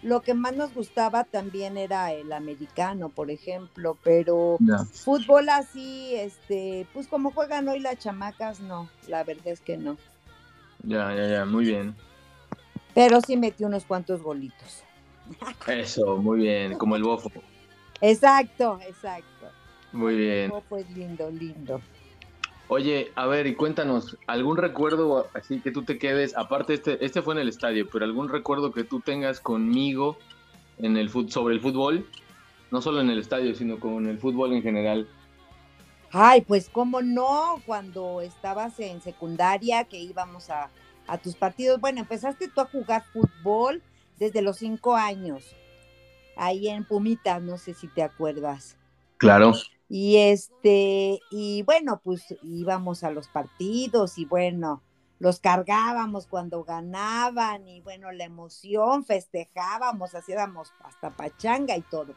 Lo 0.02 0.22
que 0.22 0.34
más 0.34 0.54
nos 0.54 0.74
gustaba 0.74 1.24
también 1.24 1.76
era 1.76 2.12
el 2.12 2.32
americano, 2.32 3.08
por 3.08 3.32
ejemplo, 3.32 3.98
pero 4.04 4.56
fútbol 4.92 5.48
así, 5.48 6.14
este, 6.14 6.86
pues 6.92 7.08
como 7.08 7.32
juegan 7.32 7.68
hoy 7.68 7.80
las 7.80 7.98
chamacas, 7.98 8.60
no, 8.60 8.88
la 9.08 9.24
verdad 9.24 9.48
es 9.48 9.60
que 9.60 9.76
no. 9.76 9.96
Ya, 10.82 11.14
ya, 11.14 11.28
ya, 11.28 11.44
muy 11.44 11.64
bien. 11.64 11.94
Pero 12.94 13.20
sí 13.20 13.36
metí 13.36 13.64
unos 13.64 13.84
cuantos 13.84 14.22
golitos. 14.22 14.82
Eso, 15.66 16.16
muy 16.16 16.38
bien, 16.38 16.76
como 16.78 16.96
el 16.96 17.02
bofo. 17.02 17.30
Exacto, 18.00 18.78
exacto. 18.86 19.46
Muy 19.92 20.16
bien. 20.16 20.44
El 20.44 20.50
bofo 20.50 20.76
es 20.76 20.90
lindo, 20.90 21.30
lindo. 21.30 21.80
Oye, 22.68 23.12
a 23.14 23.26
ver, 23.26 23.46
y 23.46 23.54
cuéntanos, 23.54 24.18
¿algún 24.26 24.58
recuerdo 24.58 25.30
así 25.32 25.60
que 25.60 25.70
tú 25.70 25.84
te 25.84 25.98
quedes, 25.98 26.36
aparte 26.36 26.74
este, 26.74 27.02
este 27.04 27.22
fue 27.22 27.32
en 27.34 27.40
el 27.40 27.48
estadio, 27.48 27.88
pero 27.90 28.04
algún 28.04 28.28
recuerdo 28.28 28.72
que 28.72 28.84
tú 28.84 29.00
tengas 29.00 29.40
conmigo 29.40 30.18
en 30.76 30.98
el 30.98 31.08
sobre 31.30 31.54
el 31.54 31.60
fútbol? 31.60 32.06
No 32.70 32.82
solo 32.82 33.00
en 33.00 33.08
el 33.08 33.18
estadio, 33.18 33.54
sino 33.54 33.80
con 33.80 34.06
el 34.06 34.18
fútbol 34.18 34.52
en 34.52 34.62
general. 34.62 35.08
Ay, 36.10 36.40
pues 36.40 36.70
cómo 36.70 37.02
no, 37.02 37.60
cuando 37.66 38.20
estabas 38.20 38.80
en 38.80 39.00
secundaria, 39.00 39.84
que 39.84 39.98
íbamos 39.98 40.50
a, 40.50 40.70
tus 41.22 41.36
partidos. 41.36 41.80
Bueno, 41.80 42.00
empezaste 42.00 42.48
tú 42.48 42.60
a 42.60 42.66
jugar 42.66 43.02
fútbol 43.12 43.82
desde 44.18 44.42
los 44.42 44.58
cinco 44.58 44.94
años, 44.94 45.42
ahí 46.36 46.68
en 46.68 46.84
Pumita, 46.84 47.40
no 47.40 47.56
sé 47.56 47.72
si 47.72 47.88
te 47.88 48.02
acuerdas. 48.02 48.76
Claro. 49.16 49.54
Y 49.88 50.18
este, 50.18 51.20
y 51.30 51.62
bueno, 51.62 52.00
pues 52.04 52.34
íbamos 52.42 53.04
a 53.04 53.10
los 53.10 53.28
partidos 53.28 54.18
y 54.18 54.26
bueno, 54.26 54.82
los 55.18 55.40
cargábamos 55.40 56.26
cuando 56.26 56.62
ganaban 56.62 57.66
y 57.66 57.80
bueno, 57.80 58.12
la 58.12 58.24
emoción, 58.24 59.04
festejábamos, 59.04 60.14
hacíamos 60.14 60.72
hasta 60.84 61.10
pachanga 61.10 61.74
y 61.76 61.82
todo. 61.82 62.14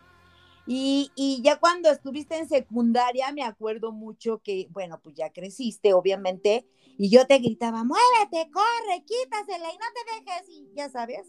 Y, 0.68 1.12
y, 1.16 1.42
ya 1.42 1.60
cuando 1.60 1.90
estuviste 1.90 2.38
en 2.38 2.48
secundaria, 2.48 3.32
me 3.32 3.44
acuerdo 3.44 3.92
mucho 3.92 4.42
que, 4.44 4.68
bueno, 4.72 5.00
pues 5.02 5.16
ya 5.16 5.32
creciste, 5.32 5.94
obviamente, 5.94 6.68
y 6.98 7.10
yo 7.10 7.26
te 7.26 7.40
gritaba, 7.40 7.84
muévete, 7.84 8.52
corre, 8.52 9.04
quítasela 9.06 9.70
y 9.70 9.78
no 9.78 9.86
te 9.96 10.32
dejes, 10.32 10.50
y 10.50 10.68
ya 10.76 10.90
sabes, 10.90 11.28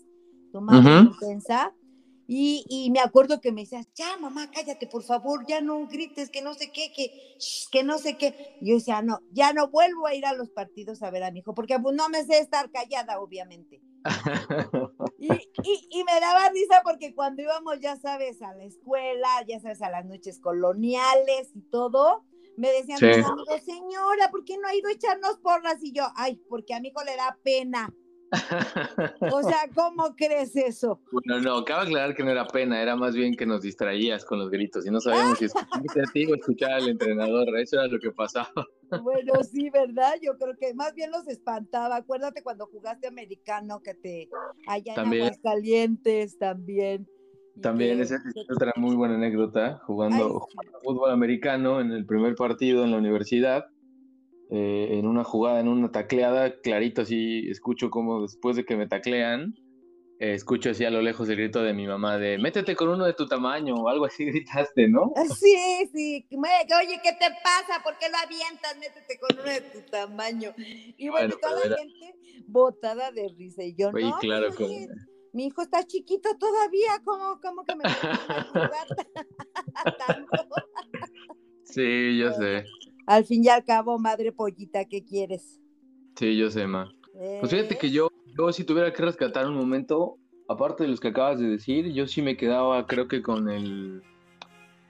tu 0.52 0.60
madre 0.60 1.00
intensa. 1.00 1.74
Y, 2.28 2.64
y, 2.68 2.90
me 2.90 3.00
acuerdo 3.00 3.40
que 3.40 3.52
me 3.52 3.62
decías, 3.62 3.88
ya 3.94 4.16
mamá, 4.16 4.50
cállate, 4.50 4.86
por 4.86 5.02
favor, 5.02 5.44
ya 5.46 5.60
no 5.60 5.86
grites, 5.86 6.30
que 6.30 6.40
no 6.40 6.54
sé 6.54 6.70
qué, 6.70 6.92
que, 6.94 7.10
que 7.70 7.82
no 7.82 7.98
sé 7.98 8.16
qué. 8.16 8.56
Y 8.60 8.70
yo 8.70 8.74
decía, 8.76 9.02
no, 9.02 9.20
ya 9.32 9.52
no 9.52 9.68
vuelvo 9.68 10.06
a 10.06 10.14
ir 10.14 10.24
a 10.24 10.32
los 10.32 10.50
partidos 10.50 11.02
a 11.02 11.10
ver 11.10 11.24
a 11.24 11.30
mi 11.30 11.40
hijo, 11.40 11.54
porque 11.54 11.78
pues 11.78 11.96
no 11.96 12.08
me 12.08 12.24
sé 12.24 12.38
estar 12.38 12.70
callada, 12.70 13.20
obviamente. 13.20 13.82
y, 15.18 15.32
y, 15.32 15.88
y, 15.90 16.05
me 16.05 16.20
daba 16.20 16.48
risa 16.50 16.80
porque 16.84 17.14
cuando 17.14 17.42
íbamos, 17.42 17.80
ya 17.80 17.96
sabes, 17.96 18.42
a 18.42 18.55
la 18.55 18.64
escuela, 18.64 19.28
ya 19.46 19.61
sabes, 19.61 19.82
a 19.82 19.90
las 19.90 20.05
noches 20.05 20.40
coloniales 20.40 21.50
y 21.55 21.62
todo, 21.62 22.24
me 22.57 22.70
decían, 22.70 22.98
sí. 22.98 23.07
señora, 23.64 24.30
¿por 24.30 24.44
qué 24.44 24.59
no 24.59 24.68
ha 24.68 24.74
ido 24.74 24.88
a 24.88 24.92
echarnos 24.92 25.38
porras? 25.38 25.82
Y 25.82 25.92
yo, 25.92 26.05
ay, 26.16 26.40
porque 26.48 26.74
a 26.74 26.80
mi 26.80 26.88
hijo 26.88 27.03
le 27.05 27.16
da 27.16 27.38
pena. 27.42 27.92
O 29.20 29.42
sea, 29.42 29.68
¿cómo 29.74 30.14
crees 30.16 30.57
eso? 30.57 31.00
Bueno, 31.12 31.40
no, 31.40 31.64
cabe 31.64 31.84
aclarar 31.84 32.14
que 32.14 32.24
no 32.24 32.30
era 32.30 32.46
pena, 32.46 32.80
era 32.80 32.96
más 32.96 33.14
bien 33.14 33.36
que 33.36 33.46
nos 33.46 33.62
distraías 33.62 34.24
con 34.24 34.38
los 34.38 34.50
gritos 34.50 34.86
y 34.86 34.90
no 34.90 35.00
sabíamos 35.00 35.38
si 35.38 35.46
a 35.46 36.12
ti 36.12 36.26
o 36.26 36.34
escuchar 36.34 36.72
al 36.72 36.88
entrenador, 36.88 37.48
eso 37.59 37.76
era 37.76 37.88
lo 37.88 37.98
que 37.98 38.11
pasaba. 38.11 38.53
Bueno, 39.03 39.43
sí, 39.45 39.70
¿verdad? 39.70 40.14
Yo 40.20 40.36
creo 40.36 40.57
que 40.57 40.74
más 40.74 40.95
bien 40.95 41.11
los 41.11 41.26
espantaba. 41.28 41.97
Acuérdate 41.97 42.43
cuando 42.43 42.66
jugaste 42.66 43.07
americano 43.07 43.80
que 43.82 43.95
te 43.95 44.28
allá 44.66 44.95
también. 44.95 45.22
en 45.22 45.28
Aguascalientes 45.28 46.38
también. 46.38 47.09
También, 47.61 48.01
esa 48.01 48.16
es 48.16 48.22
otra 48.51 48.72
muy 48.76 48.97
buena 48.97 49.14
anécdota, 49.14 49.78
jugando, 49.84 50.47
Ay, 50.51 50.64
sí. 50.64 50.70
fútbol 50.82 51.11
americano 51.11 51.80
en 51.80 51.93
el 51.93 52.07
primer 52.07 52.34
partido 52.34 52.82
en 52.82 52.93
la 52.93 52.97
universidad 52.97 53.66
eh, 54.55 54.99
en 54.99 55.07
una 55.07 55.24
jugada, 55.24 55.61
en 55.61 55.68
una 55.68 55.90
tacleada, 55.90 56.61
clarito 56.61 57.01
así 57.01 57.49
escucho 57.49 57.88
como 57.88 58.20
después 58.20 58.55
de 58.55 58.66
que 58.66 58.76
me 58.76 58.86
taclean, 58.86 59.55
escucho 60.30 60.70
así 60.70 60.84
a 60.84 60.90
lo 60.90 61.02
lejos 61.02 61.28
el 61.28 61.36
grito 61.36 61.62
de 61.62 61.72
mi 61.72 61.86
mamá 61.86 62.16
de 62.16 62.38
métete 62.38 62.76
con 62.76 62.88
uno 62.88 63.04
de 63.04 63.12
tu 63.12 63.26
tamaño 63.26 63.74
o 63.74 63.88
algo 63.88 64.04
así 64.04 64.24
gritaste, 64.30 64.88
¿no? 64.88 65.12
Sí, 65.36 65.56
sí, 65.92 66.26
oye, 66.30 67.00
¿qué 67.02 67.12
te 67.12 67.26
pasa? 67.42 67.82
¿Por 67.82 67.98
qué 67.98 68.08
lo 68.08 68.18
avientas? 68.18 68.76
Métete 68.78 69.18
con 69.18 69.40
uno 69.40 69.50
de 69.50 69.60
tu 69.60 69.80
tamaño. 69.90 70.54
Y 70.96 71.08
bueno, 71.08 71.28
bueno 71.28 71.40
toda 71.40 71.68
la 71.68 71.76
gente 71.76 72.14
botada 72.46 73.10
de 73.10 73.28
risa 73.36 73.64
y 73.64 73.74
yo, 73.74 73.90
oye, 73.92 74.04
no, 74.04 74.18
claro, 74.18 74.50
no, 74.50 74.54
como... 74.54 74.68
mi 75.32 75.46
hijo 75.46 75.62
está 75.62 75.84
chiquito 75.84 76.28
todavía, 76.38 77.00
¿cómo, 77.04 77.40
cómo 77.40 77.64
que 77.64 77.74
me 77.74 77.84
a 77.84 77.84
tanto? 80.06 80.48
Sí, 81.64 82.18
yo 82.18 82.32
sé. 82.32 82.64
Al 83.06 83.24
fin 83.24 83.44
y 83.44 83.48
al 83.48 83.64
cabo, 83.64 83.98
madre 83.98 84.30
pollita, 84.30 84.84
¿qué 84.84 85.02
quieres? 85.02 85.58
Sí, 86.16 86.36
yo 86.36 86.50
sé, 86.50 86.66
ma. 86.66 86.92
Eh... 87.14 87.38
Pues 87.40 87.50
fíjate 87.50 87.76
que 87.76 87.90
yo, 87.90 88.08
yo 88.36 88.52
si 88.52 88.64
tuviera 88.64 88.92
que 88.92 89.02
rescatar 89.02 89.46
un 89.46 89.54
momento, 89.54 90.16
aparte 90.48 90.84
de 90.84 90.90
los 90.90 91.00
que 91.00 91.08
acabas 91.08 91.38
de 91.38 91.48
decir, 91.48 91.92
yo 91.92 92.06
sí 92.06 92.22
me 92.22 92.36
quedaba, 92.36 92.86
creo 92.86 93.08
que 93.08 93.22
con 93.22 93.48
el, 93.48 94.02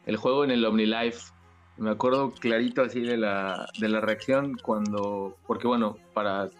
el 0.06 0.16
juego 0.16 0.44
en 0.44 0.50
el 0.50 0.64
OmniLife. 0.64 1.32
Me 1.78 1.90
acuerdo 1.90 2.32
clarito 2.32 2.82
así 2.82 3.00
de 3.00 3.16
la, 3.16 3.66
de 3.78 3.88
la 3.88 4.00
reacción 4.00 4.56
cuando, 4.62 5.36
porque 5.46 5.66
bueno, 5.66 5.96
para 6.12 6.50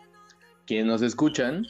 quienes 0.66 0.86
nos 0.86 1.02
escuchan, 1.02 1.66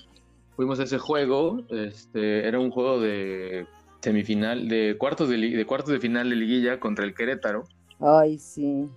fuimos 0.54 0.78
a 0.80 0.84
ese 0.84 0.98
juego, 0.98 1.62
este, 1.70 2.46
era 2.46 2.60
un 2.60 2.70
juego 2.70 3.00
de 3.00 3.66
semifinal, 4.00 4.68
de 4.68 4.96
cuartos 4.98 5.28
de, 5.28 5.36
de 5.36 5.66
cuartos 5.66 5.92
de 5.92 6.00
final 6.00 6.30
de 6.30 6.36
liguilla 6.36 6.78
contra 6.78 7.04
el 7.04 7.14
Querétaro. 7.14 7.64
Ay, 8.00 8.38
sí. 8.38 8.88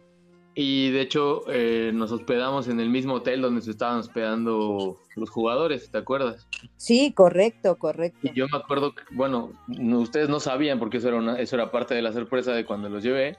Y 0.57 0.89
de 0.91 1.01
hecho 1.01 1.41
eh, 1.49 1.91
nos 1.93 2.13
hospedamos 2.13 2.69
en 2.69 2.79
el 2.79 2.89
mismo 2.89 3.15
hotel 3.15 3.41
donde 3.41 3.61
se 3.61 3.71
estaban 3.71 3.97
hospedando 3.97 4.97
los 5.17 5.29
jugadores, 5.29 5.91
¿te 5.91 5.97
acuerdas? 5.97 6.47
Sí, 6.77 7.11
correcto, 7.11 7.75
correcto. 7.77 8.19
Y 8.23 8.33
yo 8.33 8.47
me 8.49 8.57
acuerdo, 8.57 8.95
que, 8.95 9.03
bueno, 9.11 9.51
no, 9.67 9.99
ustedes 9.99 10.29
no 10.29 10.39
sabían 10.39 10.79
porque 10.79 10.97
eso 10.97 11.09
era, 11.09 11.17
una, 11.17 11.37
eso 11.39 11.57
era 11.57 11.71
parte 11.71 11.93
de 11.93 12.01
la 12.01 12.13
sorpresa 12.13 12.53
de 12.53 12.65
cuando 12.65 12.87
los 12.87 13.03
llevé, 13.03 13.37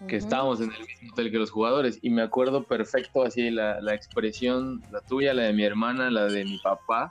que 0.00 0.04
uh 0.04 0.18
-huh. 0.18 0.22
estábamos 0.22 0.60
en 0.60 0.70
el 0.70 0.80
mismo 0.80 1.12
hotel 1.12 1.30
que 1.30 1.38
los 1.38 1.50
jugadores. 1.50 1.98
Y 2.02 2.10
me 2.10 2.20
acuerdo 2.20 2.62
perfecto 2.64 3.22
así 3.22 3.50
la, 3.50 3.80
la 3.80 3.94
expresión, 3.94 4.82
la 4.92 5.00
tuya, 5.00 5.32
la 5.32 5.44
de 5.44 5.54
mi 5.54 5.64
hermana, 5.64 6.10
la 6.10 6.26
de 6.26 6.44
mi 6.44 6.58
papá, 6.58 7.10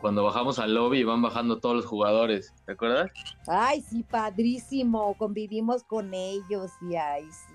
cuando 0.00 0.24
bajamos 0.24 0.58
al 0.58 0.74
lobby 0.74 1.00
y 1.00 1.04
van 1.04 1.20
bajando 1.20 1.58
todos 1.58 1.76
los 1.76 1.86
jugadores, 1.86 2.54
¿te 2.64 2.72
acuerdas? 2.72 3.10
Ay, 3.46 3.82
sí, 3.82 4.02
padrísimo, 4.02 5.14
convivimos 5.18 5.84
con 5.84 6.14
ellos 6.14 6.70
y 6.80 6.96
ay, 6.96 7.24
sí. 7.30 7.54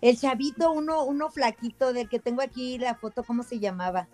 El 0.00 0.18
chavito, 0.18 0.70
uno, 0.72 1.04
uno 1.04 1.30
flaquito 1.30 1.92
del 1.92 2.08
que 2.08 2.18
tengo 2.18 2.42
aquí 2.42 2.78
la 2.78 2.94
foto, 2.94 3.24
¿cómo 3.24 3.42
se 3.42 3.58
llamaba? 3.58 4.08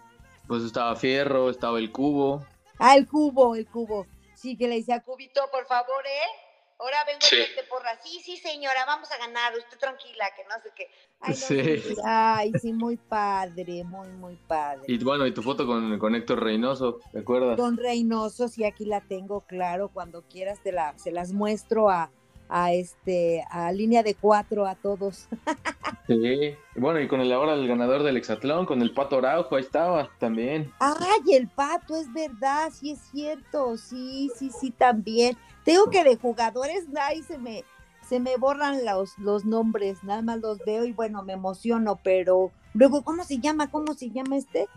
Pues 0.46 0.62
estaba 0.62 0.94
Fierro, 0.96 1.50
estaba 1.50 1.78
el 1.78 1.90
Cubo. 1.90 2.46
Ah, 2.78 2.96
el 2.96 3.06
Cubo, 3.06 3.54
el 3.56 3.66
Cubo. 3.66 4.06
Sí, 4.34 4.56
que 4.56 4.68
le 4.68 4.76
decía, 4.76 5.00
Cubito, 5.00 5.40
por 5.52 5.66
favor, 5.66 6.04
¿eh? 6.06 6.52
Ahora 6.82 7.04
vengo 7.06 7.20
sí. 7.20 7.36
de 7.36 7.62
porra. 7.70 7.96
Sí, 8.02 8.20
sí, 8.24 8.36
señora, 8.38 8.84
vamos 8.84 9.08
a 9.12 9.18
ganar. 9.18 9.56
Usted 9.56 9.78
tranquila, 9.78 10.24
que 10.36 10.42
no 10.44 10.60
sé 10.60 10.70
qué. 10.74 10.88
Ay, 11.20 11.30
no, 11.30 11.36
sí. 11.36 11.94
Ay, 12.04 12.52
sí, 12.60 12.72
muy 12.72 12.96
padre, 12.96 13.84
muy, 13.84 14.08
muy 14.08 14.34
padre. 14.48 14.82
Y 14.88 14.98
bueno, 14.98 15.24
y 15.24 15.32
tu 15.32 15.42
foto 15.42 15.64
con, 15.64 15.96
con 16.00 16.16
Héctor 16.16 16.42
Reynoso, 16.42 16.98
¿te 17.12 17.20
acuerdas? 17.20 17.56
Con 17.56 17.76
Reynoso, 17.76 18.48
sí, 18.48 18.64
aquí 18.64 18.84
la 18.84 19.00
tengo, 19.00 19.42
claro. 19.42 19.90
Cuando 19.90 20.22
quieras 20.22 20.60
te 20.60 20.72
la, 20.72 20.98
se 20.98 21.12
las 21.12 21.32
muestro 21.32 21.88
a, 21.88 22.10
a 22.48 22.72
este 22.72 23.44
a 23.50 23.70
línea 23.70 24.02
de 24.02 24.16
cuatro 24.16 24.66
a 24.66 24.74
todos. 24.74 25.28
Sí, 26.20 26.56
bueno, 26.76 27.00
y 27.00 27.08
con 27.08 27.20
el 27.20 27.32
ahora 27.32 27.54
el 27.54 27.66
ganador 27.66 28.02
del 28.02 28.16
hexatlón, 28.16 28.66
con 28.66 28.82
el 28.82 28.92
Pato 28.92 29.18
Araujo, 29.18 29.56
ahí 29.56 29.62
estaba 29.62 30.08
también. 30.18 30.72
Ay, 30.78 31.34
el 31.34 31.48
Pato, 31.48 31.96
es 31.96 32.12
verdad, 32.12 32.70
sí 32.72 32.92
es 32.92 33.00
cierto, 33.12 33.76
sí, 33.76 34.30
sí, 34.36 34.50
sí, 34.50 34.70
también. 34.70 35.36
Tengo 35.64 35.90
que 35.90 36.04
de 36.04 36.16
jugadores, 36.16 36.86
ahí 37.00 37.22
se 37.22 37.38
me, 37.38 37.64
se 38.08 38.20
me 38.20 38.36
borran 38.36 38.84
los, 38.84 39.18
los 39.18 39.44
nombres, 39.44 40.02
nada 40.02 40.22
más 40.22 40.40
los 40.40 40.58
veo 40.58 40.84
y 40.84 40.92
bueno, 40.92 41.22
me 41.22 41.32
emociono, 41.32 41.98
pero 42.02 42.50
luego, 42.74 43.02
¿cómo 43.02 43.24
se 43.24 43.38
llama? 43.38 43.70
¿Cómo 43.70 43.94
se 43.94 44.10
llama 44.10 44.36
este? 44.36 44.68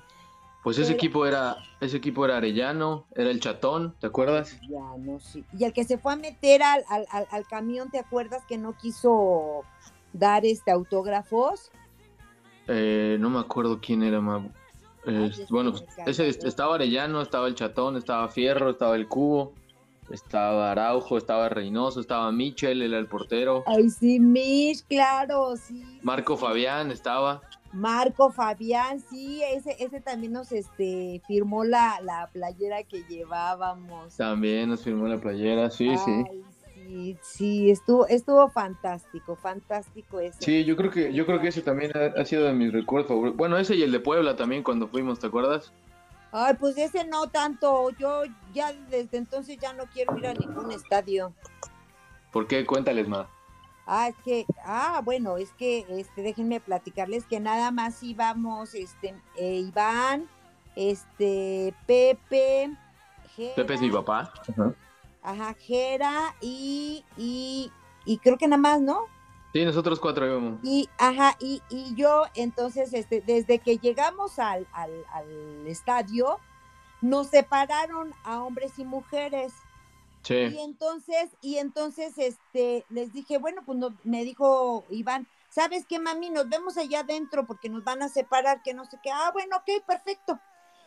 Pues 0.64 0.80
ese 0.80 0.94
equipo 0.94 1.28
era, 1.28 1.58
ese 1.80 1.98
equipo 1.98 2.26
era 2.26 2.38
Arellano, 2.38 3.06
era 3.14 3.30
el 3.30 3.40
Chatón, 3.40 3.96
¿te 4.00 4.08
acuerdas? 4.08 4.54
Arellano, 4.54 5.20
sí. 5.20 5.46
Y 5.58 5.64
el 5.64 5.74
que 5.74 5.84
se 5.84 6.00
fue 6.00 6.14
a 6.14 6.16
meter 6.16 6.64
al, 6.64 6.84
al, 6.90 7.06
al, 7.12 7.28
al 7.30 7.46
camión, 7.46 7.92
¿te 7.92 8.00
acuerdas 8.00 8.44
que 8.48 8.58
no 8.58 8.74
quiso 8.76 9.64
dar 10.18 10.45
este 10.45 10.72
autógrafos? 10.72 11.72
Eh, 12.68 13.18
no 13.20 13.30
me 13.30 13.39
acuerdo 13.39 13.80
quién 13.80 14.03
era, 14.03 14.22
ma. 14.22 14.47
Eh, 15.05 15.32
Ay, 15.32 15.45
bueno, 15.49 15.74
ese 16.07 16.28
estaba 16.30 16.76
Arellano, 16.76 17.22
estaba 17.22 17.47
el 17.47 17.55
Chatón, 17.55 17.95
estaba 17.95 18.28
Fierro, 18.28 18.72
estaba 18.72 18.95
el 18.95 19.07
Cubo, 19.07 19.53
estaba 20.09 20.72
Araujo, 20.72 21.18
estaba 21.18 21.47
Reynoso, 21.49 21.99
estaba 21.99 22.32
Michel, 22.32 22.82
era 22.82 22.97
el 22.97 23.07
portero. 23.07 23.63
Ay, 23.68 23.89
sí, 23.89 24.20
Mich, 24.20 24.84
claro, 24.88 25.55
sí. 25.57 25.99
Marco 26.01 26.36
sí. 26.36 26.41
Fabián 26.41 26.89
estaba. 26.89 27.41
Marco 27.72 28.32
Fabián, 28.32 29.01
sí, 29.01 29.43
ese, 29.43 29.76
ese 29.84 29.99
también 29.99 30.32
nos 30.32 30.51
este, 30.53 31.22
firmó 31.28 31.66
la, 31.66 31.99
la 32.01 32.30
playera 32.32 32.84
que 32.84 33.03
llevábamos. 33.03 34.16
También 34.16 34.70
nos 34.70 34.82
firmó 34.82 35.07
la 35.07 35.18
playera, 35.18 35.70
sí, 35.70 35.89
Ay, 35.89 35.97
sí. 35.97 36.24
Sí, 36.86 37.18
sí, 37.22 37.72
estuvo, 37.72 38.06
estuvo 38.06 38.48
fantástico, 38.50 39.36
fantástico 39.36 40.20
ese. 40.20 40.38
Sí, 40.40 40.66
yo 40.66 40.76
creo 40.76 40.92
que, 40.92 41.12
yo 41.12 41.26
creo 41.26 41.42
que 41.42 41.48
ese 41.48 41.64
también 41.64 41.92
ha, 41.98 42.22
ha 42.22 42.26
sido 42.26 42.44
de 42.44 42.54
mis 42.54 42.72
recuerdos 42.72 43.08
favoritos. 43.08 43.38
Bueno, 43.38 43.58
ese 43.58 43.76
y 43.76 43.82
el 43.82 43.92
de 43.92 44.00
Puebla 44.00 44.36
también 44.36 44.62
cuando 44.62 44.88
fuimos, 44.88 45.20
¿te 45.20 45.26
acuerdas? 45.26 45.74
Ay, 46.32 46.54
pues 46.60 46.78
ese 46.78 47.04
no 47.06 47.28
tanto. 47.28 47.90
Yo 47.92 48.22
ya 48.54 48.72
desde 48.90 49.18
entonces 49.18 49.58
ya 49.58 49.74
no 49.74 49.86
quiero 49.88 50.16
ir 50.18 50.28
a 50.28 50.34
ningún 50.34 50.72
estadio. 50.72 51.34
¿Por 52.32 52.46
qué? 52.46 52.66
Cuéntales 52.66 53.08
más. 53.08 53.28
Ah, 53.88 54.10
es 54.10 54.16
que, 54.24 54.46
ah, 54.64 55.02
bueno, 55.04 55.38
es 55.38 55.52
que, 55.54 55.86
este, 55.90 56.22
déjenme 56.22 56.60
platicarles 56.60 57.26
que 57.26 57.40
nada 57.40 57.72
más 57.72 58.04
íbamos, 58.04 58.76
este, 58.76 59.16
eh, 59.38 59.56
Iván, 59.56 60.28
este, 60.76 61.74
Pepe, 61.88 62.76
Gera, 63.36 63.56
Pepe 63.56 63.74
es 63.76 63.82
mi 63.82 63.92
papá. 63.92 64.34
Ajá, 64.50 64.74
ajá 65.26 65.56
Jera 65.56 66.36
y, 66.42 67.06
y, 67.18 67.74
y 68.06 68.20
creo 68.20 68.38
que 68.38 68.48
nada 68.48 68.62
más, 68.62 68.82
¿no? 68.82 69.12
Sí, 69.54 69.66
nosotros 69.66 70.00
cuatro 70.00 70.26
íbamos. 70.28 70.60
Y, 70.62 70.90
ajá, 70.98 71.36
y, 71.40 71.64
y 71.70 71.94
yo, 71.96 72.24
entonces, 72.34 72.94
este, 72.94 73.22
desde 73.22 73.60
que 73.62 73.78
llegamos 73.78 74.40
al, 74.40 74.68
al, 74.72 75.06
al 75.12 75.68
estadio, 75.68 76.42
nos 77.02 77.30
separaron 77.30 78.16
a 78.24 78.44
hombres 78.44 78.80
y 78.80 78.86
mujeres. 78.86 79.54
Sí. 80.24 80.36
Y 80.42 80.60
entonces, 80.60 81.38
y 81.42 81.58
entonces, 81.58 82.18
este, 82.18 82.86
les 82.90 83.14
dije, 83.14 83.38
bueno, 83.40 83.64
pues 83.66 83.78
no- 83.80 83.98
me 84.04 84.24
dijo 84.26 84.88
Iván, 84.92 85.28
¿sabes 85.50 85.86
qué, 85.88 86.00
mami? 86.00 86.30
Nos 86.32 86.50
vemos 86.50 86.78
allá 86.78 87.02
adentro 87.02 87.48
porque 87.48 87.70
nos 87.70 87.84
van 87.84 88.04
a 88.04 88.10
separar, 88.10 88.62
que 88.64 88.74
no 88.74 88.86
sé 88.86 89.00
qué. 89.04 89.12
Ah, 89.12 89.32
bueno, 89.34 89.58
ok, 89.58 89.86
perfecto. 89.88 90.42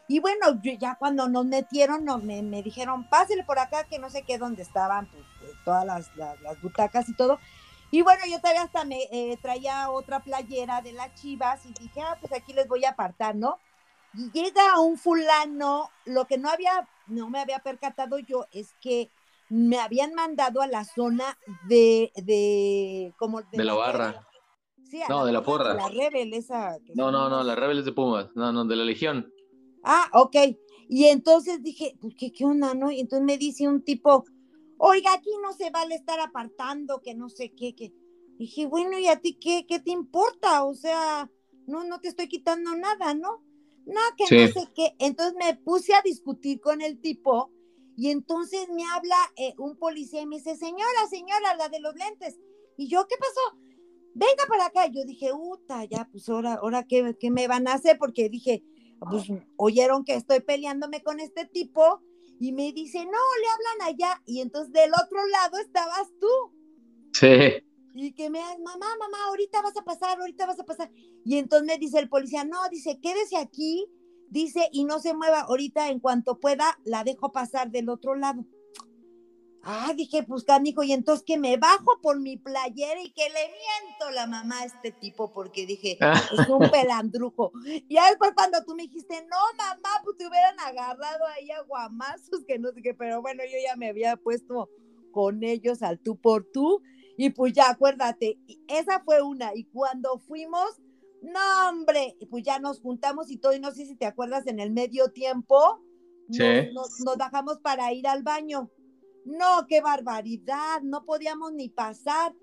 Y 0.09 0.21
bueno, 0.21 0.61
yo 0.63 0.73
ya 0.73 0.97
cuando 0.97 1.29
nos 1.29 1.45
metieron, 1.45 2.05
no, 2.05 2.19
me, 2.19 2.43
me 2.43 2.63
dijeron, 2.63 3.09
pásele 3.09 3.45
por 3.45 3.59
acá, 3.59 3.85
que 3.85 3.99
no 3.99 4.09
sé 4.09 4.23
qué, 4.23 4.39
dónde 4.39 4.63
estaban, 4.63 5.07
pues, 5.11 5.23
eh, 5.43 5.55
todas 5.65 5.85
las, 5.85 6.17
las, 6.17 6.41
las 6.41 6.61
butacas 6.63 7.09
y 7.09 7.15
todo. 7.15 7.39
Y 7.91 8.03
bueno, 8.03 8.23
yo 8.31 8.39
todavía 8.41 8.63
hasta 8.63 8.85
me 8.85 9.03
eh, 9.13 9.39
traía 9.41 9.91
otra 9.91 10.21
playera 10.21 10.81
de 10.83 10.93
las 10.93 11.15
chivas 11.15 11.65
y 11.67 11.73
dije, 11.75 12.01
ah, 12.01 12.17
pues 12.21 12.33
aquí 12.33 12.53
les 12.53 12.67
voy 12.69 12.85
a 12.85 12.91
apartar, 12.91 13.37
¿no? 13.37 13.59
Y 14.15 14.31
llega 14.33 14.81
un 14.81 14.97
fulano, 14.97 15.91
lo 16.07 16.25
que 16.27 16.39
no 16.39 16.49
había, 16.51 16.89
no 17.07 17.29
me 17.29 17.41
había 17.41 17.59
percatado 17.59 18.19
yo 18.19 18.47
es 18.51 18.75
que 18.81 19.11
me 19.51 19.79
habían 19.79 20.15
mandado 20.15 20.61
a 20.63 20.67
la 20.67 20.85
zona 20.85 21.39
de, 21.69 22.13
de, 22.17 23.13
como 23.19 23.43
De 23.43 23.65
la 23.65 23.75
barra. 23.75 24.27
Sí, 24.91 25.03
No, 25.09 25.27
de 25.27 25.33
la 25.33 25.43
porra. 25.43 25.75
La 25.75 25.89
Rebel, 25.89 26.33
esa. 26.33 26.79
que 26.85 26.95
No, 26.95 27.11
no, 27.11 27.29
no, 27.29 27.37
unos- 27.37 27.47
las 27.47 27.59
rebeldes 27.59 27.85
de 27.85 27.93
Pumas. 27.93 28.29
No, 28.35 28.53
no, 28.53 28.65
de 28.65 28.77
la 28.77 28.85
Legión. 28.85 29.31
Ah, 29.83 30.11
ok. 30.13 30.37
Y 30.89 31.05
entonces 31.07 31.63
dije, 31.63 31.97
pues, 32.01 32.15
¿qué, 32.19 32.33
qué 32.33 32.45
onda, 32.45 32.75
no? 32.75 32.91
Y 32.91 33.01
entonces 33.01 33.25
me 33.25 33.39
dice 33.39 33.69
un 33.69 33.83
tipo, 33.83 34.25
oiga, 34.79 35.13
aquí 35.13 35.31
no 35.43 35.53
se 35.53 35.71
vale 35.71 35.95
estar 35.95 36.19
apartando, 36.21 37.01
que 37.01 37.15
no 37.15 37.29
sé 37.29 37.53
qué, 37.53 37.75
que. 37.75 37.93
Dije, 38.39 38.67
bueno, 38.67 38.97
¿y 38.99 39.09
a 39.09 39.21
ti 39.21 39.35
qué, 39.35 39.67
qué 39.67 39.81
te 39.81 39.91
importa? 39.91 40.65
O 40.65 40.75
sea, 40.75 41.29
no, 41.67 41.83
no 41.85 42.01
te 42.01 42.09
estoy 42.09 42.29
quitando 42.29 42.77
nada, 42.77 43.13
¿no? 43.13 43.43
No, 43.85 44.01
que 44.17 44.25
no 44.25 44.53
sé 44.53 44.69
qué. 44.75 44.95
Entonces 44.99 45.35
me 45.37 45.57
puse 45.57 45.95
a 45.95 46.03
discutir 46.03 46.61
con 46.61 46.81
el 46.81 47.01
tipo 47.01 47.51
y 47.97 48.11
entonces 48.11 48.69
me 48.69 48.85
habla 48.85 49.17
eh, 49.37 49.55
un 49.59 49.77
policía 49.77 50.23
y 50.23 50.27
me 50.27 50.37
dice, 50.37 50.57
señora, 50.57 51.09
señora, 51.11 51.57
la 51.57 51.69
de 51.69 51.81
los 51.81 51.97
lentes. 51.97 52.39
Y 52.77 52.87
yo, 52.87 53.07
¿qué 53.09 53.17
pasó? 53.19 53.59
Venga 54.15 54.45
para 54.47 54.67
acá. 54.67 54.87
Yo 54.87 55.05
dije, 55.05 55.33
uta, 55.33 55.85
ya, 55.85 56.09
pues 56.13 56.29
ahora, 56.29 56.55
ahora 56.55 56.87
qué, 56.87 57.17
qué 57.19 57.33
me 57.33 57.49
van 57.49 57.67
a 57.67 57.73
hacer, 57.73 57.99
porque 57.99 58.29
dije, 58.29 58.63
pues 58.99 59.25
oyeron 59.57 60.05
que 60.05 60.15
estoy 60.15 60.41
peleándome 60.41 61.03
con 61.03 61.21
este 61.21 61.47
tipo 61.47 62.03
y 62.41 62.53
me 62.53 62.73
dice, 62.73 63.05
no, 63.05 63.11
le 63.11 63.49
hablan 63.49 63.95
allá. 63.95 64.23
Y 64.27 64.41
entonces 64.41 64.73
del 64.73 64.93
otro 64.93 65.19
lado 65.27 65.59
estabas 65.59 66.09
tú. 66.21 66.29
Sí. 67.13 67.65
Y 67.95 68.13
que 68.13 68.31
me 68.31 68.41
mamá, 68.41 68.87
mamá, 68.99 69.19
ahorita 69.29 69.63
vas 69.63 69.77
a 69.77 69.85
pasar, 69.85 70.21
ahorita 70.21 70.47
vas 70.47 70.61
a 70.61 70.65
pasar. 70.65 70.91
Y 71.25 71.39
entonces 71.39 71.67
me 71.67 71.79
dice 71.79 71.99
el 71.99 72.09
policía, 72.09 72.45
no, 72.45 72.59
dice, 72.71 73.01
quédese 73.01 73.37
aquí, 73.37 73.87
dice, 74.29 74.69
y 74.73 74.85
no 74.85 75.01
se 75.01 75.15
mueva, 75.15 75.41
ahorita 75.41 75.91
en 75.91 75.99
cuanto 76.01 76.39
pueda, 76.39 76.79
la 76.85 77.03
dejo 77.03 77.33
pasar 77.33 77.71
del 77.71 77.89
otro 77.89 78.15
lado. 78.15 78.45
Ah, 79.63 79.93
dije, 79.95 80.23
pues 80.23 80.45
canijo, 80.45 80.83
y 80.83 80.93
entonces 80.93 81.25
que 81.27 81.37
me 81.37 81.57
bajo 81.57 81.99
por 82.01 82.21
mi 82.21 82.37
playera 82.37 83.01
y 83.03 83.11
que 83.11 83.25
le 83.29 83.51
miento 83.51 84.11
la 84.15 84.27
mamá 84.27 84.61
a 84.61 84.65
este 84.65 84.93
tipo, 84.93 85.33
porque 85.33 85.67
dije, 85.67 85.99
es 86.33 86.49
un 86.49 86.71
pelandrujo. 86.71 87.53
Y 87.67 87.97
después 87.97 88.33
cuando 88.35 88.65
tú 88.65 88.75
me 88.75 88.85
dijiste, 88.85 89.15
no, 89.29 89.37
mamá, 89.59 89.89
pues 90.05 90.17
te 90.17 90.27
hubieran 90.29 90.59
agarrado 90.61 91.27
ahí 91.37 91.51
a 91.51 91.63
guamazos, 91.63 92.45
que 92.47 92.59
no 92.59 92.71
sé 92.73 92.83
qué, 92.83 92.95
pero 92.95 93.21
bueno, 93.21 93.43
yo 93.45 93.59
ya 93.67 93.75
me 93.77 93.89
había 93.89 94.17
puesto 94.17 94.71
con 95.11 95.43
ellos 95.43 95.83
al 95.83 95.99
tú 95.99 96.17
por 96.17 96.45
tú, 96.45 96.81
y 97.17 97.31
pues 97.31 97.53
ya, 97.53 97.69
acuérdate, 97.71 98.39
esa 98.69 99.01
fue 99.05 99.23
una, 99.23 99.51
y 99.55 99.65
cuando 99.65 100.19
fuimos, 100.21 100.81
no, 101.21 101.69
hombre, 101.69 102.15
y 102.21 102.27
pues 102.27 102.45
ya 102.45 102.61
nos 102.61 102.81
juntamos 102.81 103.29
y 103.31 103.39
todo, 103.39 103.53
y 103.55 103.59
no 103.61 103.73
sé 103.73 103.87
si 103.87 103.97
te 103.97 104.07
acuerdas, 104.07 104.47
en 104.47 104.61
el 104.61 104.71
medio 104.71 105.11
tiempo, 105.11 105.83
nos, 106.29 106.37
Sí. 106.37 106.71
nos- 106.73 107.01
nos 107.01 107.17
bajamos 107.17 107.59
para 107.59 107.93
ir 107.93 108.07
al 108.07 108.23
baño. 108.23 108.71
No, 109.29 109.67
qué 109.69 109.81
barbaridad, 109.81 110.81
no 110.83 111.05
podíamos 111.05 111.53
ni 111.53 111.69
pasar. 111.69 112.35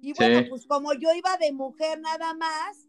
Y 0.00 0.12
bueno, 0.14 0.40
Sí. 0.40 0.46
pues 0.48 0.66
como 0.66 0.94
yo 0.94 1.12
iba 1.14 1.36
de 1.36 1.52
mujer 1.52 2.00
nada 2.00 2.32
más, 2.34 2.88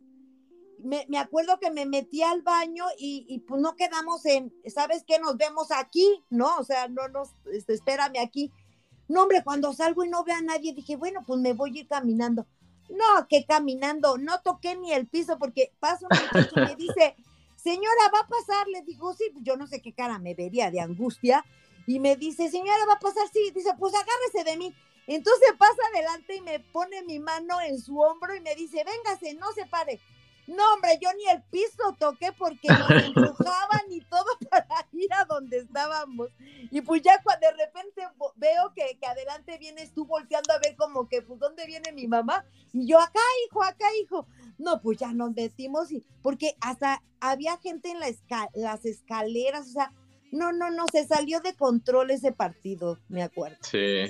me, 0.79 1.05
me 1.09 1.17
acuerdo 1.19 1.59
que 1.59 1.69
me 1.69 1.85
metí 1.85 2.23
al 2.23 2.41
baño 2.41 2.85
y, 2.97 3.25
y, 3.27 3.39
pues 3.39 3.61
no 3.61 3.75
quedamos 3.75 4.25
en, 4.25 4.51
¿sabes 4.73 5.03
qué? 5.05 5.19
Nos 5.19 5.37
vemos 5.37 5.71
aquí, 5.71 6.23
¿no? 6.29 6.57
O 6.57 6.63
sea, 6.63 6.87
no 6.87 7.07
nos, 7.09 7.29
este, 7.53 7.73
espérame 7.73 8.17
aquí. 8.19 8.51
No, 9.07 9.23
hombre, 9.23 9.43
cuando 9.43 9.73
salgo 9.73 10.03
y 10.05 10.09
no 10.09 10.23
veo 10.23 10.37
a 10.37 10.41
nadie, 10.41 10.73
dije, 10.73 10.95
bueno, 10.95 11.19
pues 11.27 11.39
me 11.39 11.53
voy 11.53 11.77
a 11.77 11.81
ir 11.81 11.87
caminando. 11.87 12.47
No, 12.89 13.27
que 13.27 13.45
caminando, 13.45 14.17
no 14.17 14.41
toqué 14.41 14.75
ni 14.75 14.91
el 14.93 15.07
piso 15.07 15.37
porque 15.37 15.73
pasa 15.79 16.07
un 16.09 16.17
muchacho 16.17 16.55
y 16.55 16.59
me 16.61 16.75
dice, 16.75 17.15
señora, 17.57 18.09
va 18.13 18.19
a 18.21 18.27
pasar. 18.27 18.67
Le 18.69 18.81
digo, 18.83 19.13
sí, 19.13 19.25
yo 19.41 19.57
no 19.57 19.67
sé 19.67 19.81
qué 19.81 19.93
cara 19.93 20.17
me 20.17 20.33
vería 20.33 20.71
de 20.71 20.79
angustia. 20.79 21.45
Y 21.91 21.99
me 21.99 22.15
dice, 22.15 22.49
señora, 22.49 22.85
va 22.87 22.93
a 22.93 22.99
pasar, 22.99 23.27
sí. 23.33 23.51
Dice, 23.53 23.71
pues 23.77 23.93
agárrese 23.93 24.49
de 24.49 24.55
mí. 24.55 24.73
Entonces 25.07 25.49
pasa 25.57 25.81
adelante 25.93 26.37
y 26.37 26.41
me 26.41 26.61
pone 26.61 27.03
mi 27.03 27.19
mano 27.19 27.59
en 27.59 27.77
su 27.81 27.99
hombro 27.99 28.33
y 28.33 28.39
me 28.39 28.55
dice, 28.55 28.85
véngase, 28.85 29.33
no 29.33 29.51
se 29.51 29.65
pare. 29.65 29.99
No, 30.47 30.63
hombre, 30.73 30.97
yo 31.01 31.09
ni 31.17 31.27
el 31.27 31.43
piso 31.43 31.93
toqué 31.99 32.31
porque 32.31 32.69
nos 32.69 32.89
empujaban 33.03 33.81
y 33.89 33.99
todo 34.05 34.25
para 34.49 34.87
ir 34.93 35.13
a 35.13 35.25
donde 35.25 35.57
estábamos. 35.57 36.29
Y 36.71 36.79
pues 36.79 37.01
ya 37.01 37.21
cuando 37.23 37.47
de 37.47 37.65
repente 37.65 38.07
veo 38.37 38.73
que, 38.73 38.97
que 38.97 39.05
adelante 39.05 39.57
vienes 39.57 39.93
tú 39.93 40.05
volteando 40.05 40.53
a 40.53 40.59
ver 40.59 40.77
como 40.77 41.09
que, 41.09 41.21
pues, 41.21 41.41
¿dónde 41.41 41.65
viene 41.65 41.91
mi 41.91 42.07
mamá? 42.07 42.45
Y 42.71 42.87
yo, 42.87 43.01
acá, 43.01 43.19
hijo, 43.45 43.63
acá, 43.63 43.87
hijo. 44.01 44.27
No, 44.57 44.81
pues 44.81 44.97
ya 44.97 45.11
nos 45.11 45.35
metimos 45.35 45.91
y, 45.91 46.05
porque 46.21 46.55
hasta 46.61 47.03
había 47.19 47.57
gente 47.57 47.91
en 47.91 47.99
la 47.99 48.07
las 48.53 48.85
escaleras, 48.85 49.67
o 49.67 49.71
sea, 49.71 49.91
no, 50.32 50.51
no, 50.51 50.69
no, 50.71 50.86
se 50.91 51.05
salió 51.05 51.39
de 51.41 51.53
control 51.55 52.11
ese 52.11 52.32
partido, 52.32 52.97
me 53.09 53.23
acuerdo. 53.23 53.57
Sí. 53.61 54.03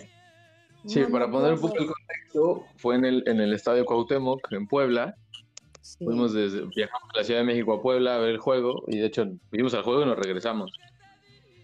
Sí, 0.86 0.99
No, 1.01 1.09
para 1.09 1.28
no, 1.28 1.34
poner 1.34 1.53
un 1.53 1.59
poco 1.61 1.78
el 1.78 1.88
contexto, 1.88 2.65
fue 2.78 2.95
en 2.95 3.05
el, 3.05 3.24
en 3.28 3.39
el 3.39 3.53
estadio 3.53 3.86
Cuauhtémoc, 3.86 4.51
en 4.51 4.67
Puebla. 4.67 5.15
Fuimos 5.99 6.34
desde, 6.34 6.61
viajamos 6.76 7.09
de 7.13 7.19
la 7.19 7.24
Ciudad 7.24 7.39
de 7.41 7.45
México 7.45 7.74
a 7.74 7.82
Puebla 7.82 8.15
a 8.15 8.19
ver 8.19 8.30
el 8.30 8.38
juego 8.39 8.84
y 8.88 8.97
de 8.99 9.05
hecho 9.07 9.26
vimos 9.51 9.74
al 9.74 9.84
juego 9.84 10.01
y 10.03 10.05
nos 10.05 10.17
regresamos. 10.17 10.72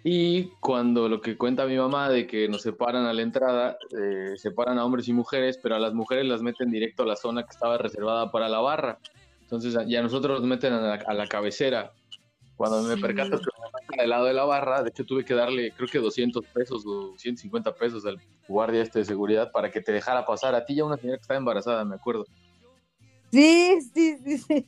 Y 0.03 0.49
cuando 0.61 1.09
lo 1.09 1.19
que 1.21 1.35
cuenta 1.37 1.65
mi 1.65 1.77
mamá 1.77 2.09
de 2.09 2.27
que 2.27 2.47
nos 2.47 2.61
separan 2.61 3.05
a 3.05 3.13
la 3.13 3.21
entrada, 3.23 3.77
eh, 3.99 4.37
separan 4.37 4.77
a 4.77 4.85
hombres 4.85 5.07
y 5.07 5.13
mujeres, 5.13 5.59
pero 5.61 5.75
a 5.75 5.79
las 5.79 5.93
mujeres 5.93 6.25
las 6.25 6.41
meten 6.41 6.69
directo 6.71 7.03
a 7.03 7.07
la 7.07 7.15
zona 7.15 7.43
que 7.43 7.49
estaba 7.51 7.77
reservada 7.77 8.31
para 8.31 8.47
la 8.47 8.59
barra. 8.59 8.99
Entonces, 9.41 9.75
a- 9.75 9.83
y 9.83 9.95
a 9.95 10.01
nosotros 10.01 10.39
nos 10.39 10.47
meten 10.49 10.73
a 10.73 10.81
la, 10.81 10.93
a 10.95 11.13
la 11.13 11.27
cabecera. 11.27 11.91
Cuando 12.55 12.81
me 12.83 12.95
Sí. 12.95 13.01
percato 13.01 13.37
que 13.39 13.49
del 14.03 14.09
lado 14.11 14.25
de 14.25 14.33
la 14.33 14.45
barra, 14.45 14.83
de 14.83 14.89
hecho 14.89 15.05
tuve 15.05 15.23
que 15.25 15.33
darle 15.33 15.71
creo 15.75 15.87
que 15.89 15.99
200 15.99 16.45
pesos 16.53 16.83
o 16.85 17.17
150 17.17 17.73
pesos 17.75 18.05
al 18.05 18.19
guardia 18.47 18.81
este 18.81 18.99
de 18.99 19.05
seguridad 19.05 19.51
para 19.51 19.69
que 19.71 19.81
te 19.81 19.91
dejara 19.91 20.25
pasar. 20.25 20.55
A 20.55 20.65
ti 20.65 20.75
ya 20.75 20.85
una 20.85 20.97
señora 20.97 21.17
que 21.17 21.21
estaba 21.21 21.37
embarazada, 21.37 21.83
me 21.85 21.95
acuerdo. 21.95 22.25
Sí, 23.31 23.79
sí, 23.93 24.17
sí, 24.23 24.37
sí. 24.37 24.67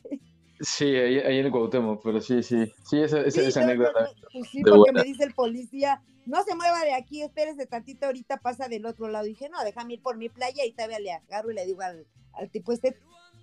Sí, 0.62 0.84
ahí, 0.84 1.18
ahí 1.20 1.38
en 1.38 1.46
el 1.46 1.50
Cuauhtémoc, 1.52 2.02
pero 2.04 2.20
sí, 2.20 2.42
sí. 2.42 2.70
Sí, 2.84 3.00
esa, 3.00 3.20
esa, 3.22 3.40
Sí, 3.40 3.46
esa 3.48 3.60
yo- 3.60 3.66
anécdota. 3.66 4.10
Pues 4.32 4.46
sí, 4.50 4.62
porque 4.62 4.78
buena. 4.78 5.00
me 5.00 5.04
dice 5.06 5.24
el 5.24 5.32
policía, 5.32 6.02
no 6.26 6.42
se 6.44 6.54
mueva 6.54 6.84
de 6.84 6.92
aquí, 6.92 7.22
espérese 7.22 7.64
tantito, 7.66 8.04
ahorita 8.06 8.36
pasa 8.36 8.68
del 8.68 8.84
otro 8.84 9.08
lado. 9.08 9.24
dije, 9.24 9.48
no, 9.48 9.62
déjame 9.64 9.94
ir 9.94 10.02
por 10.02 10.18
mi 10.18 10.28
playa 10.28 10.64
y 10.66 10.72
todavía 10.72 10.98
le 11.00 11.12
agarro 11.12 11.50
y 11.50 11.54
le 11.54 11.64
digo 11.64 11.80
al, 11.80 12.06
al 12.34 12.50
tipo 12.50 12.72
este, 12.72 12.94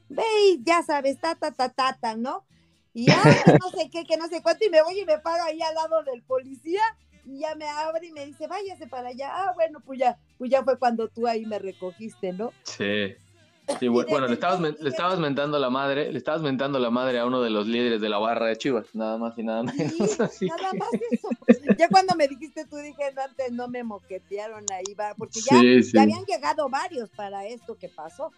ve 0.10 0.24
y 0.52 0.64
ya 0.64 0.84
sabes, 0.84 1.20
ta, 1.20 1.34
ta, 1.34 1.52
ta, 1.52 1.70
ta, 1.70 1.98
ta, 2.00 2.16
¿no? 2.16 2.46
Y 2.94 3.06
que 3.06 3.12
no 3.14 3.70
sé 3.70 3.90
qué, 3.92 4.04
que 4.06 4.18
no 4.18 4.28
sé 4.28 4.42
cuánto, 4.42 4.66
y 4.66 4.70
me 4.70 4.82
voy 4.82 5.00
y 5.00 5.06
me 5.06 5.20
paro 5.20 5.44
ahí 5.44 5.62
al 5.62 5.76
lado 5.76 6.04
del 6.04 6.24
policía 6.24 6.82
y 7.26 7.40
ya 7.40 7.54
me 7.56 7.68
abre 7.68 8.08
y 8.08 8.12
me 8.12 8.26
dice, 8.26 8.48
váyase 8.48 8.88
para 8.88 9.10
allá. 9.10 9.30
Ah, 9.32 9.52
bueno, 9.56 9.80
pues 9.86 10.00
ya, 10.00 10.18
pues 10.38 10.50
ya 10.50 10.64
fue 10.64 10.80
cuando 10.80 11.08
tú 11.10 11.28
ahí 11.28 11.46
me 11.46 11.60
recogiste, 11.60 12.32
¿no? 12.34 12.52
Sí. 12.64 13.16
Sí, 13.82 13.88
bu- 13.88 14.08
bueno, 14.10 14.28
le 14.28 14.34
estabas, 14.36 14.62
le 14.62 14.90
estabas 14.90 15.20
mentando 15.20 15.60
la 15.60 15.70
madre, 15.70 16.10
le 16.10 16.18
estabas 16.18 16.42
mentando 16.42 16.80
la 16.80 16.90
madre 16.90 17.20
a 17.20 17.26
uno 17.26 17.42
de 17.42 17.50
los 17.50 17.68
líderes 17.68 18.00
de 18.00 18.08
la 18.08 18.18
barra 18.18 18.46
de 18.46 18.56
Chivas, 18.58 18.86
nada 18.96 19.18
más 19.18 19.38
y 19.38 19.44
nada 19.44 19.62
menos. 19.64 19.74
así 20.22 20.46
Nada 20.48 20.72
que- 20.72 20.78
más 20.78 20.90
eso. 21.12 21.28
Ya 21.78 21.90
cuando 21.90 22.16
me 22.16 22.30
dijiste, 22.30 22.66
tú 22.66 22.78
dije, 22.78 23.12
"No, 23.14 23.24
antes 23.24 23.52
no 23.52 23.68
me 23.68 23.84
moquetearon 23.84 24.64
ahí, 24.72 24.96
porque 25.18 25.42
ya, 25.42 25.60
Sí, 25.60 25.76
ya 25.76 25.84
sí. 25.84 25.98
habían 26.00 26.24
llegado 26.24 26.70
varios 26.70 27.10
para 27.10 27.46
esto 27.46 27.78
que 27.78 27.90
pasó. 27.90 28.32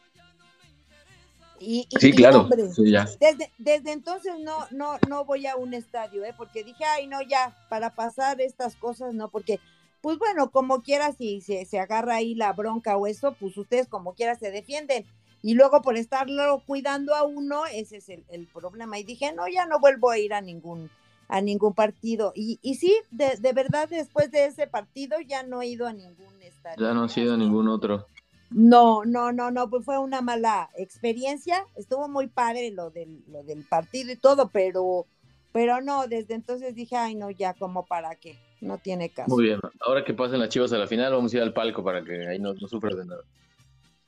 Y, 1.60 1.88
y- 1.90 2.00
Sí, 2.00 2.12
claro, 2.14 2.42
hombre, 2.42 2.70
sí, 2.70 2.92
ya. 2.92 3.06
Desde, 3.20 3.52
desde 3.58 3.92
entonces 3.92 4.34
no, 4.40 4.58
no, 4.72 4.98
no 5.10 5.26
voy 5.26 5.46
a 5.48 5.56
un 5.56 5.74
estadio, 5.74 6.24
¿eh? 6.26 6.34
porque 6.38 6.64
dije, 6.64 6.84
ay, 6.86 7.08
no, 7.08 7.22
ya, 7.22 7.56
para 7.70 7.94
pasar 7.96 8.40
estas 8.42 8.76
cosas, 8.76 9.14
no, 9.14 9.30
porque, 9.30 9.60
pues 10.02 10.18
bueno, 10.18 10.52
como 10.52 10.82
quiera, 10.82 11.12
si 11.14 11.42
se, 11.42 11.66
se 11.66 11.80
agarra 11.80 12.16
ahí 12.16 12.36
la 12.36 12.54
bronca 12.54 12.96
o 12.98 13.08
eso, 13.08 13.36
pues 13.40 13.58
ustedes 13.58 13.88
como 13.88 14.14
quiera 14.14 14.36
se 14.36 14.52
defienden. 14.52 15.06
Y 15.42 15.54
luego 15.54 15.82
por 15.82 15.96
estarlo 15.96 16.62
cuidando 16.66 17.16
a 17.16 17.24
uno, 17.24 17.66
ese 17.66 17.98
es 17.98 18.10
el, 18.10 18.26
el 18.30 18.46
problema. 18.48 19.00
Y 19.00 19.04
dije, 19.04 19.32
no, 19.34 19.48
ya 19.48 19.66
no 19.66 19.80
vuelvo 19.80 20.10
a 20.10 20.18
ir 20.18 20.34
a 20.34 20.42
ningún, 20.42 20.90
a 21.30 21.40
ningún 21.40 21.74
partido. 21.74 22.34
Y, 22.36 22.60
y 22.62 22.76
sí, 22.76 22.94
de, 23.12 23.38
de 23.38 23.54
verdad, 23.54 23.88
después 23.88 24.32
de 24.32 24.46
ese 24.48 24.68
partido 24.68 25.18
ya 25.22 25.44
no 25.44 25.62
he 25.62 25.68
ido 25.68 25.88
a 25.88 25.94
ningún 25.94 26.42
estadio. 26.42 26.86
Ya 26.86 26.94
no 26.94 27.04
ha 27.04 27.10
sido 27.10 27.38
ningún 27.38 27.70
otro. 27.70 28.06
No, 28.52 29.06
no, 29.06 29.32
no, 29.32 29.52
no, 29.52 29.70
pues 29.70 29.86
fue 29.86 30.00
una 30.00 30.22
mala 30.22 30.70
experiencia. 30.76 31.66
Estuvo 31.76 32.08
muy 32.08 32.28
padre 32.28 32.72
lo 32.72 32.90
del, 32.90 33.24
lo 33.28 33.44
del 33.44 33.64
partido 33.64 34.12
y 34.12 34.16
todo, 34.16 34.50
pero, 34.50 35.06
pero 35.52 35.82
no, 35.82 36.08
desde 36.08 36.34
entonces 36.34 36.74
dije, 36.74 36.96
ay, 36.96 37.16
no, 37.16 37.30
ya, 37.30 37.54
como 37.54 37.86
para 37.86 38.16
qué. 38.16 38.38
no 38.62 38.78
tiene 38.80 39.10
caso. 39.10 39.30
Muy 39.30 39.44
bien, 39.46 39.60
ahora 39.82 40.04
que 40.04 40.14
pasen 40.14 40.40
las 40.40 40.50
chivas 40.50 40.74
a 40.74 40.78
la 40.78 40.88
final, 40.88 41.14
vamos 41.14 41.34
a 41.34 41.38
ir 41.38 41.44
al 41.44 41.54
palco 41.54 41.84
para 41.84 42.04
que 42.04 42.28
ahí 42.28 42.40
no, 42.40 42.54
no 42.54 42.68
sufras 42.68 42.98
de 42.98 43.06
nada. 43.06 43.22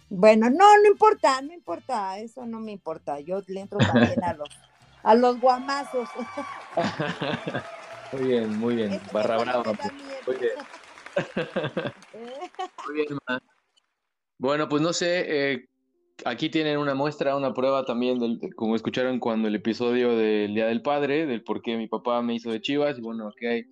Bueno, 0.09 0.49
no, 0.49 0.77
no 0.77 0.87
importa, 0.89 1.41
no 1.41 1.53
importa, 1.53 2.19
eso 2.19 2.45
no 2.45 2.59
me 2.59 2.71
importa. 2.71 3.19
Yo 3.21 3.41
le 3.47 3.61
entro 3.61 3.77
también 3.77 4.21
a 4.23 4.33
los, 4.33 4.49
a 5.03 5.15
los 5.15 5.39
guamazos. 5.39 6.09
muy 8.11 8.27
bien, 8.27 8.57
muy 8.57 8.75
bien. 8.75 8.99
Barra 9.13 9.37
brava. 9.37 9.71
Muy 10.27 10.35
bien. 10.35 10.51
muy 12.87 12.95
bien, 12.95 13.17
ma. 13.27 13.41
Bueno, 14.41 14.67
pues 14.67 14.81
no 14.81 14.91
sé, 14.91 15.51
eh, 15.51 15.65
aquí 16.25 16.49
tienen 16.49 16.79
una 16.79 16.95
muestra, 16.95 17.37
una 17.37 17.53
prueba 17.53 17.85
también, 17.85 18.17
del, 18.17 18.39
como 18.55 18.75
escucharon 18.75 19.19
cuando 19.19 19.47
el 19.47 19.53
episodio 19.53 20.17
del 20.17 20.55
Día 20.55 20.65
del 20.65 20.81
Padre, 20.81 21.27
del 21.27 21.43
por 21.43 21.61
qué 21.61 21.77
mi 21.77 21.87
papá 21.87 22.23
me 22.23 22.33
hizo 22.33 22.49
de 22.49 22.59
Chivas, 22.59 22.97
y 22.97 23.01
bueno, 23.01 23.27
aquí 23.27 23.45
hay, 23.45 23.65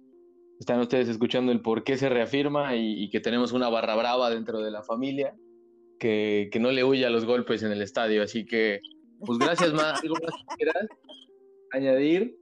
están 0.59 0.79
ustedes 0.79 1.09
escuchando 1.09 1.51
el 1.51 1.61
por 1.61 1.83
qué 1.83 1.97
se 1.97 2.07
reafirma 2.07 2.75
y, 2.75 3.09
que 3.09 3.19
tenemos 3.19 3.51
una 3.51 3.67
barra 3.67 3.95
brava 3.95 4.29
dentro 4.29 4.61
de 4.61 4.69
la 4.69 4.83
familia, 4.83 5.35
que, 5.97 6.49
que, 6.51 6.59
no 6.59 6.69
le 6.69 6.83
huye 6.83 7.03
a 7.03 7.09
los 7.09 7.25
golpes 7.25 7.63
en 7.63 7.71
el 7.71 7.81
estadio, 7.81 8.21
así 8.21 8.45
que, 8.45 8.79
pues 9.25 9.39
gracias. 9.39 9.71
¿Algo 9.71 9.81
más 9.81 10.01
que 10.01 10.55
quieras 10.55 10.87
añadir? 11.71 12.37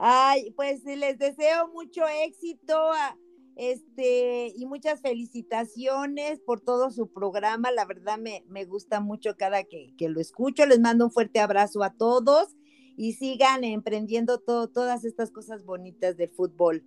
Ay, 0.00 0.50
pues 0.56 0.82
les 0.82 1.16
deseo 1.16 1.68
mucho 1.68 2.02
éxito. 2.26 2.74
A 2.92 3.16
este, 3.56 4.52
y 4.56 4.66
muchas 4.66 5.00
felicitaciones 5.00 6.40
por 6.40 6.60
todo 6.60 6.90
su 6.90 7.12
programa. 7.12 7.70
La 7.70 7.84
verdad 7.84 8.18
me, 8.18 8.44
me 8.48 8.64
gusta 8.64 9.00
mucho 9.00 9.36
cada 9.36 9.64
que, 9.64 9.94
que, 9.96 10.08
lo 10.08 10.20
escucho. 10.20 10.66
Les 10.66 10.80
mando 10.80 11.06
un 11.06 11.10
fuerte 11.10 11.40
abrazo 11.40 11.82
a 11.82 11.92
todos 11.92 12.56
y 12.96 13.12
sigan 13.14 13.64
emprendiendo 13.64 14.38
todo, 14.38 14.68
todas 14.68 15.04
estas 15.04 15.30
cosas 15.30 15.64
bonitas 15.64 16.16
del 16.16 16.30
fútbol. 16.30 16.84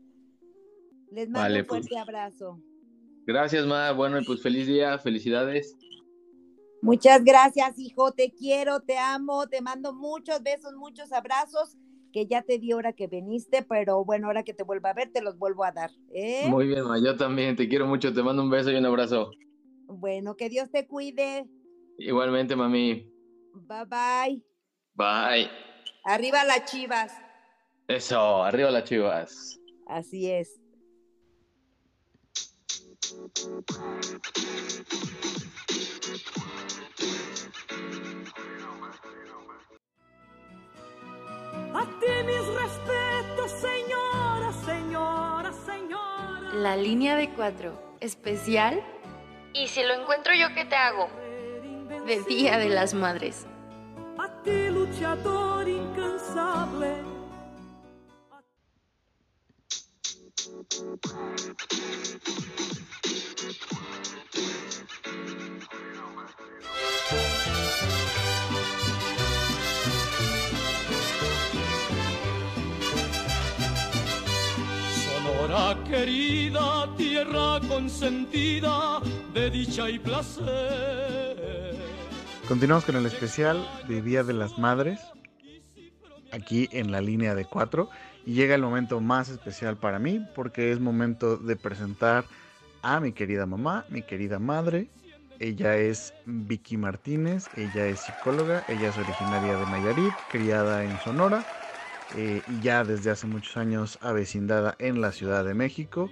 Les 1.12 1.30
mando 1.30 1.42
vale, 1.42 1.62
un 1.62 1.66
fuerte 1.66 1.90
pues, 1.90 2.02
abrazo. 2.02 2.62
Gracias, 3.26 3.66
Ma. 3.66 3.92
Bueno, 3.92 4.20
pues 4.26 4.42
feliz 4.42 4.68
día, 4.68 4.98
felicidades. 5.00 5.78
Muchas 6.82 7.24
gracias, 7.24 7.80
hijo. 7.80 8.12
Te 8.12 8.32
quiero, 8.32 8.82
te 8.82 8.98
amo, 8.98 9.48
te 9.48 9.62
mando 9.62 9.94
muchos 9.94 10.44
besos, 10.44 10.76
muchos 10.76 11.12
abrazos 11.12 11.78
que 12.16 12.28
ya 12.28 12.44
te 12.44 12.60
di 12.60 12.72
hora 12.72 12.94
que 12.94 13.08
viniste, 13.08 13.62
pero 13.64 14.06
bueno, 14.06 14.28
ahora 14.28 14.44
que 14.44 14.54
te 14.54 14.64
vuelva 14.64 14.92
a 14.92 14.94
ver, 14.94 15.12
te 15.12 15.22
los 15.22 15.38
vuelvo 15.38 15.66
a 15.66 15.74
dar. 15.74 15.92
¿eh? 16.14 16.48
Muy 16.48 16.66
bien, 16.66 16.86
ma, 16.86 16.98
yo 16.98 17.18
también 17.18 17.58
te 17.58 17.68
quiero 17.68 17.88
mucho, 17.88 18.14
te 18.14 18.24
mando 18.24 18.42
un 18.42 18.50
beso 18.50 18.72
y 18.72 18.76
un 18.78 18.86
abrazo. 18.86 19.32
Bueno, 19.88 20.38
que 20.38 20.48
Dios 20.48 20.72
te 20.72 20.88
cuide. 20.88 21.46
Igualmente, 21.98 22.56
mami. 22.56 23.12
Bye 23.54 23.86
bye. 23.90 24.44
Bye. 24.94 25.50
Arriba 26.06 26.46
las 26.46 26.64
chivas. 26.72 27.12
Eso, 27.90 28.46
arriba 28.46 28.72
las 28.72 28.86
chivas. 28.86 29.60
Así 29.86 30.32
es. 30.32 30.62
A 41.78 41.84
ti 42.00 42.08
mis 42.26 42.46
respetos, 42.62 43.52
señora, 43.52 44.54
señora, 44.66 45.52
señora. 45.66 46.54
La 46.54 46.78
línea 46.78 47.18
de 47.18 47.30
cuatro, 47.32 47.98
especial. 48.00 48.82
¿Y 49.54 49.68
si 49.68 49.84
lo 49.84 49.94
encuentro 49.94 50.34
yo, 50.34 50.48
qué 50.56 50.64
te 50.64 50.78
hago? 50.78 51.10
De 52.06 52.24
Día 52.30 52.58
de 52.58 52.70
las 52.70 52.94
Madres. 52.94 53.46
A 54.18 54.42
ti, 54.42 54.70
luchador 54.70 55.68
incansable. 55.68 56.96
Sonora 60.66 60.96
querida, 75.96 76.94
tierra 76.98 77.60
consentida 77.70 79.00
de 79.34 79.50
dicha 79.50 79.90
y 79.90 79.98
placer. 79.98 81.76
Continuamos 82.50 82.84
con 82.84 82.98
el 82.98 83.06
especial 83.06 83.66
de 83.88 84.02
Día 84.02 84.24
de 84.24 84.34
las 84.34 84.58
Madres, 84.58 85.00
aquí 86.34 86.68
en 86.74 86.92
la 86.92 87.00
línea 87.00 87.34
de 87.34 87.46
cuatro. 87.46 87.90
Y 88.26 88.34
llega 88.34 88.56
el 88.56 88.62
momento 88.62 89.00
más 89.00 89.30
especial 89.30 89.78
para 89.78 90.00
mí, 90.00 90.26
porque 90.36 90.72
es 90.72 90.80
momento 90.80 91.38
de 91.38 91.56
presentar 91.56 92.26
a 92.82 93.00
mi 93.00 93.14
querida 93.14 93.46
mamá, 93.46 93.86
mi 93.90 94.02
querida 94.02 94.38
madre. 94.38 94.90
Ella 95.40 95.78
es 95.78 96.14
Vicky 96.26 96.76
Martínez, 96.76 97.48
ella 97.56 97.88
es 97.88 98.02
psicóloga, 98.02 98.66
ella 98.68 98.90
es 98.90 98.98
originaria 98.98 99.58
de 99.58 99.66
Nayarit, 99.66 100.14
criada 100.30 100.84
en 100.84 101.00
Sonora 101.02 101.46
eh, 102.14 102.44
y 102.48 102.60
ya 102.62 102.84
desde 102.84 103.12
hace 103.12 103.28
muchos 103.28 103.58
años 103.58 103.98
avecindada 104.02 104.76
en 104.80 105.02
la 105.02 105.12
Ciudad 105.12 105.44
de 105.44 105.54
México. 105.54 106.10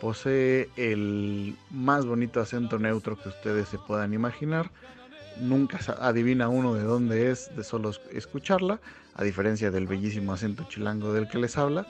Posee 0.00 0.68
el 0.76 1.56
más 1.70 2.06
bonito 2.06 2.40
acento 2.40 2.78
neutro 2.78 3.16
que 3.16 3.28
ustedes 3.28 3.68
se 3.68 3.78
puedan 3.78 4.14
imaginar. 4.14 4.70
Nunca 5.40 5.78
adivina 6.00 6.48
uno 6.48 6.74
de 6.74 6.82
dónde 6.82 7.30
es 7.30 7.54
de 7.56 7.64
solo 7.64 7.92
escucharla, 8.12 8.80
a 9.14 9.24
diferencia 9.24 9.70
del 9.70 9.86
bellísimo 9.86 10.32
acento 10.32 10.64
chilango 10.68 11.12
del 11.12 11.28
que 11.28 11.38
les 11.38 11.56
habla. 11.56 11.86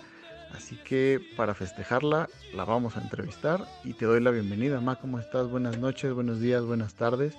Así 0.53 0.77
que 0.77 1.21
para 1.37 1.55
festejarla 1.55 2.29
la 2.55 2.65
vamos 2.65 2.97
a 2.97 3.01
entrevistar 3.01 3.65
y 3.85 3.93
te 3.95 4.07
doy 4.07 4.21
la 4.21 4.31
bienvenida. 4.31 4.81
Ma, 4.81 4.97
¿cómo 4.97 5.19
estás? 5.19 5.49
Buenas 5.49 5.79
noches, 5.79 6.13
buenos 6.13 6.41
días, 6.41 6.65
buenas 6.65 6.95
tardes. 6.95 7.35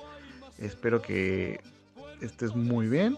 Espero 0.58 1.02
que 1.02 1.60
estés 2.22 2.56
muy 2.56 2.88
bien. 2.88 3.18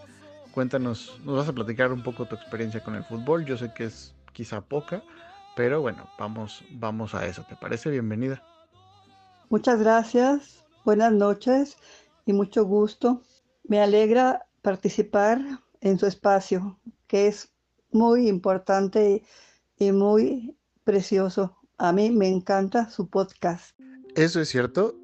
Cuéntanos, 0.54 1.18
nos 1.24 1.36
vas 1.36 1.48
a 1.48 1.52
platicar 1.52 1.92
un 1.92 2.04
poco 2.04 2.26
tu 2.26 2.36
experiencia 2.36 2.80
con 2.80 2.94
el 2.94 3.02
fútbol. 3.02 3.44
Yo 3.44 3.56
sé 3.56 3.72
que 3.74 3.86
es 3.86 4.14
quizá 4.32 4.60
poca, 4.60 5.02
pero 5.56 5.80
bueno, 5.80 6.08
vamos, 6.16 6.62
vamos 6.70 7.12
a 7.12 7.26
eso. 7.26 7.44
¿Te 7.48 7.56
parece? 7.56 7.90
Bienvenida. 7.90 8.40
Muchas 9.50 9.80
gracias, 9.80 10.64
buenas 10.84 11.12
noches 11.12 11.76
y 12.24 12.32
mucho 12.32 12.64
gusto. 12.64 13.20
Me 13.64 13.82
alegra 13.82 14.46
participar 14.62 15.40
en 15.80 15.98
su 15.98 16.06
espacio, 16.06 16.78
que 17.08 17.26
es 17.26 17.48
muy 17.90 18.28
importante 18.28 19.24
y 19.76 19.90
muy 19.90 20.56
precioso. 20.84 21.56
A 21.78 21.90
mí 21.90 22.10
me 22.10 22.28
encanta 22.28 22.88
su 22.90 23.08
podcast. 23.08 23.76
Eso 24.14 24.40
es 24.40 24.50
cierto. 24.50 24.94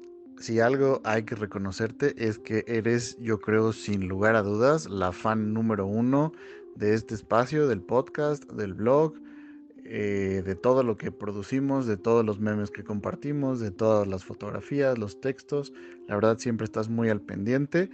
Si 0.41 0.59
algo 0.59 1.01
hay 1.03 1.21
que 1.21 1.35
reconocerte 1.35 2.15
es 2.17 2.39
que 2.39 2.63
eres, 2.65 3.15
yo 3.19 3.39
creo, 3.39 3.73
sin 3.73 4.07
lugar 4.07 4.35
a 4.35 4.41
dudas, 4.41 4.89
la 4.89 5.11
fan 5.11 5.53
número 5.53 5.85
uno 5.85 6.33
de 6.75 6.95
este 6.95 7.13
espacio, 7.13 7.67
del 7.67 7.81
podcast, 7.81 8.51
del 8.51 8.73
blog, 8.73 9.13
eh, 9.85 10.41
de 10.43 10.55
todo 10.55 10.81
lo 10.81 10.97
que 10.97 11.11
producimos, 11.11 11.85
de 11.85 11.95
todos 11.95 12.25
los 12.25 12.39
memes 12.39 12.71
que 12.71 12.83
compartimos, 12.83 13.59
de 13.59 13.69
todas 13.69 14.07
las 14.07 14.25
fotografías, 14.25 14.97
los 14.97 15.21
textos. 15.21 15.73
La 16.07 16.15
verdad 16.15 16.39
siempre 16.39 16.65
estás 16.65 16.89
muy 16.89 17.09
al 17.09 17.21
pendiente. 17.21 17.91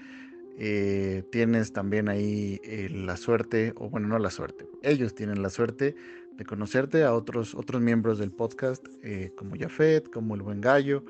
Eh, 0.58 1.26
tienes 1.34 1.74
también 1.74 2.08
ahí 2.08 2.62
eh, 2.64 2.88
la 2.90 3.18
suerte, 3.18 3.74
o 3.76 3.90
bueno, 3.90 4.08
no 4.08 4.20
la 4.20 4.32
suerte, 4.32 4.70
ellos 4.84 5.14
tienen 5.14 5.42
la 5.42 5.50
suerte 5.50 5.98
de 6.38 6.46
conocerte 6.46 7.04
a 7.04 7.14
otros, 7.14 7.56
otros 7.56 7.82
miembros 7.82 8.20
del 8.20 8.32
podcast, 8.32 8.88
como 9.36 9.56
Jafet, 9.60 10.10
como 10.10 10.36
el 10.36 10.44
buen 10.44 10.62
gallo. 10.62 11.04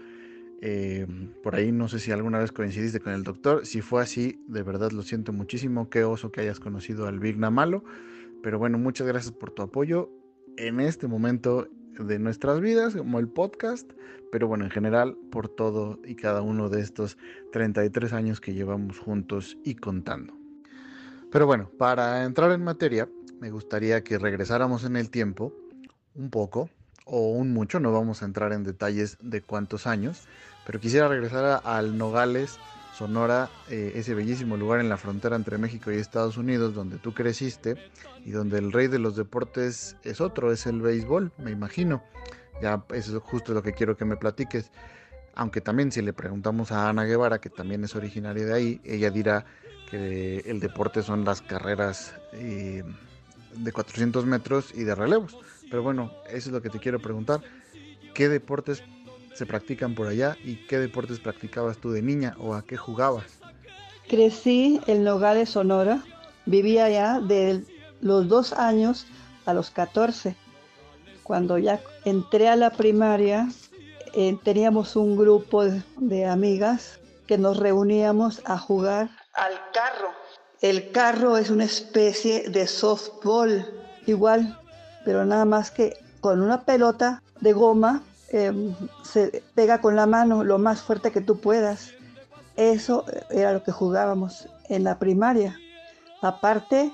Por 1.43 1.55
ahí 1.55 1.71
no 1.71 1.87
sé 1.87 1.99
si 1.99 2.11
alguna 2.11 2.39
vez 2.39 2.51
coincidiste 2.51 2.99
con 2.99 3.13
el 3.13 3.23
doctor. 3.23 3.65
Si 3.65 3.81
fue 3.81 4.01
así, 4.01 4.43
de 4.47 4.63
verdad 4.63 4.91
lo 4.91 5.03
siento 5.03 5.33
muchísimo. 5.33 5.89
Qué 5.89 6.03
oso 6.03 6.31
que 6.31 6.41
hayas 6.41 6.59
conocido 6.59 7.07
al 7.07 7.19
Vigna 7.19 7.49
Malo. 7.49 7.83
Pero 8.43 8.59
bueno, 8.59 8.77
muchas 8.77 9.07
gracias 9.07 9.33
por 9.33 9.51
tu 9.51 9.61
apoyo 9.61 10.09
en 10.57 10.79
este 10.79 11.07
momento 11.07 11.67
de 11.99 12.19
nuestras 12.19 12.61
vidas, 12.61 12.95
como 12.95 13.19
el 13.19 13.27
podcast, 13.27 13.91
pero 14.31 14.47
bueno, 14.47 14.65
en 14.65 14.71
general, 14.71 15.17
por 15.31 15.49
todo 15.49 15.99
y 16.05 16.15
cada 16.15 16.41
uno 16.41 16.69
de 16.69 16.81
estos 16.81 17.17
33 17.51 18.13
años 18.13 18.39
que 18.39 18.53
llevamos 18.53 18.99
juntos 18.99 19.57
y 19.63 19.75
contando. 19.75 20.33
Pero 21.31 21.45
bueno, 21.45 21.69
para 21.77 22.23
entrar 22.23 22.51
en 22.51 22.63
materia, 22.63 23.09
me 23.39 23.51
gustaría 23.51 24.03
que 24.03 24.17
regresáramos 24.17 24.83
en 24.83 24.95
el 24.95 25.09
tiempo 25.09 25.53
un 26.15 26.29
poco 26.29 26.69
o 27.07 27.29
un 27.29 27.53
mucho, 27.53 27.79
no 27.79 27.91
vamos 27.91 28.21
a 28.21 28.25
entrar 28.25 28.53
en 28.53 28.63
detalles 28.63 29.17
de 29.21 29.41
cuántos 29.41 29.87
años, 29.87 30.27
pero 30.65 30.79
quisiera 30.79 31.07
regresar 31.07 31.61
al 31.63 31.97
Nogales, 31.97 32.59
Sonora, 32.97 33.49
eh, 33.69 33.93
ese 33.95 34.15
bellísimo 34.15 34.57
lugar 34.57 34.79
en 34.79 34.89
la 34.89 34.97
frontera 34.97 35.35
entre 35.35 35.57
México 35.57 35.91
y 35.91 35.97
Estados 35.97 36.35
Unidos, 36.35 36.73
donde 36.73 36.97
tú 36.97 37.13
creciste 37.13 37.75
y 38.25 38.31
donde 38.31 38.57
el 38.57 38.71
rey 38.71 38.87
de 38.87 38.97
los 38.97 39.15
deportes 39.15 39.95
es 40.03 40.19
otro, 40.19 40.51
es 40.51 40.65
el 40.65 40.81
béisbol, 40.81 41.31
me 41.37 41.51
imagino. 41.51 42.03
Ya 42.59 42.83
eso 42.93 43.17
es 43.17 43.23
justo 43.23 43.53
lo 43.53 43.61
que 43.61 43.73
quiero 43.73 43.95
que 43.95 44.05
me 44.05 44.17
platiques. 44.17 44.71
Aunque 45.35 45.61
también 45.61 45.91
si 45.91 46.01
le 46.01 46.11
preguntamos 46.11 46.71
a 46.71 46.89
Ana 46.89 47.03
Guevara, 47.03 47.39
que 47.39 47.51
también 47.51 47.83
es 47.83 47.95
originaria 47.95 48.45
de 48.45 48.53
ahí, 48.53 48.81
ella 48.83 49.11
dirá 49.11 49.45
que 49.91 50.39
el 50.47 50.59
deporte 50.59 51.03
son 51.03 51.23
las 51.23 51.43
carreras 51.43 52.15
eh, 52.33 52.83
de 53.55 53.71
400 53.71 54.25
metros 54.25 54.73
y 54.73 54.83
de 54.83 54.95
relevos. 54.95 55.37
Pero 55.69 55.83
bueno, 55.83 56.11
eso 56.27 56.49
es 56.49 56.53
lo 56.53 56.61
que 56.61 56.69
te 56.69 56.79
quiero 56.79 56.99
preguntar. 56.99 57.41
¿Qué 58.13 58.29
deportes 58.29 58.83
se 59.33 59.45
practican 59.45 59.93
por 59.95 60.07
allá 60.07 60.35
y 60.43 60.55
qué 60.67 60.79
deportes 60.79 61.19
practicabas 61.19 61.77
tú 61.77 61.91
de 61.91 62.01
niña 62.01 62.35
o 62.39 62.53
a 62.55 62.63
qué 62.63 62.77
jugabas? 62.77 63.25
Crecí 64.07 64.79
en 64.87 65.03
Nogales, 65.03 65.49
Sonora. 65.49 66.03
Vivía 66.45 66.85
allá 66.85 67.19
de 67.19 67.61
los 68.01 68.27
dos 68.27 68.53
años 68.53 69.05
a 69.45 69.53
los 69.53 69.69
14. 69.69 70.35
Cuando 71.23 71.57
ya 71.57 71.81
entré 72.05 72.47
a 72.47 72.55
la 72.55 72.69
primaria, 72.71 73.49
eh, 74.13 74.37
teníamos 74.43 74.95
un 74.95 75.17
grupo 75.17 75.65
de, 75.65 75.81
de 75.97 76.25
amigas 76.25 76.99
que 77.27 77.37
nos 77.37 77.57
reuníamos 77.57 78.41
a 78.45 78.57
jugar 78.57 79.09
Al 79.33 79.53
carro. 79.73 80.11
el 80.61 80.91
carro 80.91 81.35
es 81.37 81.49
una 81.49 81.65
especie 81.65 82.49
de 82.49 82.65
softball, 82.65 83.65
igual, 84.05 84.57
pero 85.07 85.23
nada 85.23 85.45
más 85.45 85.71
que 85.71 85.95
con 86.19 86.41
una 86.41 86.63
pelota 86.63 87.23
de 87.39 87.53
goma 87.53 88.03
eh, 88.27 88.51
se 89.03 89.41
pega 89.55 89.79
con 89.79 89.95
la 89.95 90.05
mano 90.05 90.43
lo 90.43 90.57
más 90.57 90.81
fuerte 90.81 91.13
que 91.13 91.21
tú 91.21 91.39
puedas. 91.39 91.91
Eso 92.57 93.05
era 93.29 93.53
lo 93.53 93.63
que 93.63 93.71
jugábamos 93.71 94.49
en 94.67 94.83
la 94.83 94.99
primaria. 94.99 95.57
Aparte, 96.21 96.91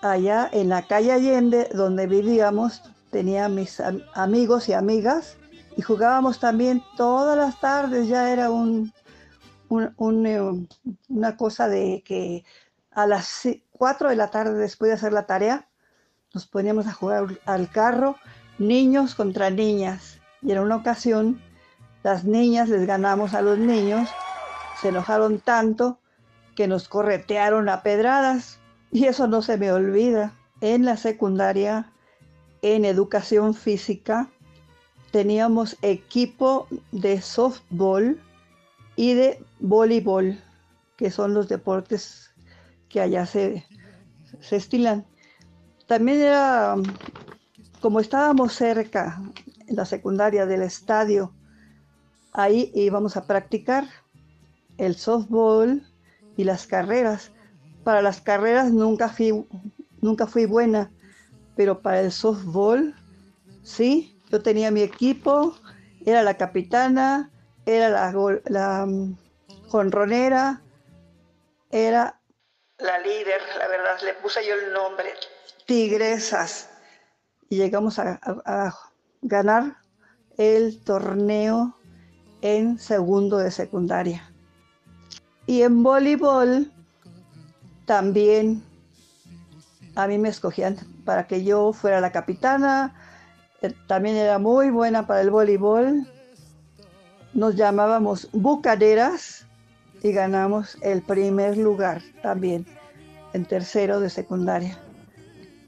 allá 0.00 0.48
en 0.50 0.70
la 0.70 0.86
calle 0.86 1.12
Allende, 1.12 1.68
donde 1.74 2.06
vivíamos, 2.06 2.84
tenía 3.10 3.50
mis 3.50 3.80
am- 3.80 4.00
amigos 4.14 4.70
y 4.70 4.72
amigas 4.72 5.36
y 5.76 5.82
jugábamos 5.82 6.40
también 6.40 6.82
todas 6.96 7.36
las 7.36 7.60
tardes. 7.60 8.08
Ya 8.08 8.32
era 8.32 8.50
un, 8.50 8.94
eh, 9.68 10.66
una 11.10 11.36
cosa 11.36 11.68
de 11.68 12.02
que 12.02 12.46
a 12.92 13.06
las 13.06 13.46
4 13.72 14.08
de 14.08 14.16
la 14.16 14.30
tarde 14.30 14.54
después 14.54 14.88
de 14.88 14.94
hacer 14.94 15.12
la 15.12 15.26
tarea, 15.26 15.68
nos 16.34 16.46
poníamos 16.46 16.86
a 16.86 16.92
jugar 16.92 17.38
al 17.44 17.70
carro, 17.70 18.16
niños 18.58 19.14
contra 19.14 19.50
niñas. 19.50 20.18
Y 20.40 20.52
en 20.52 20.58
una 20.58 20.76
ocasión, 20.76 21.40
las 22.02 22.24
niñas 22.24 22.68
les 22.68 22.86
ganamos 22.86 23.34
a 23.34 23.42
los 23.42 23.58
niños, 23.58 24.08
se 24.80 24.88
enojaron 24.88 25.40
tanto 25.40 25.98
que 26.54 26.66
nos 26.66 26.88
corretearon 26.88 27.68
a 27.68 27.82
pedradas. 27.82 28.58
Y 28.90 29.06
eso 29.06 29.26
no 29.26 29.42
se 29.42 29.56
me 29.56 29.72
olvida. 29.72 30.34
En 30.60 30.84
la 30.84 30.96
secundaria, 30.96 31.90
en 32.62 32.84
educación 32.84 33.54
física, 33.54 34.28
teníamos 35.10 35.76
equipo 35.82 36.66
de 36.92 37.20
softball 37.20 38.20
y 38.96 39.14
de 39.14 39.44
voleibol, 39.60 40.38
que 40.96 41.10
son 41.10 41.34
los 41.34 41.48
deportes 41.48 42.30
que 42.88 43.00
allá 43.00 43.26
se, 43.26 43.66
se 44.40 44.56
estilan. 44.56 45.06
También 45.86 46.20
era, 46.20 46.74
como 47.80 48.00
estábamos 48.00 48.54
cerca 48.54 49.20
en 49.66 49.76
la 49.76 49.84
secundaria 49.84 50.46
del 50.46 50.62
estadio, 50.62 51.34
ahí 52.32 52.70
íbamos 52.74 53.16
a 53.16 53.26
practicar 53.26 53.84
el 54.78 54.96
softball 54.96 55.86
y 56.36 56.44
las 56.44 56.66
carreras. 56.66 57.32
Para 57.84 58.02
las 58.02 58.20
carreras 58.20 58.72
nunca 58.72 59.08
fui, 59.08 59.46
nunca 60.00 60.26
fui 60.26 60.46
buena, 60.46 60.90
pero 61.56 61.82
para 61.82 62.00
el 62.00 62.12
softball, 62.12 62.94
sí, 63.62 64.18
yo 64.30 64.42
tenía 64.42 64.70
mi 64.70 64.82
equipo, 64.82 65.54
era 66.06 66.22
la 66.22 66.36
capitana, 66.36 67.30
era 67.66 67.88
la, 67.88 68.40
la 68.46 68.86
mm, 68.86 69.16
jonronera, 69.68 70.62
era 71.70 72.20
La 72.78 72.98
líder, 72.98 73.40
la 73.58 73.68
verdad, 73.68 74.00
le 74.02 74.14
puse 74.14 74.46
yo 74.46 74.54
el 74.54 74.72
nombre. 74.72 75.12
Tigresas. 75.66 76.68
Y 77.48 77.56
llegamos 77.56 77.98
a, 77.98 78.18
ganar 79.20 79.76
el 80.36 80.82
torneo 80.82 81.76
en 82.40 82.78
segundo 82.78 83.38
de 83.38 83.50
secundaria. 83.50 84.32
Y 85.46 85.62
en 85.62 85.82
voleibol 85.82 86.72
también 87.84 88.62
a 89.94 90.06
mí 90.06 90.18
me 90.18 90.28
escogían 90.28 90.76
para 91.04 91.26
que 91.26 91.44
yo 91.44 91.72
fuera 91.72 92.00
la 92.00 92.12
capitana. 92.12 92.94
Eh, 93.60 93.74
También 93.86 94.16
era 94.16 94.38
muy 94.38 94.70
buena 94.70 95.06
para 95.06 95.20
el 95.20 95.30
voleibol. 95.30 96.06
Nos 97.34 97.56
llamábamos 97.56 98.28
bucaderas 98.32 99.46
y 100.02 100.12
ganamos 100.12 100.76
el 100.82 101.02
primer 101.02 101.56
lugar 101.56 102.02
también 102.22 102.66
en 103.32 103.44
tercero 103.44 104.00
de 104.00 104.10
secundaria. 104.10 104.78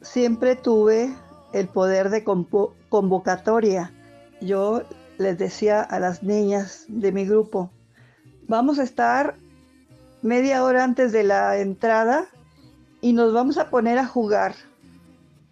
Siempre 0.04 0.54
tuve 0.54 1.14
el 1.54 1.66
poder 1.66 2.10
de 2.10 2.24
convocatoria. 2.24 3.90
Yo 4.42 4.82
les 5.16 5.38
decía 5.38 5.80
a 5.80 5.98
las 5.98 6.22
niñas 6.22 6.84
de 6.88 7.10
mi 7.10 7.24
grupo, 7.24 7.70
vamos 8.46 8.78
a 8.78 8.82
estar 8.82 9.36
media 10.20 10.62
hora 10.62 10.84
antes 10.84 11.10
de 11.10 11.24
la 11.24 11.56
entrada 11.58 12.26
y 13.00 13.14
nos 13.14 13.32
vamos 13.32 13.56
a 13.56 13.70
poner 13.70 13.96
a 13.98 14.06
jugar. 14.06 14.54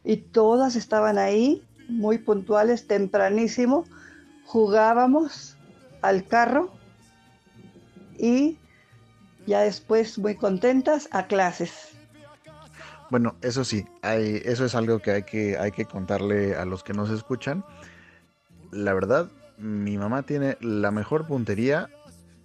Y 0.05 0.19
todas 0.19 0.77
estaban 0.77 1.17
ahí, 1.17 1.67
muy 1.89 2.19
puntuales, 2.19 2.87
tempranísimo. 2.87 3.85
Jugábamos 4.45 5.57
al 6.03 6.27
carro 6.27 6.71
y 8.19 8.59
ya 9.47 9.61
después 9.61 10.19
muy 10.19 10.35
contentas 10.35 11.09
a 11.11 11.27
clases. 11.27 11.92
Bueno, 13.13 13.37
eso 13.43 13.63
sí, 13.63 13.85
eso 14.03 14.65
es 14.65 14.75
algo 14.75 15.01
que 15.01 15.11
hay, 15.11 15.23
que 15.25 15.59
hay 15.59 15.71
que 15.71 15.85
contarle 15.85 16.57
a 16.57 16.65
los 16.65 16.83
que 16.83 16.95
nos 16.95 17.11
escuchan. 17.11 17.63
La 18.71 18.95
verdad, 18.95 19.31
mi 19.59 19.99
mamá 19.99 20.23
tiene 20.23 20.57
la 20.63 20.91
mejor 20.93 21.27
puntería. 21.27 21.91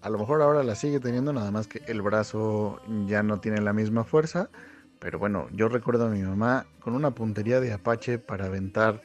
A 0.01 0.09
lo 0.09 0.17
mejor 0.17 0.41
ahora 0.41 0.63
la 0.63 0.75
sigue 0.75 0.99
teniendo, 0.99 1.31
nada 1.31 1.51
más 1.51 1.69
que 1.69 1.83
el 1.87 2.01
brazo 2.01 2.81
ya 3.05 3.23
no 3.23 3.39
tiene 3.39 3.61
la 3.61 3.71
misma 3.71 4.03
fuerza. 4.03 4.49
Pero 4.99 5.19
bueno, 5.19 5.47
yo 5.53 5.69
recuerdo 5.69 6.07
a 6.07 6.09
mi 6.09 6.21
mamá 6.21 6.65
con 6.81 6.95
una 6.95 7.11
puntería 7.11 7.61
de 7.61 7.71
Apache 7.71 8.19
para 8.19 8.47
aventar 8.47 9.01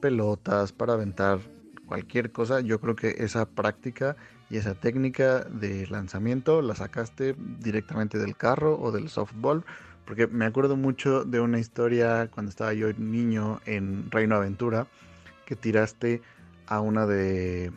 pelotas, 0.00 0.70
para 0.70 0.92
aventar 0.92 1.40
cualquier 1.86 2.30
cosa. 2.30 2.60
Yo 2.60 2.80
creo 2.80 2.94
que 2.94 3.16
esa 3.18 3.46
práctica 3.46 4.14
y 4.48 4.58
esa 4.58 4.76
técnica 4.76 5.40
de 5.40 5.88
lanzamiento 5.88 6.62
la 6.62 6.76
sacaste 6.76 7.34
directamente 7.58 8.16
del 8.16 8.36
carro 8.36 8.80
o 8.80 8.92
del 8.92 9.08
softball. 9.08 9.64
Porque 10.10 10.26
me 10.26 10.44
acuerdo 10.44 10.76
mucho 10.76 11.24
de 11.24 11.38
una 11.38 11.60
historia 11.60 12.28
cuando 12.32 12.50
estaba 12.50 12.74
yo 12.74 12.92
niño 12.94 13.60
en 13.64 14.10
Reino 14.10 14.34
Aventura, 14.34 14.88
que 15.46 15.54
tiraste 15.54 16.20
a 16.66 16.80
una 16.80 17.06
de, 17.06 17.70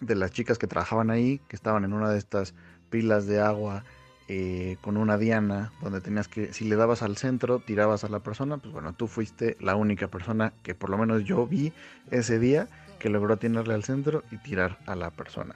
las 0.00 0.32
chicas 0.32 0.58
que 0.58 0.66
trabajaban 0.66 1.08
ahí, 1.08 1.40
que 1.46 1.54
estaban 1.54 1.84
en 1.84 1.92
una 1.92 2.10
de 2.10 2.18
estas 2.18 2.52
pilas 2.90 3.28
de 3.28 3.38
agua 3.38 3.84
eh, 4.26 4.76
con 4.80 4.96
una 4.96 5.18
diana, 5.18 5.70
donde 5.80 6.00
tenías 6.00 6.26
que, 6.26 6.52
si 6.52 6.64
le 6.64 6.74
dabas 6.74 7.02
al 7.02 7.16
centro, 7.16 7.60
tirabas 7.60 8.02
a 8.02 8.08
la 8.08 8.18
persona, 8.18 8.56
pues 8.56 8.72
bueno, 8.72 8.92
tú 8.92 9.06
fuiste 9.06 9.56
la 9.60 9.76
única 9.76 10.08
persona 10.08 10.52
que 10.64 10.74
por 10.74 10.90
lo 10.90 10.98
menos 10.98 11.22
yo 11.22 11.46
vi 11.46 11.72
ese 12.10 12.40
día 12.40 12.66
que 12.98 13.08
logró 13.08 13.34
atinarle 13.34 13.74
al 13.74 13.84
centro 13.84 14.24
y 14.32 14.38
tirar 14.38 14.78
a 14.86 14.96
la 14.96 15.12
persona. 15.12 15.54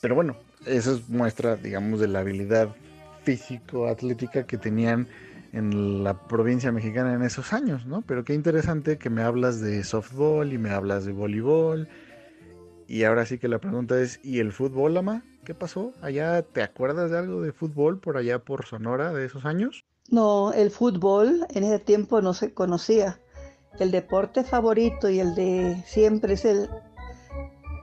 Pero 0.00 0.14
bueno, 0.14 0.36
eso 0.66 0.94
es 0.94 1.08
muestra, 1.08 1.56
digamos, 1.56 1.98
de 1.98 2.06
la 2.06 2.20
habilidad 2.20 2.76
físico-atlética 3.24 4.46
que 4.46 4.58
tenían 4.58 5.08
en 5.52 6.02
la 6.02 6.26
provincia 6.26 6.72
mexicana 6.72 7.12
en 7.12 7.22
esos 7.22 7.52
años, 7.52 7.86
¿no? 7.86 8.02
Pero 8.02 8.24
qué 8.24 8.34
interesante 8.34 8.98
que 8.98 9.10
me 9.10 9.22
hablas 9.22 9.60
de 9.60 9.84
softball 9.84 10.52
y 10.52 10.58
me 10.58 10.70
hablas 10.70 11.04
de 11.04 11.12
voleibol. 11.12 11.88
Y 12.88 13.04
ahora 13.04 13.26
sí 13.26 13.38
que 13.38 13.48
la 13.48 13.58
pregunta 13.58 14.00
es, 14.00 14.18
¿y 14.22 14.40
el 14.40 14.52
fútbol, 14.52 14.96
Ama? 14.96 15.22
¿Qué 15.44 15.54
pasó? 15.54 15.92
¿Allá 16.00 16.42
te 16.42 16.62
acuerdas 16.62 17.10
de 17.10 17.18
algo 17.18 17.42
de 17.42 17.52
fútbol 17.52 17.98
por 17.98 18.16
allá 18.16 18.38
por 18.38 18.64
Sonora 18.64 19.12
de 19.12 19.26
esos 19.26 19.44
años? 19.44 19.84
No, 20.08 20.52
el 20.52 20.70
fútbol 20.70 21.46
en 21.50 21.64
ese 21.64 21.78
tiempo 21.78 22.22
no 22.22 22.32
se 22.34 22.54
conocía. 22.54 23.18
El 23.78 23.90
deporte 23.90 24.44
favorito 24.44 25.08
y 25.08 25.20
el 25.20 25.34
de 25.34 25.82
siempre 25.86 26.34
es 26.34 26.44
el 26.44 26.68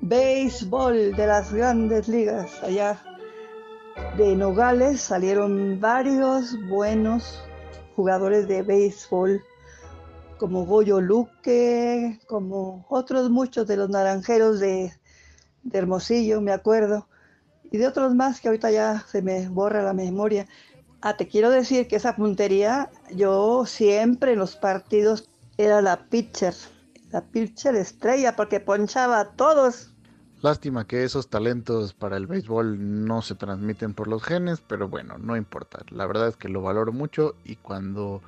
béisbol 0.02 1.16
de 1.16 1.28
las 1.28 1.54
grandes 1.54 2.08
ligas. 2.08 2.64
Allá 2.64 3.02
de 4.18 4.36
Nogales 4.36 5.02
salieron 5.02 5.80
varios 5.80 6.56
buenos 6.70 7.44
jugadores 8.00 8.47
de 8.47 8.62
béisbol, 8.62 9.43
como 10.38 10.66
Goyo 10.66 11.02
Luque, 11.02 12.18
como 12.28 12.86
otros 12.88 13.30
muchos 13.30 13.68
de 13.68 13.76
los 13.76 13.89
naranjeros 13.89 14.62
de, 14.62 14.93
de 15.64 15.78
Hermosillo, 15.78 16.39
me 16.39 16.54
acuerdo, 16.54 17.10
y 17.70 17.78
de 17.78 17.86
otros 17.86 18.16
más 18.16 18.39
que 18.39 18.47
ahorita 18.47 18.72
ya 18.72 19.04
se 19.06 19.22
me 19.22 19.50
borra 19.50 19.84
la 19.84 19.91
memoria. 19.91 20.47
Ah, 21.02 21.18
te 21.18 21.28
quiero 21.28 21.50
decir 21.50 21.89
que 21.89 21.97
esa 21.97 22.16
puntería, 22.16 22.89
yo 23.14 23.66
siempre 23.66 24.32
en 24.32 24.39
los 24.39 24.56
partidos 24.56 25.30
era 25.58 25.82
la 25.82 26.06
pitcher, 26.06 26.56
la 27.12 27.20
pitcher 27.20 27.76
estrella, 27.76 28.38
porque 28.38 28.62
ponchaba 28.62 29.20
a 29.20 29.32
todos. 29.34 29.89
Lástima 30.42 30.88
que 30.88 31.04
esos 31.04 31.28
talentos 31.28 31.94
para 31.94 32.16
el 32.16 32.26
béisbol 32.26 33.06
no 33.06 33.22
se 33.22 33.36
transmiten 33.36 33.94
por 33.94 34.08
los 34.08 34.24
genes, 34.24 34.62
pero 34.66 34.88
bueno, 34.88 35.18
no 35.18 35.36
importa. 35.36 35.80
La 35.90 36.08
verdad 36.08 36.30
es 36.30 36.38
que 36.38 36.48
lo 36.48 36.62
valoro 36.62 36.94
mucho 36.94 37.36
y 37.44 37.58
cuando 37.58 38.22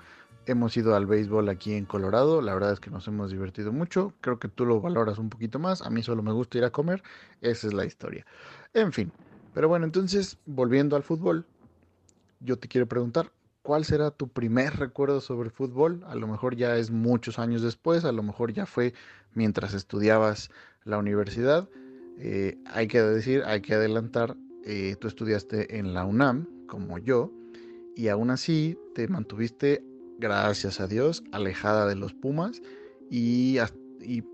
hemos 0.46 0.76
ido 0.76 0.94
al 0.94 1.06
béisbol 1.06 1.48
aquí 1.48 1.74
en 1.74 1.86
Colorado, 1.86 2.42
la 2.42 2.54
verdad 2.54 2.74
es 2.74 2.82
que 2.82 2.90
nos 2.90 3.08
hemos 3.08 3.32
divertido 3.32 3.72
mucho, 3.72 4.14
creo 4.20 4.40
que 4.40 4.50
tú 4.50 4.66
lo 4.66 4.82
valoras 4.82 5.20
un 5.20 5.30
poquito 5.30 5.58
más, 5.58 5.82
a 5.84 5.90
mí 5.90 6.04
solo 6.04 6.22
me 6.22 6.34
gusta 6.34 6.58
ir 6.58 6.66
a 6.66 6.72
comer, 6.72 7.02
esa 7.40 7.68
es 7.68 7.74
la 7.74 7.86
historia. 7.86 8.26
En 8.74 8.92
fin, 8.92 9.14
pero 9.54 9.70
bueno, 9.70 9.86
entonces 9.86 10.38
volviendo 10.46 10.98
al 10.98 11.04
fútbol, 11.04 11.46
yo 12.42 12.58
te 12.60 12.68
quiero 12.68 12.88
preguntar, 12.88 13.32
¿cuál 13.62 13.86
será 13.86 14.12
tu 14.12 14.28
primer 14.28 14.76
recuerdo 14.78 15.22
sobre 15.22 15.50
fútbol? 15.50 16.04
A 16.08 16.16
lo 16.16 16.28
mejor 16.28 16.58
ya 16.58 16.76
es 16.76 16.92
muchos 16.92 17.40
años 17.40 17.62
después, 17.62 18.04
a 18.04 18.12
lo 18.12 18.22
mejor 18.22 18.52
ya 18.52 18.66
fue 18.66 18.94
mientras 19.34 19.74
estudiabas 19.74 20.50
la 20.84 20.98
universidad. 20.98 21.70
Eh, 22.18 22.58
hay 22.66 22.88
que 22.88 23.02
decir, 23.02 23.44
hay 23.46 23.62
que 23.62 23.74
adelantar, 23.74 24.38
eh, 24.64 24.96
tú 25.00 25.08
estudiaste 25.08 25.78
en 25.78 25.94
la 25.94 26.06
UNAM, 26.06 26.48
como 26.68 26.98
yo, 26.98 27.32
y 27.96 28.08
aún 28.08 28.30
así 28.30 28.78
te 28.96 29.08
mantuviste 29.08 29.84
gracias 30.20 30.80
a 30.80 30.88
Dios, 30.88 31.24
alejada 31.32 31.88
de 31.88 31.96
los 31.96 32.14
Pumas. 32.14 32.62
Y, 33.10 33.58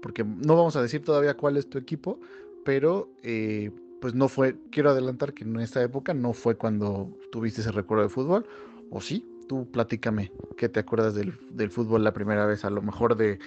porque 0.01 0.23
no 0.23 0.55
vamos 0.55 0.75
a 0.75 0.81
decir 0.81 1.03
todavía 1.03 1.35
cuál 1.35 1.57
es 1.57 1.67
tu 1.67 1.77
equipo, 1.77 2.19
pero 2.63 3.09
eh, 3.23 3.71
pues 3.99 4.13
no 4.13 4.27
fue, 4.27 4.55
quiero 4.71 4.91
adelantar 4.91 5.33
que 5.33 5.43
en 5.43 5.59
esta 5.59 5.81
época 5.81 6.13
no 6.13 6.33
fue 6.33 6.55
cuando 6.55 7.17
tuviste 7.31 7.61
ese 7.61 7.71
recuerdo 7.71 8.03
de 8.03 8.09
fútbol, 8.09 8.45
o 8.91 9.01
sí, 9.01 9.25
tú 9.47 9.69
platícame, 9.71 10.31
¿qué 10.57 10.69
te 10.69 10.79
acuerdas 10.79 11.15
del, 11.15 11.33
del 11.49 11.71
fútbol 11.71 12.03
la 12.03 12.13
primera 12.13 12.45
vez? 12.45 12.65
A 12.65 12.69
lo 12.69 12.81
mejor 12.81 13.17
de 13.17 13.39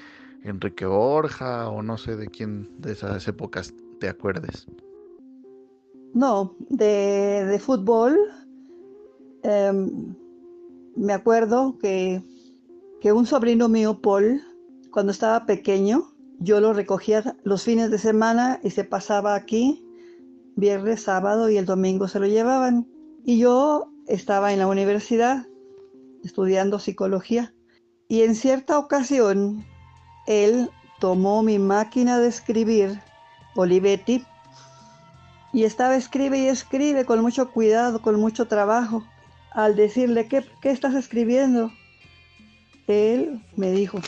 Enrique 0.43 0.87
Borja 0.87 1.69
o 1.69 1.83
no 1.83 1.99
sé 1.99 2.17
de 2.17 2.27
quién 2.27 2.69
de 2.79 2.93
esas 2.93 3.27
épocas 3.29 3.75
te 4.01 4.09
acuerdes. 4.09 4.67
No, 6.13 6.57
de, 6.69 7.47
de 7.47 7.59
fútbol 7.61 8.19
em, 9.45 10.17
me 10.97 11.13
acuerdo 11.13 11.79
que, 11.79 12.21
que 13.01 13.13
un 13.13 13.27
sobrino 13.27 13.69
mío, 13.69 14.01
Paul, 14.01 14.43
cuando 14.91 15.13
estaba 15.13 15.47
pequeño, 15.47 16.13
yo 16.41 16.61
lo 16.61 16.73
recogía 16.73 17.37
los 17.45 17.63
fines 17.63 17.91
de 17.91 17.99
semana 17.99 18.59
y 18.65 18.71
se 18.71 18.83
pasaba 18.83 19.35
aquí, 19.35 19.87
viernes, 20.57 21.03
sábado 21.03 21.49
y 21.49 21.57
el 21.57 21.67
domingo 21.67 22.09
se 22.09 22.19
lo 22.19 22.27
llevaban. 22.27 22.89
Y 23.25 23.39
yo 23.39 23.93
estaba 24.09 24.53
en 24.53 24.59
la 24.59 24.67
universidad 24.67 25.47
estudiando 26.25 26.79
psicología 26.79 27.55
y 28.09 28.23
en 28.23 28.35
cierta 28.35 28.79
ocasión 28.79 29.65
él 30.27 30.69
tomó 30.99 31.43
mi 31.43 31.59
máquina 31.59 32.19
de 32.19 32.29
escribir, 32.29 33.01
Olivetti, 33.57 34.25
y 35.53 35.65
estaba 35.65 35.97
escribe 35.97 36.39
y 36.39 36.49
escribe 36.49 37.05
con 37.05 37.21
mucho 37.21 37.51
cuidado, 37.51 38.03
con 38.03 38.21
mucho 38.21 38.47
trabajo 38.47 39.05
al 39.53 39.77
decirle, 39.77 40.29
¿qué, 40.29 40.45
estás 40.63 40.95
escribiendo? 40.95 41.73
Él 42.87 43.45
me 43.57 43.71
dijo, 43.71 44.01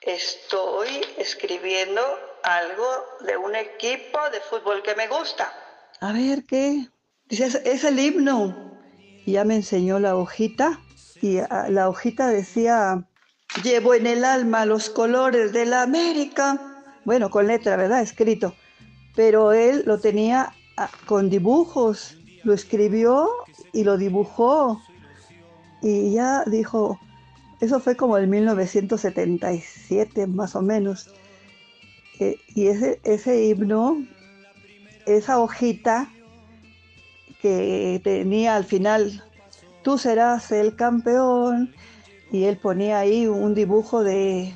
estoy 0.00 0.88
escribiendo 1.18 2.00
algo 2.42 2.86
de 3.26 3.36
un 3.36 3.54
equipo 3.54 4.18
de 4.32 4.40
fútbol 4.40 4.82
que 4.82 4.94
me 4.94 5.08
gusta. 5.08 5.52
A 6.00 6.12
ver, 6.12 6.44
¿qué? 6.44 6.88
Dice, 7.26 7.62
es, 7.64 7.84
el 7.84 7.98
himno. 7.98 8.70
Y 9.26 9.32
ya 9.32 9.44
me 9.44 9.56
enseñó 9.56 9.98
la 9.98 10.16
hojita 10.16 10.80
y 11.20 11.38
ah, 11.38 11.66
la 11.68 11.88
hojita 11.88 12.28
decía, 12.28 13.06
llevo 13.62 13.94
en 13.94 14.06
el 14.06 14.24
alma 14.24 14.64
los 14.64 14.88
colores 14.88 15.52
de 15.52 15.66
la 15.66 15.82
América. 15.82 16.69
Bueno, 17.04 17.30
con 17.30 17.46
letra, 17.46 17.76
¿verdad? 17.76 18.02
Escrito. 18.02 18.54
Pero 19.16 19.52
él 19.52 19.82
lo 19.86 19.98
tenía 19.98 20.52
ah, 20.76 20.90
con 21.06 21.30
dibujos 21.30 22.16
lo 22.44 22.54
escribió 22.54 23.28
y 23.72 23.84
lo 23.84 23.96
dibujó. 23.98 24.80
Y 25.82 26.12
ya 26.12 26.44
dijo, 26.44 26.98
eso 27.60 27.80
fue 27.80 27.96
como 27.96 28.18
en 28.18 28.28
1977 28.30 30.26
más 30.26 30.54
o 30.56 30.62
menos. 30.62 31.12
Eh, 32.18 32.38
y 32.54 32.66
ese, 32.66 33.00
ese 33.02 33.44
himno, 33.44 34.04
esa 35.06 35.38
hojita 35.38 36.10
que 37.40 38.00
tenía 38.04 38.56
al 38.56 38.64
final, 38.64 39.24
tú 39.82 39.96
serás 39.96 40.52
el 40.52 40.76
campeón, 40.76 41.74
y 42.30 42.44
él 42.44 42.58
ponía 42.58 42.98
ahí 42.98 43.26
un 43.26 43.54
dibujo 43.54 44.04
de, 44.04 44.54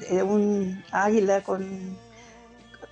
de 0.00 0.22
un 0.22 0.84
águila 0.92 1.42
con 1.42 1.96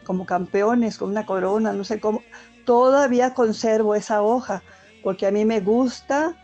como 0.04 0.26
campeones, 0.26 0.98
con 0.98 1.10
una 1.10 1.26
corona, 1.26 1.72
no 1.72 1.82
sé 1.82 1.98
cómo, 1.98 2.22
todavía 2.64 3.34
conservo 3.34 3.94
esa 3.94 4.22
hoja 4.22 4.62
porque 5.02 5.26
a 5.26 5.30
mí 5.30 5.44
me 5.44 5.60
gusta 5.60 6.34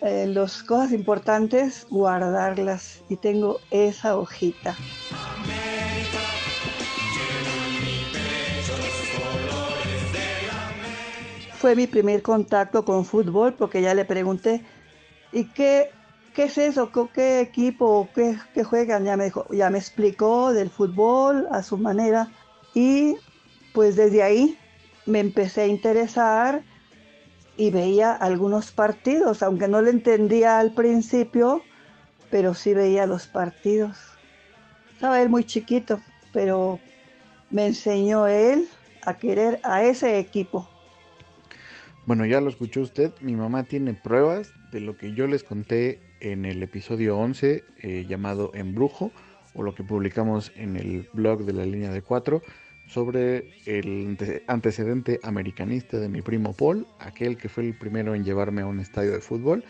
eh, 0.00 0.26
las 0.26 0.62
cosas 0.62 0.92
importantes 0.92 1.86
guardarlas 1.90 3.02
y 3.08 3.16
tengo 3.16 3.60
esa 3.70 4.16
hojita. 4.16 4.76
Fue 11.58 11.74
mi 11.74 11.86
primer 11.86 12.20
contacto 12.20 12.84
con 12.84 13.06
fútbol 13.06 13.54
porque 13.54 13.80
ya 13.80 13.94
le 13.94 14.04
pregunté, 14.04 14.62
¿y 15.32 15.44
qué, 15.44 15.90
qué 16.34 16.44
es 16.44 16.58
eso? 16.58 16.90
¿Qué 17.14 17.40
equipo? 17.40 18.08
¿Qué, 18.14 18.36
qué 18.52 18.64
juegan? 18.64 19.04
Ya 19.04 19.16
me, 19.16 19.24
dijo, 19.24 19.46
ya 19.52 19.70
me 19.70 19.78
explicó 19.78 20.52
del 20.52 20.68
fútbol 20.68 21.46
a 21.50 21.62
su 21.62 21.78
manera 21.78 22.30
y 22.74 23.16
pues 23.72 23.96
desde 23.96 24.22
ahí 24.22 24.58
me 25.06 25.20
empecé 25.20 25.62
a 25.62 25.66
interesar 25.66 26.62
y 27.56 27.70
veía 27.70 28.12
algunos 28.12 28.72
partidos, 28.72 29.42
aunque 29.42 29.68
no 29.68 29.80
le 29.80 29.90
entendía 29.90 30.58
al 30.58 30.72
principio, 30.74 31.62
pero 32.30 32.52
sí 32.52 32.74
veía 32.74 33.06
los 33.06 33.26
partidos. 33.26 33.96
Estaba 34.92 35.22
él 35.22 35.28
muy 35.28 35.44
chiquito, 35.44 36.00
pero 36.32 36.80
me 37.50 37.66
enseñó 37.66 38.26
él 38.26 38.68
a 39.02 39.14
querer 39.14 39.60
a 39.62 39.84
ese 39.84 40.18
equipo. 40.18 40.68
Bueno, 42.06 42.26
ya 42.26 42.40
lo 42.40 42.50
escuchó 42.50 42.80
usted, 42.80 43.12
mi 43.20 43.36
mamá 43.36 43.64
tiene 43.64 43.94
pruebas 43.94 44.52
de 44.72 44.80
lo 44.80 44.96
que 44.96 45.14
yo 45.14 45.26
les 45.26 45.44
conté 45.44 46.00
en 46.24 46.46
el 46.46 46.62
episodio 46.62 47.18
11 47.18 47.64
eh, 47.82 48.06
llamado 48.08 48.50
Embrujo, 48.54 49.12
o 49.54 49.62
lo 49.62 49.74
que 49.74 49.84
publicamos 49.84 50.50
en 50.56 50.76
el 50.76 51.08
blog 51.12 51.44
de 51.44 51.52
la 51.52 51.66
línea 51.66 51.90
de 51.92 52.02
4 52.02 52.42
sobre 52.88 53.52
el 53.66 54.16
antecedente 54.46 55.20
americanista 55.22 55.98
de 55.98 56.08
mi 56.08 56.22
primo 56.22 56.54
Paul, 56.54 56.86
aquel 56.98 57.36
que 57.36 57.48
fue 57.48 57.64
el 57.66 57.78
primero 57.78 58.14
en 58.14 58.24
llevarme 58.24 58.62
a 58.62 58.66
un 58.66 58.80
estadio 58.80 59.12
de 59.12 59.20
fútbol. 59.20 59.64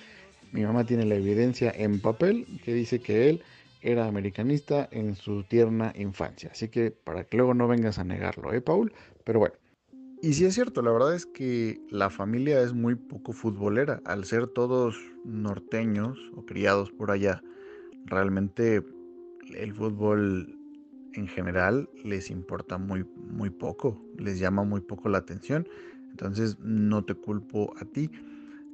Mi 0.53 0.63
mamá 0.63 0.85
tiene 0.87 1.05
la 1.05 1.17
evidencia 1.17 1.73
en 1.77 2.01
papel 2.01 2.47
que 2.65 2.73
dice 2.73 3.01
que 3.01 3.29
él 3.29 3.43
era 3.83 4.07
americanista 4.07 4.89
en 4.93 5.17
su 5.17 5.43
tierna 5.45 5.93
infancia. 5.97 6.51
Así 6.53 6.69
que 6.69 6.91
para 6.91 7.25
que 7.25 7.37
luego 7.37 7.53
no 7.53 7.69
vengas 7.69 7.99
a 7.99 8.05
negarlo, 8.05 8.53
¿eh, 8.53 8.61
Paul? 8.61 8.93
Pero 9.25 9.41
bueno. 9.41 9.64
Y 10.25 10.33
sí 10.33 10.47
es 10.47 10.55
cierto, 10.55 10.81
la 10.81 10.91
verdad 10.91 11.15
es 11.15 11.27
que 11.27 11.83
la 11.91 12.09
familia 12.09 12.63
es 12.63 12.73
muy 12.73 12.95
poco 12.95 13.35
futbolera. 13.35 14.01
Al 14.07 14.25
ser 14.25 14.47
todos 14.47 14.97
norteños 15.23 16.19
o 16.35 16.47
criados 16.47 16.91
por 16.91 17.11
allá, 17.11 17.43
realmente 18.07 18.83
el 19.55 19.75
fútbol 19.75 20.59
en 21.13 21.29
general 21.29 21.91
les 22.05 22.31
importa 22.31 22.79
muy, 22.79 23.05
muy 23.17 23.51
poco, 23.51 24.03
les 24.17 24.39
llama 24.39 24.65
muy 24.65 24.81
poco 24.81 25.11
la 25.11 25.19
atención. 25.19 25.69
Entonces 26.13 26.59
no 26.59 27.05
te 27.05 27.13
culpo 27.13 27.75
a 27.79 27.85
ti 27.85 28.11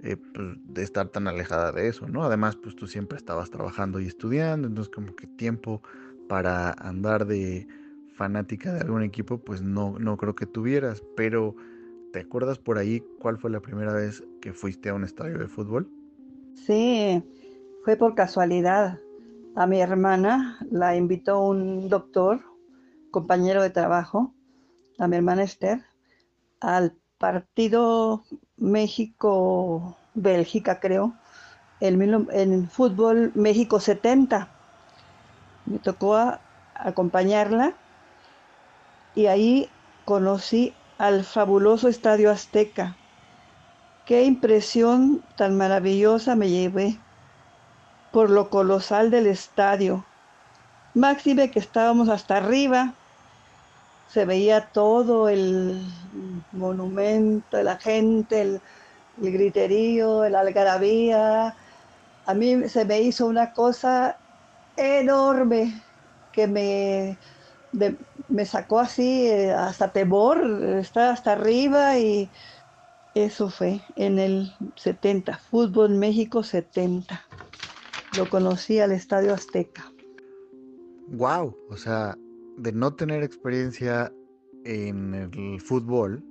eh, 0.05 0.19
pues, 0.33 0.57
de 0.63 0.85
estar 0.85 1.09
tan 1.09 1.27
alejada 1.27 1.73
de 1.73 1.89
eso, 1.89 2.07
¿no? 2.07 2.23
Además, 2.23 2.55
pues 2.55 2.77
tú 2.77 2.87
siempre 2.87 3.19
estabas 3.19 3.51
trabajando 3.51 3.99
y 3.99 4.07
estudiando, 4.07 4.69
entonces 4.69 4.95
como 4.95 5.17
que 5.17 5.27
tiempo 5.27 5.83
para 6.29 6.71
andar 6.71 7.27
de 7.27 7.67
fanática 8.21 8.73
de 8.75 8.81
algún 8.81 9.03
equipo, 9.03 9.39
pues 9.39 9.63
no, 9.63 9.99
no 9.99 10.19
creo 10.19 10.35
que 10.35 10.45
tuvieras, 10.45 11.03
pero 11.17 11.57
¿te 12.13 12.21
acuerdas 12.21 12.59
por 12.59 12.77
ahí 12.77 13.03
cuál 13.19 13.39
fue 13.39 13.51
la 13.51 13.61
primera 13.61 13.95
vez 13.95 14.23
que 14.43 14.53
fuiste 14.53 14.91
a 14.91 14.95
un 14.95 15.05
estadio 15.05 15.39
de 15.39 15.49
fútbol? 15.49 15.89
Sí, 16.55 17.25
fue 17.83 17.97
por 17.97 18.15
casualidad 18.15 18.99
a 19.57 19.67
mi 19.67 19.81
hermana 19.81 20.59
la 20.71 20.97
invitó 20.97 21.41
un 21.41 21.89
doctor, 21.89 22.43
compañero 23.11 23.63
de 23.63 23.71
trabajo, 23.71 24.35
a 24.99 25.09
mi 25.09 25.17
hermana 25.17 25.45
Esther, 25.45 25.81
al 26.61 26.93
partido 27.17 28.25
México-Bélgica, 28.59 30.79
creo, 30.79 31.15
en, 31.81 32.69
fútbol 32.69 33.33
México 33.35 33.81
70. 33.81 34.47
Me 35.65 35.79
tocó 35.79 36.19
acompañarla 36.75 37.77
y 39.15 39.27
ahí 39.27 39.71
conocí 40.05 40.75
al 40.99 41.25
fabuloso 41.25 41.89
Estadio 41.89 42.31
Azteca. 42.31 42.97
Qué 44.07 44.25
impresión 44.25 45.23
tan 45.37 45.57
maravillosa 45.57 46.37
me 46.37 46.51
llevé 46.51 46.99
por 48.13 48.31
lo 48.31 48.51
colosal 48.51 49.11
del 49.11 49.27
estadio. 49.27 50.05
Máxime 50.95 51.51
que 51.51 51.61
estábamos 51.61 52.09
hasta 52.09 52.39
arriba, 52.39 52.95
se 54.13 54.25
veía 54.25 54.67
todo 54.73 55.29
el 55.29 55.87
monumento, 56.53 57.63
la 57.63 57.77
gente, 57.77 58.41
el, 58.43 58.61
griterío, 59.19 60.25
el 60.25 60.35
algarabía, 60.35 61.55
a 62.27 62.35
mí 62.35 62.69
se 62.69 62.85
me 62.85 63.01
hizo 63.01 63.27
una 63.27 63.53
cosa 63.53 64.17
enorme 64.77 65.81
que 66.33 66.47
me, 66.47 67.19
me 68.31 68.47
sacó 68.47 68.79
así 68.79 69.27
eh, 69.27 69.53
hasta 69.53 69.93
temor, 69.93 70.41
estar 70.79 71.13
hasta 71.13 71.33
arriba 71.33 71.99
y 71.99 72.29
eso 73.15 73.51
fue 73.51 73.81
en 73.97 74.19
el 74.19 74.53
70, 74.77 75.39
Fútbol 75.39 75.91
México 75.91 76.43
70. 76.43 77.21
Lo 78.17 78.29
conocí 78.29 78.79
al 78.79 78.93
Estadio 78.93 79.35
Azteca. 79.35 79.93
Wow, 81.09 81.57
o 81.69 81.77
sea, 81.77 82.17
de 82.57 82.73
no 82.73 82.95
tener 82.95 83.23
experiencia 83.23 84.13
en 84.65 85.15
el 85.15 85.61
fútbol, 85.61 86.23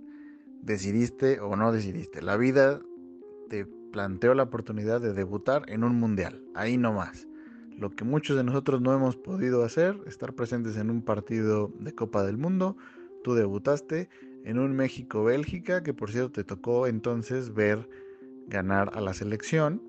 decidiste 0.62 1.40
o 1.40 1.56
no 1.56 1.72
decidiste. 1.72 2.22
La 2.22 2.38
vida 2.38 2.80
te 3.50 3.66
planteó 3.92 4.34
la 4.34 4.44
oportunidad 4.44 5.02
de 5.02 5.14
debutar 5.14 5.64
en 5.68 5.84
un 5.84 6.00
mundial, 6.00 6.42
ahí 6.56 6.78
nomás. 6.78 7.29
Lo 7.80 7.92
que 7.92 8.04
muchos 8.04 8.36
de 8.36 8.44
nosotros 8.44 8.82
no 8.82 8.94
hemos 8.94 9.16
podido 9.16 9.64
hacer, 9.64 9.98
estar 10.06 10.34
presentes 10.34 10.76
en 10.76 10.90
un 10.90 11.02
partido 11.02 11.72
de 11.80 11.96
Copa 11.96 12.26
del 12.26 12.38
Mundo, 12.38 12.76
tú 13.24 13.36
debutaste 13.36 14.10
en 14.44 14.60
un 14.60 14.76
México-Bélgica, 14.76 15.82
que 15.82 15.94
por 15.94 16.12
cierto 16.12 16.32
te 16.32 16.44
tocó 16.44 16.88
entonces 16.88 17.54
ver 17.54 17.88
ganar 18.48 18.92
a 18.94 19.00
la 19.00 19.14
selección. 19.14 19.82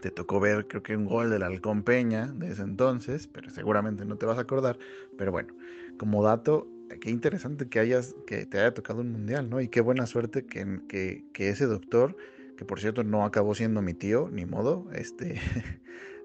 Te 0.00 0.12
tocó 0.12 0.38
ver, 0.38 0.68
creo 0.68 0.82
que 0.82 0.96
un 0.96 1.06
gol 1.06 1.30
del 1.30 1.42
Halcón 1.42 1.82
Peña 1.82 2.28
de 2.28 2.52
ese 2.52 2.62
entonces, 2.62 3.26
pero 3.26 3.50
seguramente 3.50 4.04
no 4.04 4.16
te 4.16 4.26
vas 4.26 4.38
a 4.38 4.42
acordar. 4.42 4.78
Pero 5.18 5.32
bueno, 5.32 5.52
como 5.98 6.22
dato, 6.22 6.68
qué 7.00 7.10
interesante 7.10 7.68
que 7.68 7.80
hayas, 7.80 8.14
que 8.26 8.46
te 8.46 8.60
haya 8.60 8.72
tocado 8.74 9.00
un 9.00 9.10
mundial, 9.10 9.50
¿no? 9.50 9.60
Y 9.60 9.66
qué 9.66 9.80
buena 9.80 10.06
suerte 10.06 10.46
que, 10.46 10.80
que, 10.88 11.24
que 11.32 11.48
ese 11.48 11.66
doctor, 11.66 12.16
que 12.56 12.64
por 12.64 12.78
cierto 12.78 13.02
no 13.02 13.24
acabó 13.24 13.56
siendo 13.56 13.82
mi 13.82 13.92
tío, 13.92 14.28
ni 14.32 14.46
modo, 14.46 14.86
este, 14.92 15.40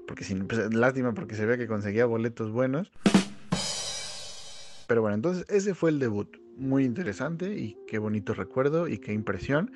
porque 0.08 0.24
sin, 0.24 0.48
pues, 0.48 0.74
lástima 0.74 1.14
porque 1.14 1.36
se 1.36 1.46
ve 1.46 1.58
que 1.58 1.68
conseguía 1.68 2.06
boletos 2.06 2.52
buenos. 2.52 2.92
Pero 4.88 5.02
bueno, 5.02 5.16
entonces 5.16 5.46
ese 5.50 5.74
fue 5.74 5.90
el 5.90 6.00
debut, 6.00 6.38
muy 6.58 6.86
interesante 6.86 7.58
y 7.58 7.78
qué 7.88 7.98
bonito 7.98 8.34
recuerdo 8.34 8.88
y 8.88 9.00
qué 9.00 9.14
impresión. 9.14 9.72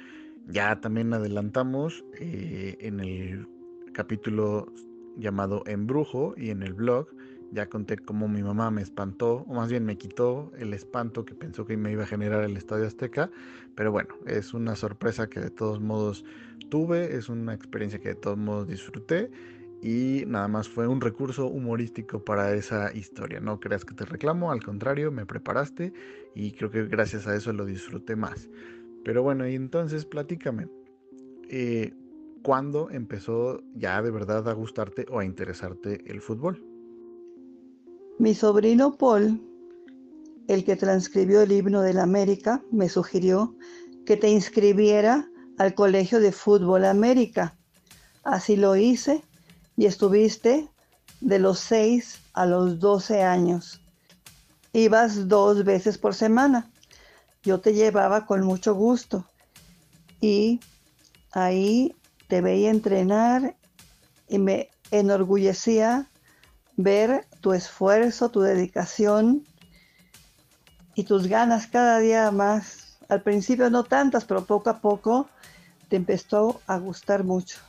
Ya 0.47 0.79
también 0.81 1.13
adelantamos 1.13 2.03
eh, 2.19 2.77
en 2.79 2.99
el 2.99 3.47
capítulo 3.93 4.71
llamado 5.17 5.63
Embrujo 5.65 6.33
y 6.37 6.49
en 6.49 6.63
el 6.63 6.73
blog 6.73 7.07
ya 7.51 7.67
conté 7.67 7.97
cómo 7.97 8.27
mi 8.27 8.43
mamá 8.43 8.69
me 8.69 8.81
espantó, 8.81 9.45
o 9.47 9.53
más 9.53 9.69
bien 9.69 9.83
me 9.83 9.97
quitó 9.97 10.51
el 10.57 10.73
espanto 10.73 11.25
que 11.25 11.33
pensó 11.33 11.65
que 11.65 11.77
me 11.77 11.91
iba 11.91 12.03
a 12.03 12.07
generar 12.07 12.43
el 12.43 12.55
Estadio 12.57 12.85
Azteca. 12.85 13.31
Pero 13.75 13.91
bueno, 13.91 14.13
es 14.27 14.53
una 14.53 14.75
sorpresa 14.75 15.29
que 15.29 15.39
de 15.39 15.49
todos 15.49 15.79
modos 15.79 16.23
tuve, 16.69 17.15
es 17.15 17.29
una 17.29 17.53
experiencia 17.53 17.99
que 17.99 18.09
de 18.09 18.15
todos 18.15 18.37
modos 18.37 18.67
disfruté 18.67 19.31
y 19.81 20.23
nada 20.27 20.47
más 20.47 20.67
fue 20.67 20.87
un 20.87 20.99
recurso 20.99 21.47
humorístico 21.47 22.23
para 22.23 22.53
esa 22.53 22.93
historia. 22.93 23.39
No 23.39 23.59
creas 23.59 23.85
que 23.85 23.93
te 23.93 24.05
reclamo, 24.05 24.51
al 24.51 24.63
contrario, 24.63 25.11
me 25.11 25.25
preparaste 25.25 25.93
y 26.35 26.51
creo 26.51 26.69
que 26.69 26.85
gracias 26.85 27.27
a 27.27 27.35
eso 27.35 27.53
lo 27.53 27.65
disfruté 27.65 28.15
más. 28.15 28.49
Pero 29.05 29.23
bueno, 29.23 29.47
y 29.47 29.55
entonces 29.55 30.05
platícame. 30.05 30.67
Eh, 31.49 31.93
¿Cuándo 32.43 32.89
empezó 32.89 33.61
ya 33.75 34.01
de 34.01 34.11
verdad 34.11 34.47
a 34.49 34.53
gustarte 34.53 35.05
o 35.09 35.19
a 35.19 35.25
interesarte 35.25 36.03
el 36.07 36.21
fútbol? 36.21 36.63
Mi 38.17 38.33
sobrino 38.33 38.97
Paul, 38.97 39.41
el 40.47 40.63
que 40.65 40.75
transcribió 40.75 41.41
el 41.41 41.51
himno 41.51 41.81
de 41.81 41.93
la 41.93 42.03
América, 42.03 42.63
me 42.71 42.89
sugirió 42.89 43.55
que 44.05 44.17
te 44.17 44.29
inscribiera 44.29 45.29
al 45.57 45.73
Colegio 45.73 46.19
de 46.19 46.31
Fútbol 46.31 46.85
América. 46.85 47.57
Así 48.23 48.55
lo 48.55 48.75
hice 48.75 49.23
y 49.79 49.85
estuviste 49.85 50.67
de 51.21 51.39
los 51.39 51.57
6 51.59 52.19
a 52.33 52.45
los 52.45 52.81
12 52.81 53.23
años. 53.23 53.81
Ibas 54.73 55.29
dos 55.29 55.63
veces 55.63 55.97
por 55.97 56.13
semana. 56.13 56.69
Yo 57.43 57.61
te 57.61 57.73
llevaba 57.73 58.25
con 58.25 58.43
mucho 58.43 58.75
gusto 58.75 59.23
y 60.19 60.59
ahí 61.31 61.95
te 62.27 62.41
veía 62.41 62.71
entrenar 62.71 63.55
y 64.27 64.37
me 64.37 64.69
enorgullecía 64.91 66.09
ver 66.75 67.25
tu 67.39 67.53
esfuerzo, 67.53 68.31
tu 68.31 68.41
dedicación 68.41 69.47
y 70.93 71.05
tus 71.05 71.27
ganas 71.27 71.67
cada 71.67 71.99
día 71.99 72.29
más. 72.31 72.97
Al 73.07 73.21
principio 73.21 73.69
no 73.69 73.85
tantas, 73.85 74.25
pero 74.25 74.43
poco 74.43 74.71
a 74.71 74.81
poco 74.81 75.29
te 75.87 75.95
empezó 75.95 76.59
a 76.67 76.77
gustar 76.79 77.23
mucho. 77.23 77.59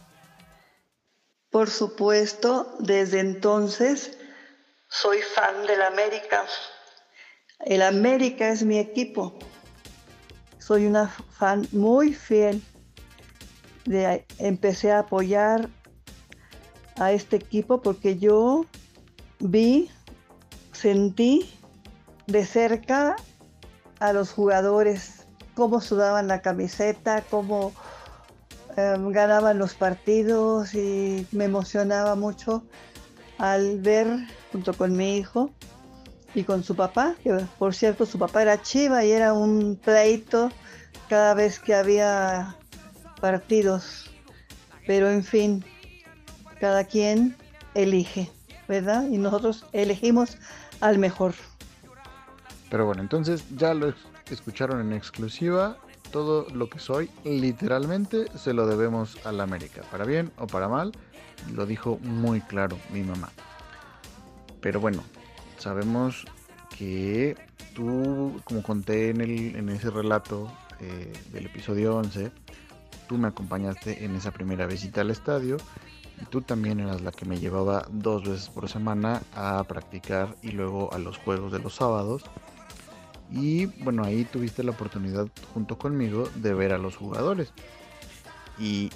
Por 1.51 1.69
supuesto, 1.69 2.77
desde 2.79 3.19
entonces 3.19 4.17
soy 4.89 5.19
fan 5.21 5.67
del 5.67 5.83
América. 5.83 6.45
El 7.61 7.83
América 7.83 8.49
es 8.51 8.63
mi 8.63 8.79
equipo. 8.79 9.39
Soy 10.59 10.87
una 10.87 11.09
fan 11.09 11.67
muy 11.73 12.15
fiel. 12.15 12.63
De, 13.85 14.25
empecé 14.39 14.93
a 14.93 15.01
apoyar 15.01 15.69
a 16.97 17.13
este 17.13 17.37
equipo 17.37 17.83
porque 17.83 18.19
yo 18.19 18.67
vi, 19.41 19.91
sentí 20.73 21.53
de 22.27 22.47
cerca 22.47 23.17
a 23.99 24.13
los 24.13 24.31
jugadores, 24.33 25.27
cómo 25.55 25.81
sudaban 25.81 26.29
la 26.29 26.43
camiseta, 26.43 27.25
cómo 27.29 27.73
eh, 28.81 28.97
ganaban 29.11 29.59
los 29.59 29.74
partidos 29.74 30.74
y 30.74 31.26
me 31.33 31.45
emocionaba 31.45 32.14
mucho 32.14 32.62
al 33.39 33.81
ver 33.81 34.07
junto 34.53 34.74
con 34.74 34.97
mi 34.97 35.18
hijo 35.18 35.51
y 36.35 36.45
con 36.45 36.62
su 36.62 36.74
papá, 36.74 37.16
que 37.22 37.33
por 37.59 37.74
cierto 37.74 38.07
su 38.07 38.18
papá 38.18 38.43
era 38.43 38.62
chiva 38.62 39.05
y 39.05 39.11
era 39.11 39.33
un 39.33 39.76
pleito 39.76 40.51
cada 41.09 41.35
vez 41.35 41.59
que 41.59 41.74
había 41.74 42.57
partidos. 43.20 44.11
Pero 44.87 45.11
en 45.11 45.24
fin, 45.24 45.64
cada 46.59 46.85
quien 46.85 47.37
elige. 47.74 48.31
¿verdad? 48.70 49.09
Y 49.11 49.18
nosotros 49.18 49.66
elegimos 49.72 50.39
al 50.81 50.99
mejor. 50.99 51.35
Pero 52.70 52.87
bueno, 52.87 53.03
entonces 53.03 53.45
ya 53.57 53.74
lo 53.74 53.93
escucharon 54.31 54.81
en 54.81 54.93
exclusiva. 54.93 55.76
Todo 56.11 56.47
lo 56.53 56.69
que 56.69 56.79
soy, 56.79 57.11
literalmente, 57.25 58.27
se 58.37 58.53
lo 58.53 58.67
debemos 58.67 59.25
a 59.25 59.33
la 59.33 59.45
América. 59.45 59.83
Para 59.91 60.05
bien 60.05 60.33
o 60.39 60.47
para 60.47 60.69
mal, 60.69 60.93
lo 61.55 61.67
dijo 61.67 61.99
muy 62.03 62.41
claro 62.41 62.79
mi 62.93 63.03
mamá. 63.03 63.31
Pero 64.61 64.81
bueno, 64.81 65.03
sabemos 65.59 66.26
que 66.76 67.37
tú, 67.75 68.41
como 68.45 68.63
conté 68.63 69.11
en, 69.11 69.68
ese 69.68 69.91
relato 69.91 70.51
eh, 70.80 71.13
del 71.33 71.47
episodio 71.47 71.97
11, 71.97 72.30
tú 73.09 73.18
me 73.18 73.29
acompañaste 73.29 74.05
en 74.05 74.14
esa 74.17 74.30
primera 74.30 74.67
visita 74.67 75.01
al 75.01 75.11
estadio 75.11 75.57
y 76.21 76.25
tú 76.26 76.43
también 76.43 76.80
eras 76.80 77.01
la 77.01 77.13
que 77.13 77.25
me 77.25 77.39
llevaba 77.39 77.87
dos 77.91 78.25
veces 78.25 78.49
por 78.49 78.68
semana 78.68 79.22
a 79.34 79.64
practicar 79.64 80.37
y 80.43 80.53
luego 80.53 80.93
a 80.93 80.99
los 80.99 81.18
juegos 81.18 81.53
de 81.53 81.59
los 81.59 81.75
sábados. 81.75 82.22
Y 83.31 83.67
bueno, 83.67 84.05
ahí 84.05 84.25
tuviste 84.25 84.63
la 84.65 84.73
oportunidad 84.73 85.29
junto 85.55 85.79
conmigo 85.79 86.29
de 86.37 86.55
ver 86.55 86.73
a 86.73 86.79
los 86.79 86.97
jugadores. 86.97 87.53
Y 88.59 88.91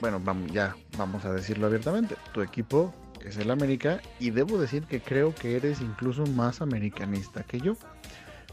bueno, 0.00 0.20
vamos, 0.22 0.50
ya 0.52 0.76
vamos 0.98 1.24
a 1.24 1.32
decirlo 1.32 1.66
abiertamente. 1.66 2.16
Tu 2.32 2.42
equipo 2.42 2.92
es 3.24 3.36
el 3.38 3.50
América 3.50 4.00
y 4.18 4.30
debo 4.30 4.58
decir 4.58 4.84
que 4.84 5.00
creo 5.00 5.34
que 5.34 5.56
eres 5.56 5.80
incluso 5.80 6.26
más 6.26 6.60
americanista 6.60 7.42
que 7.44 7.60
yo. 7.60 7.76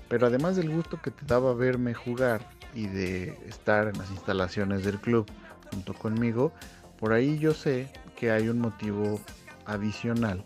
Pero 0.07 0.27
además 0.27 0.55
del 0.55 0.69
gusto 0.69 1.01
que 1.01 1.11
te 1.11 1.25
daba 1.25 1.53
verme 1.53 1.93
jugar 1.93 2.47
y 2.73 2.87
de 2.87 3.37
estar 3.47 3.87
en 3.87 3.97
las 3.97 4.11
instalaciones 4.11 4.83
del 4.83 4.99
club 4.99 5.25
junto 5.71 5.93
conmigo, 5.93 6.53
por 6.99 7.13
ahí 7.13 7.39
yo 7.39 7.53
sé 7.53 7.91
que 8.15 8.31
hay 8.31 8.49
un 8.49 8.59
motivo 8.59 9.19
adicional 9.65 10.43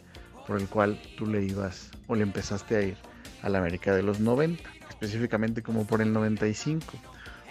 por 0.47 0.59
el 0.59 0.67
cual 0.67 1.01
tú 1.17 1.25
le 1.25 1.43
ibas 1.43 1.91
o 2.07 2.15
le 2.15 2.23
empezaste 2.23 2.75
a 2.75 2.81
ir 2.81 2.97
a 3.41 3.49
la 3.49 3.59
América 3.59 3.95
de 3.95 4.03
los 4.03 4.19
90, 4.19 4.63
específicamente 4.89 5.61
como 5.61 5.85
por 5.85 6.01
el 6.01 6.13
95, 6.13 6.85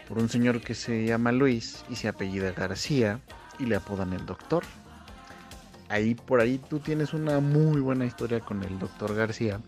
por 0.09 0.19
un 0.19 0.28
señor 0.28 0.61
que 0.61 0.74
se 0.74 1.05
llama 1.06 1.32
Luis 1.32 1.85
y 1.89 1.97
se 1.97 2.09
apellida 2.09 2.52
García 2.52 3.20
y 3.59 3.66
le 3.66 3.77
apodan 3.77 4.12
el 4.12 4.27
doctor. 4.27 4.65
Ahí 5.89 6.15
por 6.15 6.40
ahí 6.40 6.59
tú 6.59 6.81
tienes 6.81 7.12
una 7.15 7.40
muy 7.40 7.81
buena 7.81 8.06
historia 8.06 8.40
con 8.40 8.62
el 8.62 8.78
doctor 8.78 9.15
García, 9.15 9.61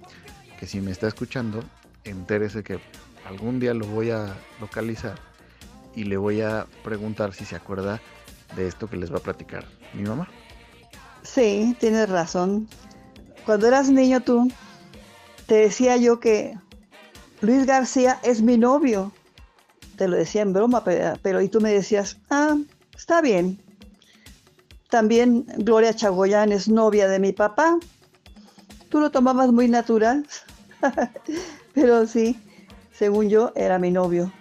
que 0.58 0.66
si 0.66 0.80
me 0.80 0.90
está 0.90 1.06
escuchando, 1.06 1.62
entérese 2.04 2.62
que 2.62 2.80
algún 3.26 3.60
día 3.60 3.74
lo 3.74 3.86
voy 3.86 4.10
a 4.10 4.34
localizar 4.60 5.18
y 5.94 6.04
le 6.04 6.16
voy 6.16 6.40
a 6.40 6.66
preguntar 6.84 7.32
si 7.32 7.44
se 7.44 7.56
acuerda 7.56 8.00
de 8.54 8.66
esto 8.66 8.88
que 8.88 8.96
les 8.96 9.12
va 9.12 9.18
a 9.18 9.22
platicar 9.22 9.64
mi 9.94 10.02
mamá. 10.02 10.28
Sí, 11.22 11.76
tienes 11.80 12.08
razón. 12.08 12.68
Cuando 13.44 13.66
eras 13.66 13.88
niño 13.88 14.20
tú, 14.20 14.50
te 15.46 15.54
decía 15.54 15.96
yo 15.96 16.20
que 16.20 16.58
Luis 17.40 17.66
García 17.66 18.18
es 18.22 18.42
mi 18.42 18.58
novio. 18.58 19.12
Te 19.96 20.08
lo 20.08 20.16
decía 20.16 20.42
en 20.42 20.52
broma, 20.52 20.84
pero, 20.84 21.40
y 21.40 21.48
tú 21.48 21.60
me 21.60 21.72
decías, 21.72 22.18
ah, 22.30 22.56
está 22.94 23.20
bien. 23.20 23.58
también 24.90 25.46
Gloria 25.58 25.94
Chagoyán 25.94 26.52
es 26.52 26.68
novia 26.68 27.08
de 27.08 27.18
mi 27.18 27.32
papá. 27.32 27.78
Tú 28.88 29.00
lo 29.00 29.10
tomabas 29.10 29.50
muy 29.52 29.68
natural, 29.68 30.26
pero 31.74 32.06
sí, 32.06 32.38
según 32.92 33.28
yo, 33.28 33.52
era 33.56 33.78
mi 33.78 33.90
novio. 33.90 34.32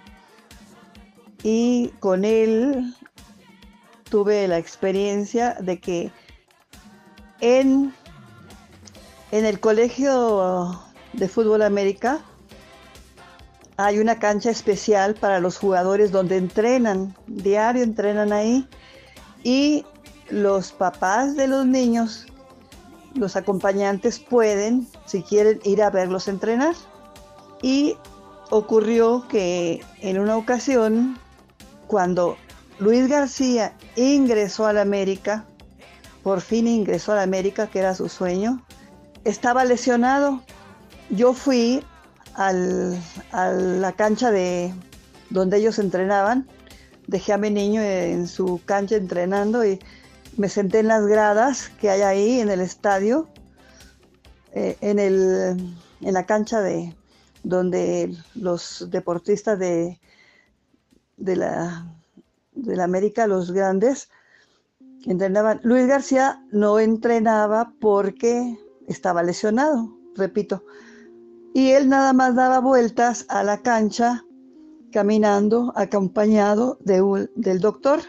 Y 1.43 1.89
con 1.99 2.25
él 2.25 2.95
tuve 4.09 4.47
la 4.47 4.57
experiencia 4.57 5.55
de 5.59 5.79
que 5.79 6.11
en, 7.39 7.93
en 9.31 9.45
el 9.45 9.59
colegio 9.59 10.84
de 11.17 11.27
fútbol 11.27 11.61
América 11.61 12.19
hay 13.77 13.99
una 13.99 14.19
cancha 14.19 14.49
especial 14.49 15.15
para 15.15 15.39
los 15.39 15.57
jugadores 15.57 16.11
donde 16.11 16.37
entrenan, 16.37 17.15
diario 17.27 17.83
entrenan 17.83 18.31
ahí. 18.31 18.67
Y 19.43 19.85
los 20.29 20.71
papás 20.71 21.35
de 21.35 21.47
los 21.47 21.65
niños, 21.65 22.25
los 23.15 23.35
acompañantes 23.35 24.19
pueden, 24.19 24.87
si 25.05 25.21
quieren, 25.23 25.59
ir 25.63 25.83
a 25.83 25.89
verlos 25.89 26.27
entrenar. 26.27 26.75
Y 27.61 27.97
ocurrió 28.49 29.27
que 29.27 29.83
en 30.01 30.19
una 30.19 30.37
ocasión, 30.37 31.17
cuando 31.87 32.37
Luis 32.79 33.07
García 33.07 33.75
ingresó 33.95 34.65
a 34.67 34.73
la 34.73 34.81
América, 34.81 35.45
por 36.23 36.41
fin 36.41 36.67
ingresó 36.67 37.11
a 37.11 37.17
la 37.17 37.23
América, 37.23 37.67
que 37.67 37.79
era 37.79 37.93
su 37.93 38.09
sueño, 38.09 38.65
estaba 39.25 39.65
lesionado. 39.65 40.41
Yo 41.09 41.33
fui 41.33 41.83
a 42.33 42.51
la 42.51 43.93
cancha 43.93 44.31
de 44.31 44.73
donde 45.29 45.57
ellos 45.57 45.79
entrenaban, 45.79 46.47
dejé 47.07 47.33
a 47.33 47.37
mi 47.37 47.49
niño 47.49 47.81
en 47.81 48.27
su 48.27 48.61
cancha 48.65 48.95
entrenando 48.95 49.65
y 49.65 49.79
me 50.37 50.49
senté 50.49 50.79
en 50.79 50.87
las 50.87 51.05
gradas 51.05 51.69
que 51.79 51.89
hay 51.89 52.01
ahí 52.01 52.39
en 52.39 52.49
el 52.49 52.59
estadio, 52.59 53.29
eh, 54.53 54.77
en, 54.81 55.75
la 56.01 56.25
cancha 56.25 56.61
de 56.61 56.95
donde 57.43 58.15
los 58.33 58.87
deportistas 58.89 59.59
de, 59.59 59.99
de 61.17 61.35
la 61.35 62.83
América, 62.83 63.27
los 63.27 63.51
grandes, 63.51 64.09
entrenaban. 65.05 65.59
Luis 65.63 65.87
García 65.87 66.43
no 66.51 66.79
entrenaba 66.79 67.73
porque 67.79 68.57
estaba 68.87 69.23
lesionado, 69.23 69.95
repito. 70.15 70.63
Y 71.55 71.71
él 71.71 71.87
nada 71.87 72.11
más 72.11 72.35
daba 72.35 72.59
vueltas 72.59 73.25
a 73.29 73.41
la 73.41 73.61
cancha 73.61 74.25
caminando 74.91 75.71
acompañado 75.77 76.77
de 76.81 77.29
del 77.35 77.61
doctor. 77.61 78.01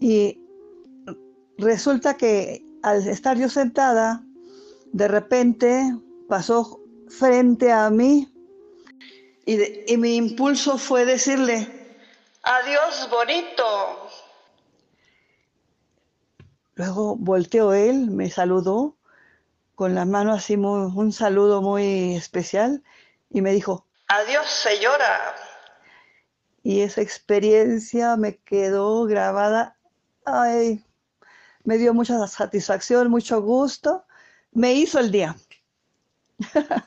Y 0.00 0.40
resulta 1.58 2.14
que 2.14 2.64
al 2.82 3.06
estar 3.06 3.36
yo 3.36 3.50
sentada, 3.50 4.24
de 4.94 5.06
repente 5.06 5.94
pasó 6.30 6.80
frente 7.08 7.70
a 7.70 7.90
mí 7.90 8.32
y, 9.44 9.92
y 9.92 9.98
mi 9.98 10.16
impulso 10.16 10.78
fue 10.78 11.04
decirle, 11.04 11.68
adiós 12.42 13.06
bonito. 13.10 13.64
Luego 16.76 17.16
volteó 17.16 17.74
él, 17.74 18.10
me 18.10 18.30
saludó 18.30 18.96
con 19.80 19.94
la 19.94 20.04
mano 20.04 20.34
así, 20.34 20.56
un 20.56 21.10
saludo 21.10 21.62
muy 21.62 22.14
especial 22.14 22.84
y 23.30 23.40
me 23.40 23.50
dijo, 23.50 23.86
adiós 24.08 24.46
señora. 24.46 25.34
Y 26.62 26.82
esa 26.82 27.00
experiencia 27.00 28.14
me 28.18 28.36
quedó 28.36 29.06
grabada. 29.06 29.78
Ay, 30.26 30.84
me 31.64 31.78
dio 31.78 31.94
mucha 31.94 32.26
satisfacción, 32.26 33.08
mucho 33.08 33.40
gusto. 33.40 34.04
Me 34.52 34.74
hizo 34.74 34.98
el 34.98 35.10
día. 35.10 35.34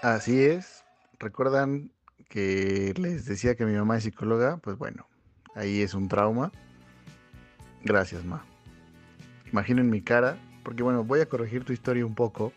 Así 0.00 0.42
es. 0.42 0.84
¿Recuerdan 1.18 1.92
que 2.30 2.94
les 2.96 3.26
decía 3.26 3.56
que 3.56 3.66
mi 3.66 3.76
mamá 3.76 3.98
es 3.98 4.04
psicóloga? 4.04 4.56
Pues 4.56 4.78
bueno, 4.78 5.06
ahí 5.54 5.82
es 5.82 5.92
un 5.92 6.08
trauma. 6.08 6.50
Gracias, 7.84 8.24
ma. 8.24 8.44
Imaginen 9.52 9.90
mi 9.90 10.00
cara, 10.00 10.38
porque 10.62 10.82
bueno, 10.82 11.04
voy 11.04 11.20
a 11.20 11.26
corregir 11.26 11.64
tu 11.64 11.72
historia 11.72 12.06
un 12.06 12.14
poco. 12.14 12.52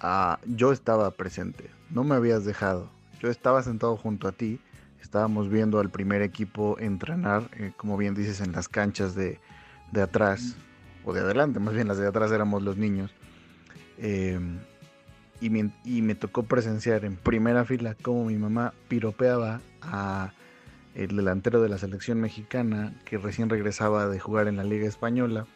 Ah, 0.00 0.38
yo 0.44 0.72
estaba 0.72 1.10
presente, 1.12 1.70
no 1.90 2.04
me 2.04 2.14
habías 2.14 2.44
dejado. 2.44 2.90
Yo 3.20 3.30
estaba 3.30 3.62
sentado 3.62 3.96
junto 3.96 4.28
a 4.28 4.32
ti, 4.32 4.60
estábamos 5.00 5.48
viendo 5.48 5.78
al 5.80 5.90
primer 5.90 6.20
equipo 6.20 6.76
entrenar, 6.78 7.48
eh, 7.56 7.72
como 7.76 7.96
bien 7.96 8.14
dices, 8.14 8.40
en 8.40 8.52
las 8.52 8.68
canchas 8.68 9.14
de, 9.14 9.38
de, 9.92 10.02
atrás, 10.02 10.56
o 11.04 11.12
de 11.12 11.20
adelante, 11.20 11.60
más 11.60 11.74
bien 11.74 11.88
las 11.88 11.98
de 11.98 12.06
atrás 12.06 12.32
éramos 12.32 12.62
los 12.62 12.76
niños. 12.76 13.12
Eh, 13.98 14.38
y, 15.40 15.50
me, 15.50 15.70
y 15.84 16.02
me 16.02 16.14
tocó 16.14 16.42
presenciar 16.42 17.04
en 17.04 17.16
primera 17.16 17.64
fila 17.64 17.96
cómo 18.02 18.24
mi 18.24 18.36
mamá 18.36 18.74
piropeaba 18.88 19.60
a 19.80 20.32
el 20.94 21.16
delantero 21.16 21.60
de 21.60 21.68
la 21.68 21.78
selección 21.78 22.20
mexicana 22.20 22.94
que 23.04 23.18
recién 23.18 23.48
regresaba 23.48 24.08
de 24.08 24.20
jugar 24.20 24.48
en 24.48 24.56
la 24.56 24.64
Liga 24.64 24.86
Española. 24.86 25.46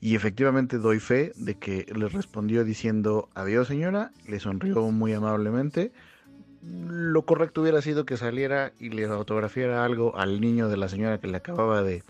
Y 0.00 0.14
efectivamente 0.14 0.78
doy 0.78 0.98
fe 0.98 1.32
de 1.36 1.56
que 1.56 1.86
le 1.94 2.08
respondió 2.08 2.64
diciendo 2.64 3.28
adiós 3.34 3.68
señora, 3.68 4.12
le 4.26 4.40
sonrió 4.40 4.90
muy 4.90 5.12
amablemente. 5.12 5.92
Lo 6.62 7.22
correcto 7.22 7.62
hubiera 7.62 7.82
sido 7.82 8.04
que 8.04 8.16
saliera 8.16 8.72
y 8.78 8.90
le 8.90 9.04
autografiara 9.04 9.84
algo 9.84 10.16
al 10.16 10.40
niño 10.40 10.68
de 10.68 10.76
la 10.76 10.88
señora 10.88 11.18
que 11.18 11.26
le 11.26 11.36
acababa 11.36 11.82
de, 11.82 12.02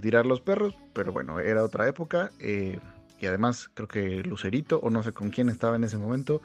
tirar 0.00 0.26
los 0.26 0.40
perros, 0.40 0.76
pero 0.92 1.12
bueno, 1.12 1.40
era 1.40 1.64
otra 1.64 1.88
época. 1.88 2.30
Eh, 2.40 2.78
y 3.20 3.26
además 3.26 3.70
creo 3.74 3.88
que 3.88 4.22
Lucerito, 4.22 4.78
o 4.80 4.90
no 4.90 5.02
sé 5.02 5.12
con 5.12 5.30
quién 5.30 5.48
estaba 5.50 5.76
en 5.76 5.84
ese 5.84 5.98
momento, 5.98 6.40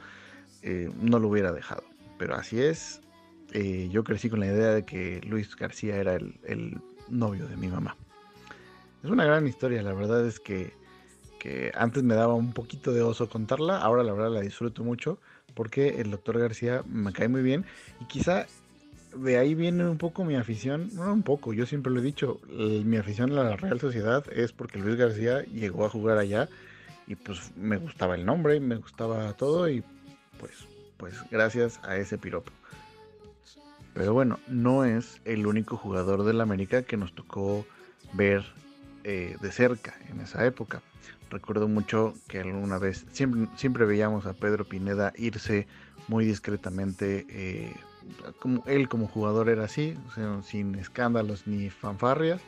eh, 0.62 0.90
no 1.00 1.18
lo 1.18 1.28
hubiera 1.28 1.52
dejado. 1.52 1.82
Pero 2.18 2.34
así 2.34 2.60
es, 2.60 3.00
eh, 3.52 3.88
yo 3.90 4.04
crecí 4.04 4.28
con 4.28 4.40
la 4.40 4.46
idea 4.46 4.72
de 4.72 4.84
que 4.84 5.20
Luis 5.26 5.54
García 5.56 5.96
era 5.96 6.14
el, 6.14 6.80
novio 7.08 7.46
de 7.46 7.56
mi 7.56 7.68
mamá. 7.68 7.96
Es 9.04 9.10
una 9.10 9.24
gran 9.24 9.46
historia, 9.46 9.80
la 9.82 9.92
verdad 9.92 10.26
es 10.26 10.40
que, 10.40 10.74
antes 11.74 12.02
me 12.02 12.16
daba 12.16 12.34
un 12.34 12.52
poquito 12.52 12.92
de 12.92 13.02
oso 13.02 13.28
contarla, 13.28 13.78
ahora 13.78 14.02
la 14.02 14.12
verdad 14.12 14.32
la 14.32 14.40
disfruto 14.40 14.82
mucho 14.82 15.20
porque 15.54 16.00
el 16.00 16.10
doctor 16.10 16.40
García 16.40 16.82
me 16.88 17.12
cae 17.12 17.28
muy 17.28 17.40
bien 17.40 17.64
y 18.00 18.06
quizá 18.06 18.46
de 19.16 19.38
ahí 19.38 19.54
viene 19.54 19.88
un 19.88 19.96
poco 19.96 20.24
mi 20.24 20.34
afición, 20.34 20.90
no 20.94 21.12
un 21.12 21.22
poco, 21.22 21.52
yo 21.52 21.66
siempre 21.66 21.92
lo 21.92 22.00
he 22.00 22.02
dicho, 22.02 22.40
mi 22.48 22.96
afición 22.96 23.30
a 23.38 23.44
la 23.44 23.56
Real 23.56 23.78
Sociedad 23.78 24.24
es 24.32 24.50
porque 24.50 24.80
Luis 24.80 24.96
García 24.96 25.44
llegó 25.44 25.86
a 25.86 25.88
jugar 25.88 26.18
allá 26.18 26.48
y 27.06 27.14
pues 27.14 27.52
me 27.56 27.76
gustaba 27.76 28.16
el 28.16 28.26
nombre, 28.26 28.58
me 28.58 28.74
gustaba 28.74 29.32
todo 29.34 29.68
y 29.68 29.84
pues, 30.40 30.66
pues 30.96 31.14
gracias 31.30 31.78
a 31.84 31.96
ese 31.96 32.18
piropo. 32.18 32.50
Pero 33.96 34.12
bueno, 34.12 34.38
no 34.46 34.84
es 34.84 35.22
el 35.24 35.46
único 35.46 35.78
jugador 35.78 36.22
del 36.24 36.42
América 36.42 36.82
que 36.82 36.98
nos 36.98 37.14
tocó 37.14 37.64
ver 38.12 38.44
eh, 39.04 39.38
de 39.40 39.50
cerca 39.50 39.94
en 40.10 40.20
esa 40.20 40.44
época. 40.44 40.82
Recuerdo 41.30 41.66
mucho 41.66 42.12
que 42.28 42.40
alguna 42.40 42.78
vez 42.78 43.06
siempre, 43.10 43.86
veíamos 43.86 44.26
a 44.26 44.34
Pedro 44.34 44.66
Pineda 44.66 45.14
irse 45.16 45.66
muy 46.08 46.26
discretamente. 46.26 47.24
Eh, 47.30 47.74
como, 48.38 48.62
él 48.66 48.86
como 48.90 49.08
jugador 49.08 49.48
era 49.48 49.64
así, 49.64 49.96
sin 50.44 50.74
escándalos 50.74 51.46
ni 51.46 51.70
fanfarrias. 51.70 52.42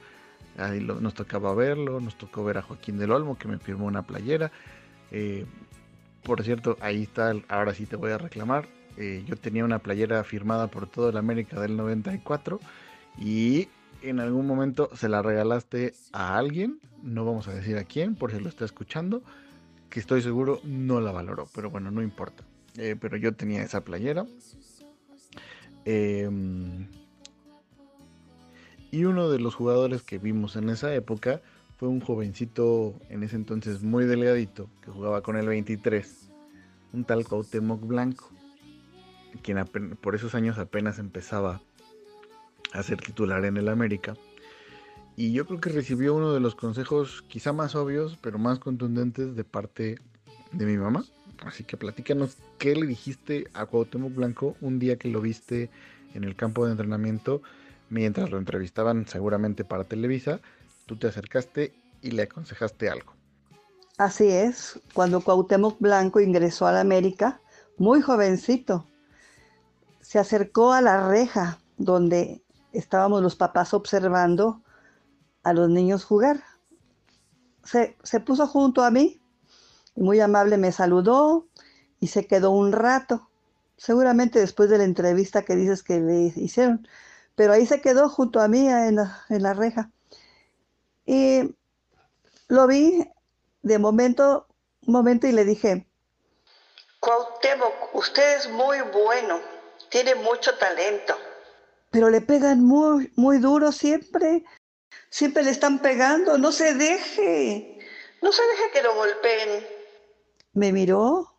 Ahí 0.59 0.81
nos 0.81 1.15
tocaba 1.15 1.55
verlo, 1.55 1.99
nos 1.99 2.19
tocó 2.19 2.45
ver 2.45 2.59
a 2.59 2.63
Joaquín 2.63 2.99
del 2.99 3.11
Olmo 3.11 3.39
que 3.39 3.49
me 3.49 3.59
firmó 3.59 3.87
una 3.87 4.03
playera. 4.03 4.53
Eh, 5.11 5.47
por 6.25 6.45
cierto, 6.45 6.77
ahí 6.81 7.05
está, 7.05 7.33
ahora 7.49 7.73
sí 7.73 7.87
te 7.87 7.97
voy 7.97 8.11
a 8.11 8.19
reclamar. 8.19 8.69
Eh, 9.01 9.23
yo 9.29 9.37
tenía 9.37 9.65
una 9.65 9.79
playera 9.79 10.25
firmada 10.25 10.67
por 10.67 10.89
toda 10.89 11.13
la 11.13 11.21
América 11.21 11.61
del 11.61 11.77
94 11.77 12.59
y 13.17 13.69
en 14.03 14.19
algún 14.19 14.45
momento 14.45 14.91
se 14.97 15.09
la 15.09 15.23
regalaste 15.23 15.95
a 16.13 16.37
alguien, 16.37 16.81
no 17.05 17.25
vamos 17.25 17.47
a 17.47 17.55
decir 17.55 17.79
a 17.79 17.85
quién, 17.85 18.17
por 18.17 18.33
si 18.33 18.41
lo 18.41 18.49
está 18.49 18.65
escuchando, 18.65 19.23
que 19.89 20.01
estoy 20.01 20.21
seguro 20.21 20.61
no 20.65 21.01
la 21.01 21.13
valoró, 21.13 21.49
pero 21.55 21.71
bueno, 21.71 21.93
no 21.93 22.03
importa. 22.03 22.43
Eh, 22.77 22.97
pero 23.01 23.17
yo 23.17 23.33
tenía 23.35 23.63
esa 23.63 23.83
playera. 23.83 24.27
Em, 25.85 26.89
y 28.91 29.05
uno 29.05 29.31
de 29.31 29.39
los 29.39 29.55
jugadores 29.55 30.03
que 30.03 30.19
vimos 30.19 30.57
en 30.57 30.71
esa 30.71 30.93
época 30.93 31.41
fue 31.77 31.89
un 31.89 32.01
jovencito 32.01 32.95
en 33.11 33.23
ese 33.23 33.37
entonces 33.37 33.81
muy 33.81 34.07
delgadito 34.07 34.69
que 34.83 34.91
jugaba 34.91 35.23
con 35.23 35.37
el 35.37 35.47
23, 35.47 36.31
un 36.93 37.05
tal 37.05 37.25
Cuauhtémoc 37.25 37.87
Blanco 37.87 38.33
quien 39.39 39.65
por 40.01 40.15
esos 40.15 40.35
años 40.35 40.59
apenas 40.59 40.99
empezaba 40.99 41.61
a 42.73 42.83
ser 42.83 42.99
titular 42.99 43.45
en 43.45 43.57
el 43.57 43.69
América. 43.69 44.15
Y 45.17 45.33
yo 45.33 45.47
creo 45.47 45.61
que 45.61 45.71
recibió 45.71 46.15
uno 46.15 46.33
de 46.33 46.41
los 46.41 46.55
consejos 46.55 47.25
quizá 47.27 47.53
más 47.53 47.75
obvios, 47.75 48.17
pero 48.21 48.39
más 48.39 48.59
contundentes 48.59 49.35
de 49.35 49.45
parte 49.45 49.99
de 50.53 50.67
mi 50.67 50.77
mamá. 50.77 51.05
Así 51.45 51.65
que 51.65 51.77
platícanos 51.77 52.37
qué 52.59 52.75
le 52.75 52.87
dijiste 52.87 53.49
a 53.55 53.67
Cuauhtémoc 53.67 54.15
Blanco 54.15 54.57
un 54.61 54.79
día 54.79 54.97
que 54.97 55.09
lo 55.09 55.21
viste 55.21 55.71
en 56.15 56.25
el 56.25 56.37
campo 56.37 56.65
de 56.65 56.73
entrenamiento 56.73 57.43
mientras 57.91 58.31
lo 58.31 58.39
entrevistaban 58.39 59.07
seguramente 59.07 59.65
para 59.65 59.85
Televisa. 59.85 60.41
Tú 60.87 60.97
te 60.97 61.09
acercaste 61.09 61.75
y 62.03 62.13
le 62.13 62.23
aconsejaste 62.23 62.89
algo. 62.89 63.15
Así 63.99 64.29
es, 64.29 64.79
cuando 64.95 65.21
Cuauhtémoc 65.21 65.81
Blanco 65.81 66.21
ingresó 66.21 66.67
a 66.67 66.73
la 66.73 66.81
América, 66.81 67.41
muy 67.77 68.01
jovencito, 68.01 68.87
se 70.09 70.19
acercó 70.19 70.73
a 70.73 70.81
la 70.81 71.07
reja 71.07 71.59
donde 71.77 72.43
estábamos 72.73 73.21
los 73.21 73.37
papás 73.37 73.75
observando 73.75 74.63
a 75.43 75.53
los 75.53 75.69
niños 75.69 76.07
jugar. 76.07 76.43
Se, 77.63 77.95
puso 78.21 78.47
junto 78.47 78.85
a 78.85 78.91
mí 78.91 79.21
muy 79.97 80.19
amable 80.21 80.57
me 80.57 80.73
saludó 80.73 81.47
y 82.01 82.07
se 82.07 82.27
quedó 82.27 82.53
un 82.53 82.73
rato, 82.73 83.29
seguramente 83.77 84.39
después 84.39 84.71
de 84.71 84.79
la 84.79 84.85
entrevista 84.85 85.43
que 85.43 85.57
dices 85.57 85.83
que 85.83 86.01
le 86.01 86.33
hicieron, 86.37 86.89
pero 87.35 87.53
ahí 87.53 87.67
se 87.67 87.83
quedó 87.83 88.09
junto 88.09 88.41
a 88.41 88.49
mí 88.49 88.67
en 88.67 88.97
la, 88.97 89.53
reja. 89.53 89.91
Y 91.05 91.55
lo 92.47 92.67
vi 92.67 93.07
de 93.61 93.79
momento, 93.79 94.47
un 94.87 94.95
momento 94.95 95.27
y 95.27 95.33
le 95.33 95.45
dije, 95.45 95.87
Cuauhtémoc, 96.99 97.95
usted 97.95 98.39
es 98.39 98.51
muy 98.51 98.79
bueno, 98.81 99.58
tiene 99.91 100.15
mucho 100.15 100.55
talento. 100.57 101.17
Pero 101.91 102.11
le 102.11 102.21
pegan 102.21 102.65
muy, 102.65 103.13
muy 103.17 103.39
duro 103.39 103.73
siempre, 103.73 104.45
siempre 105.11 105.43
le 105.43 105.51
están 105.51 105.79
pegando, 105.81 106.39
no 106.39 106.53
se 106.53 106.75
deje. 106.75 107.79
No 108.21 108.33
se 108.33 108.43
deje 108.43 108.71
que 108.73 108.83
lo 108.83 108.95
golpeen 108.95 109.79
me 110.59 110.73
miró 110.73 111.33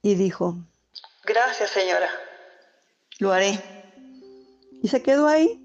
y 0.00 0.14
dijo, 0.14 0.56
Gracias, 1.24 1.70
señora. 1.70 2.08
Lo 3.18 3.32
haré. 3.32 3.60
Y 4.82 4.88
se 4.88 5.02
quedó 5.02 5.26
ahí. 5.26 5.58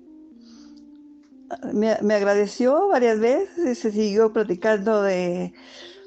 Me, 1.73 1.91
agradeció 2.13 2.89
varias 2.89 3.19
veces 3.19 3.57
y 3.65 3.75
se 3.75 3.91
siguió 3.91 4.33
platicando 4.33 5.01
de, 5.01 5.53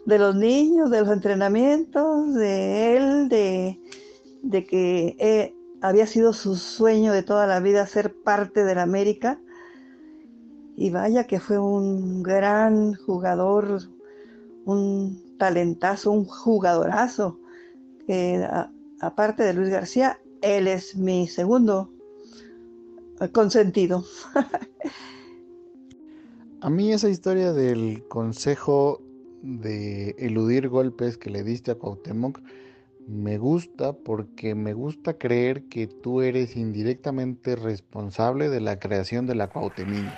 los 0.07 0.35
niños, 0.35 0.91
de 0.91 1.01
los 1.01 1.09
entrenamientos, 1.09 2.35
de 2.35 2.97
él, 2.97 3.29
de, 3.29 4.67
que 4.67 5.17
eh, 5.19 5.55
había 5.81 6.07
sido 6.07 6.33
su 6.33 6.57
sueño 6.57 7.13
de 7.13 7.23
toda 7.23 7.47
la 7.47 7.61
vida 7.61 7.87
ser 7.87 8.15
parte 8.15 8.65
de 8.65 8.75
la 8.75 8.83
América. 8.83 9.41
Y 10.77 10.91
vaya 10.91 11.25
que 11.25 11.41
fue 11.41 11.59
un 11.59 12.23
gran 12.23 12.95
jugador, 12.95 13.81
un 14.65 15.37
talentazo, 15.39 16.11
un 16.11 16.25
jugadorazo. 16.25 17.39
aparte 19.01 19.43
de 19.43 19.55
Luis 19.55 19.71
García, 19.71 20.19
él 20.43 20.67
es 20.69 20.97
mi 20.97 21.29
segundo 21.29 21.91
eh, 23.21 23.29
consentido. 23.29 24.05
A 26.63 26.69
mí 26.69 26.93
esa 26.93 27.09
historia 27.09 27.55
del 27.55 28.07
consejo 28.09 29.01
de 29.43 30.11
eludir 30.19 30.69
golpes 30.69 31.17
que 31.17 31.31
le 31.31 31.43
diste 31.43 31.71
a 31.71 31.77
Cuauhtémoc 31.77 32.39
me 33.11 33.39
gusta 33.39 33.93
porque 33.93 34.55
me 34.55 34.73
gusta 34.73 35.19
creer 35.19 35.65
que 35.65 35.89
tú 35.89 36.23
eres 36.23 36.57
indirectamente 36.57 37.57
responsable 37.57 38.49
de 38.49 38.61
la 38.61 38.79
creación 38.79 39.27
de 39.27 39.35
la 39.35 39.49
Cuauhtemina. 39.49 40.17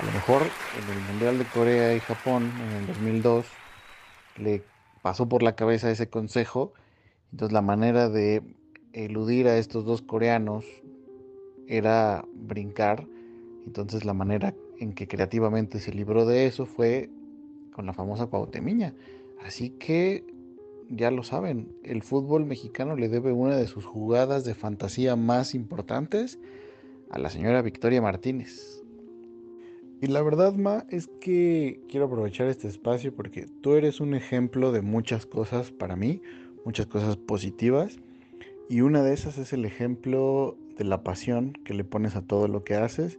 A 0.00 0.06
lo 0.06 0.12
mejor 0.12 0.42
en 0.42 0.96
el 0.96 1.04
Mundial 1.10 1.38
de 1.38 1.44
Corea 1.44 1.94
y 1.94 2.00
Japón 2.00 2.50
en 2.70 2.76
el 2.78 2.86
2002 2.86 3.46
le 4.38 4.62
pasó 5.02 5.28
por 5.28 5.42
la 5.42 5.56
cabeza 5.56 5.90
ese 5.90 6.08
consejo. 6.08 6.72
Entonces 7.32 7.52
la 7.52 7.60
manera 7.60 8.08
de 8.08 8.42
eludir 8.94 9.46
a 9.46 9.58
estos 9.58 9.84
dos 9.84 10.00
coreanos 10.00 10.64
era 11.66 12.24
brincar. 12.32 13.06
Entonces 13.66 14.06
la 14.06 14.14
manera 14.14 14.54
en 14.78 14.94
que 14.94 15.06
creativamente 15.06 15.80
se 15.80 15.92
libró 15.92 16.24
de 16.24 16.46
eso 16.46 16.64
fue 16.64 17.10
con 17.74 17.84
la 17.84 17.92
famosa 17.92 18.26
Cuauhtemiña. 18.26 18.94
Así 19.44 19.68
que 19.68 20.37
ya 20.90 21.10
lo 21.10 21.22
saben, 21.22 21.76
el 21.82 22.02
fútbol 22.02 22.44
mexicano 22.44 22.96
le 22.96 23.08
debe 23.08 23.32
una 23.32 23.56
de 23.56 23.66
sus 23.66 23.84
jugadas 23.84 24.44
de 24.44 24.54
fantasía 24.54 25.16
más 25.16 25.54
importantes 25.54 26.38
a 27.10 27.18
la 27.18 27.30
señora 27.30 27.62
Victoria 27.62 28.02
Martínez. 28.02 28.82
Y 30.00 30.06
la 30.06 30.22
verdad, 30.22 30.54
Ma, 30.54 30.86
es 30.90 31.08
que 31.20 31.80
quiero 31.88 32.06
aprovechar 32.06 32.46
este 32.46 32.68
espacio 32.68 33.14
porque 33.14 33.46
tú 33.62 33.74
eres 33.74 34.00
un 34.00 34.14
ejemplo 34.14 34.70
de 34.70 34.80
muchas 34.80 35.26
cosas 35.26 35.72
para 35.72 35.96
mí, 35.96 36.22
muchas 36.64 36.86
cosas 36.86 37.16
positivas. 37.16 37.98
Y 38.68 38.82
una 38.82 39.02
de 39.02 39.12
esas 39.12 39.38
es 39.38 39.52
el 39.52 39.64
ejemplo 39.64 40.56
de 40.76 40.84
la 40.84 41.02
pasión 41.02 41.52
que 41.64 41.74
le 41.74 41.82
pones 41.82 42.14
a 42.14 42.22
todo 42.22 42.46
lo 42.46 42.62
que 42.62 42.76
haces 42.76 43.18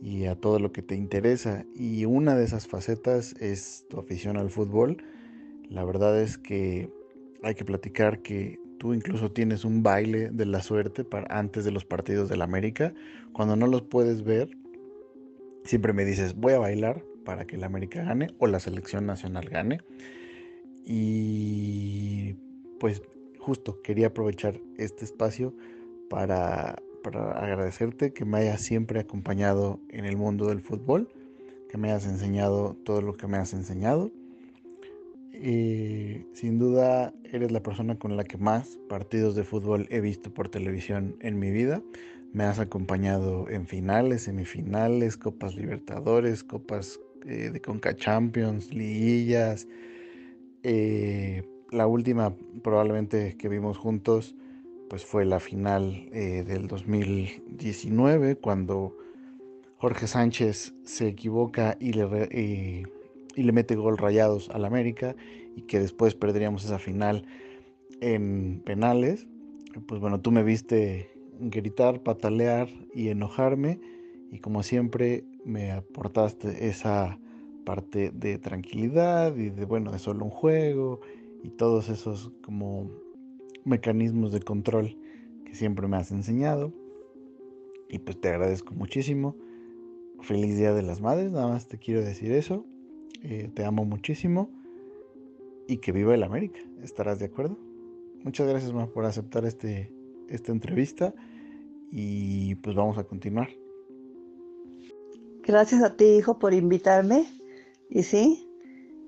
y 0.00 0.26
a 0.26 0.36
todo 0.36 0.60
lo 0.60 0.70
que 0.70 0.82
te 0.82 0.94
interesa. 0.94 1.64
Y 1.74 2.04
una 2.04 2.36
de 2.36 2.44
esas 2.44 2.68
facetas 2.68 3.34
es 3.40 3.86
tu 3.90 3.98
afición 3.98 4.36
al 4.36 4.50
fútbol. 4.50 5.02
La 5.68 5.84
verdad 5.84 6.20
es 6.20 6.38
que 6.38 6.90
hay 7.42 7.54
que 7.54 7.64
platicar 7.64 8.20
que 8.22 8.58
tú 8.78 8.94
incluso 8.94 9.30
tienes 9.30 9.64
un 9.64 9.82
baile 9.82 10.30
de 10.30 10.46
la 10.46 10.62
suerte 10.62 11.04
para 11.04 11.26
antes 11.38 11.64
de 11.64 11.70
los 11.70 11.84
partidos 11.84 12.28
del 12.28 12.42
América. 12.42 12.94
Cuando 13.32 13.56
no 13.56 13.66
los 13.66 13.82
puedes 13.82 14.24
ver, 14.24 14.48
siempre 15.64 15.92
me 15.92 16.04
dices, 16.04 16.34
voy 16.34 16.54
a 16.54 16.58
bailar 16.58 17.04
para 17.24 17.46
que 17.46 17.56
la 17.56 17.66
América 17.66 18.02
gane 18.02 18.28
o 18.38 18.46
la 18.46 18.60
selección 18.60 19.06
nacional 19.06 19.48
gane. 19.48 19.80
Y 20.84 22.34
pues 22.78 23.02
justo 23.38 23.80
quería 23.82 24.08
aprovechar 24.08 24.60
este 24.78 25.04
espacio 25.04 25.54
para, 26.08 26.82
agradecerte 27.04 28.12
que 28.12 28.24
me 28.24 28.38
hayas 28.38 28.60
siempre 28.60 29.00
acompañado 29.00 29.80
en 29.88 30.04
el 30.04 30.16
mundo 30.16 30.48
del 30.48 30.60
fútbol, 30.60 31.08
que 31.68 31.78
me 31.78 31.90
hayas 31.90 32.06
enseñado 32.06 32.76
todo 32.84 33.00
lo 33.00 33.16
que 33.16 33.26
me 33.26 33.38
has 33.38 33.52
enseñado. 33.52 34.10
Y 35.40 36.26
sin 36.34 36.58
duda 36.58 37.14
eres 37.32 37.50
la 37.50 37.62
persona 37.62 37.98
con 37.98 38.16
la 38.16 38.24
que 38.24 38.36
más 38.36 38.78
partidos 38.90 39.34
de 39.34 39.44
fútbol 39.44 39.86
he 39.90 40.00
visto 40.00 40.32
por 40.32 40.50
televisión 40.50 41.16
en 41.20 41.38
mi 41.38 41.50
vida. 41.50 41.82
Me 42.34 42.44
has 42.44 42.58
acompañado 42.58 43.48
en 43.48 43.66
finales, 43.66 44.24
semifinales, 44.24 45.16
Copas 45.16 45.56
Libertadores, 45.56 46.44
Copas 46.44 47.00
eh, 47.26 47.50
de 47.50 47.60
Conca 47.60 47.96
Champions, 47.96 48.72
liguillas. 48.74 49.66
Eh, 50.62 51.42
la 51.70 51.86
última 51.86 52.34
probablemente 52.62 53.36
que 53.38 53.48
vimos 53.48 53.78
juntos 53.78 54.36
pues 54.90 55.06
fue 55.06 55.24
la 55.24 55.40
final 55.40 56.08
eh, 56.12 56.44
del 56.46 56.66
2019 56.66 58.36
cuando 58.36 58.94
Jorge 59.78 60.06
Sánchez 60.06 60.74
se 60.84 61.06
equivoca 61.06 61.76
y 61.80 61.92
le, 61.92 62.04
y 63.34 63.42
le 63.42 63.52
mete 63.52 63.76
gol 63.76 63.98
rayados 63.98 64.50
al 64.50 64.64
América 64.64 65.14
y 65.56 65.62
que 65.62 65.78
después 65.80 66.14
perderíamos 66.14 66.64
esa 66.64 66.78
final 66.78 67.24
en 68.00 68.62
penales. 68.64 69.26
Pues 69.86 70.00
bueno, 70.00 70.20
tú 70.20 70.30
me 70.30 70.42
viste 70.42 71.10
gritar, 71.38 72.02
patalear 72.02 72.68
y 72.94 73.08
enojarme 73.08 73.80
y 74.30 74.38
como 74.38 74.62
siempre 74.62 75.24
me 75.44 75.72
aportaste 75.72 76.68
esa 76.68 77.18
parte 77.64 78.10
de 78.12 78.38
tranquilidad 78.38 79.36
y 79.36 79.50
de 79.50 79.64
bueno, 79.64 79.92
de 79.92 79.98
solo 79.98 80.24
un 80.24 80.30
juego 80.30 81.00
y 81.42 81.50
todos 81.50 81.88
esos 81.88 82.32
como 82.42 82.90
mecanismos 83.64 84.32
de 84.32 84.40
control 84.40 84.96
que 85.44 85.54
siempre 85.54 85.86
me 85.88 85.96
has 85.96 86.10
enseñado. 86.10 86.72
Y 87.88 87.98
pues 87.98 88.20
te 88.20 88.28
agradezco 88.28 88.74
muchísimo. 88.74 89.36
Feliz 90.20 90.56
Día 90.56 90.72
de 90.74 90.82
las 90.82 91.00
Madres, 91.00 91.32
nada 91.32 91.48
más 91.48 91.66
te 91.66 91.78
quiero 91.78 92.02
decir 92.02 92.30
eso. 92.32 92.64
Eh, 93.22 93.50
te 93.54 93.64
amo 93.64 93.84
muchísimo 93.84 94.50
y 95.66 95.78
que 95.78 95.92
viva 95.92 96.14
el 96.14 96.22
América. 96.22 96.60
¿Estarás 96.82 97.18
de 97.18 97.26
acuerdo? 97.26 97.58
Muchas 98.24 98.48
gracias 98.48 98.72
más 98.72 98.88
por 98.88 99.04
aceptar 99.04 99.44
este, 99.44 99.92
esta 100.28 100.52
entrevista 100.52 101.14
y 101.90 102.54
pues 102.56 102.76
vamos 102.76 102.98
a 102.98 103.04
continuar. 103.04 103.48
Gracias 105.42 105.82
a 105.82 105.96
ti, 105.96 106.04
hijo, 106.04 106.38
por 106.38 106.54
invitarme. 106.54 107.26
Y 107.88 108.02
sí, 108.02 108.48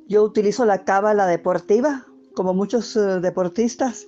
yo 0.08 0.24
utilizo 0.24 0.64
la 0.64 0.84
cábala 0.84 1.26
deportiva, 1.26 2.06
como 2.34 2.54
muchos 2.54 2.96
eh, 2.96 3.20
deportistas. 3.20 4.06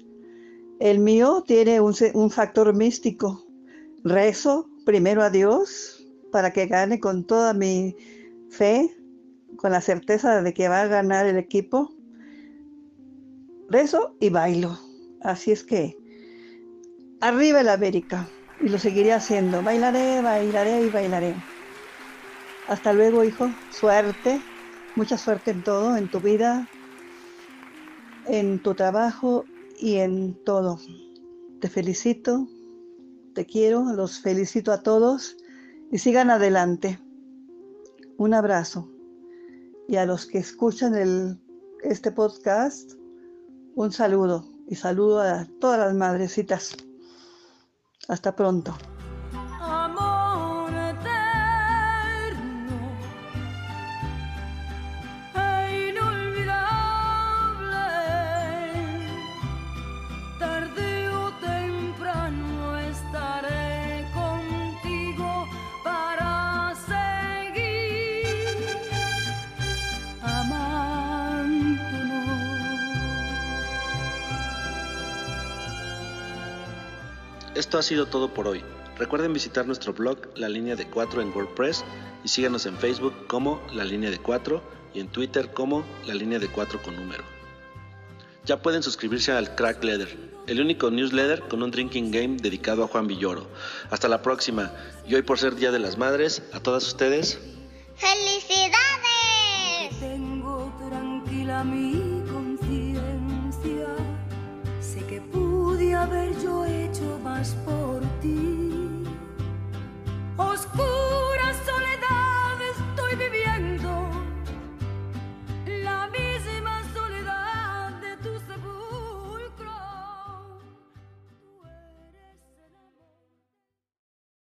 El 0.81 0.99
mío 0.99 1.45
tiene 1.47 1.81
un, 1.81 1.95
un 2.15 2.31
factor 2.31 2.75
místico. 2.75 3.45
Rezo 4.03 4.69
primero 4.85 5.23
a 5.23 5.31
Dios 5.31 6.07
para 6.33 6.53
que 6.53 6.67
gane 6.67 6.99
con 6.99 7.25
toda 7.25 7.55
mi 7.55 7.97
fe, 8.51 8.91
con 9.65 9.73
la 9.73 9.81
certeza 9.81 10.43
de 10.43 10.53
que 10.53 10.69
va 10.69 10.83
a 10.83 10.89
ganar 10.89 11.25
el 11.25 11.39
equipo. 11.39 11.91
Rezo 13.71 14.15
y 14.21 14.29
bailo. 14.29 14.79
Así 15.23 15.53
es 15.53 15.65
que, 15.65 15.97
arriba 17.23 17.63
el 17.63 17.71
América 17.71 18.29
y 18.61 18.69
lo 18.69 18.77
seguiré 18.77 19.15
haciendo. 19.15 19.63
Bailaré, 19.63 20.21
bailaré 20.21 20.83
y 20.83 20.91
bailaré. 20.91 21.35
Hasta 22.69 22.93
luego, 22.93 23.25
hijo. 23.25 23.49
Suerte. 23.71 24.39
Mucha 24.97 25.17
suerte 25.17 25.53
en 25.53 25.63
todo, 25.63 25.97
en 25.97 26.11
tu 26.11 26.21
vida. 26.21 26.69
en 28.27 28.59
tu 28.63 28.75
trabajo 28.75 29.47
y 29.81 29.95
en 29.95 30.35
todo. 30.45 30.79
Te 31.63 31.71
felicito, 31.71 32.47
te 33.35 33.47
quiero, 33.47 33.95
los 33.95 34.21
felicito 34.21 34.73
a 34.73 34.83
todos 34.83 35.39
y 35.91 35.97
sigan 35.97 36.29
adelante. 36.29 36.99
Un 38.19 38.35
abrazo. 38.35 38.94
Y 39.89 39.97
a 39.97 40.07
los 40.07 40.27
que 40.27 40.39
escuchan 40.39 40.95
el, 40.95 41.39
este 41.83 42.11
podcast, 42.11 42.93
un 43.75 43.93
saludo 43.93 44.45
y 44.69 44.75
saludo 44.77 45.21
a 45.21 45.47
todas 45.61 45.79
las 45.79 45.95
madrecitas. 45.95 46.77
Hasta 48.09 48.35
pronto. 48.35 48.75
Esto 77.55 77.79
ha 77.79 77.83
sido 77.83 78.07
todo 78.07 78.35
por 78.35 78.49
hoy. 78.49 78.65
Recuerden 78.99 79.33
visitar 79.33 79.65
nuestro 79.65 79.93
blog 79.93 80.19
La 80.37 80.49
Línea 80.49 80.75
de 80.75 80.89
4 80.89 81.23
en 81.23 81.33
WordPress 81.33 81.85
y 82.25 82.29
síganos 82.29 82.67
en 82.67 82.77
Facebook 82.77 83.29
como 83.29 83.63
La 83.73 83.85
Línea 83.85 84.11
de 84.11 84.19
4 84.19 84.61
y 84.93 85.01
en 85.01 85.09
Twitter 85.09 85.53
como 85.53 85.85
La 86.05 86.15
Línea 86.15 86.41
de 86.41 86.49
4 86.49 86.83
con 86.83 86.97
número. 86.97 87.23
Ya 88.45 88.61
pueden 88.61 88.83
suscribirse 88.83 89.31
al 89.31 89.55
Crack 89.55 89.85
Leather, 89.85 90.17
el 90.49 90.61
único 90.61 90.91
newsletter 90.91 91.43
con 91.43 91.63
un 91.63 91.71
drinking 91.71 92.11
game 92.11 92.37
dedicado 92.37 92.83
a 92.83 92.89
Juan 92.89 93.07
Villoro. 93.07 93.47
Hasta 93.91 94.09
la 94.09 94.21
próxima. 94.21 94.73
Y 95.07 95.15
hoy 95.15 95.23
por 95.23 95.39
ser 95.39 95.55
Día 95.55 95.71
de 95.71 95.79
las 95.79 95.97
Madres, 95.97 96.43
a 96.53 96.61
todas 96.61 96.85
ustedes, 96.87 97.39
¡Felicidades! 97.97 98.75
Tengo 100.01 100.73
tranquila 100.91 101.63
mi 101.63 102.23
conciencia. 102.31 103.87
Sé 104.81 105.07
que 105.07 105.21
pude 105.21 105.95
haber 105.95 106.37
yo 106.43 106.65
hecho 106.95 107.19
más 107.25 107.57
por 107.67 108.01
ti. 108.21 109.05
Oscuro 110.37 111.34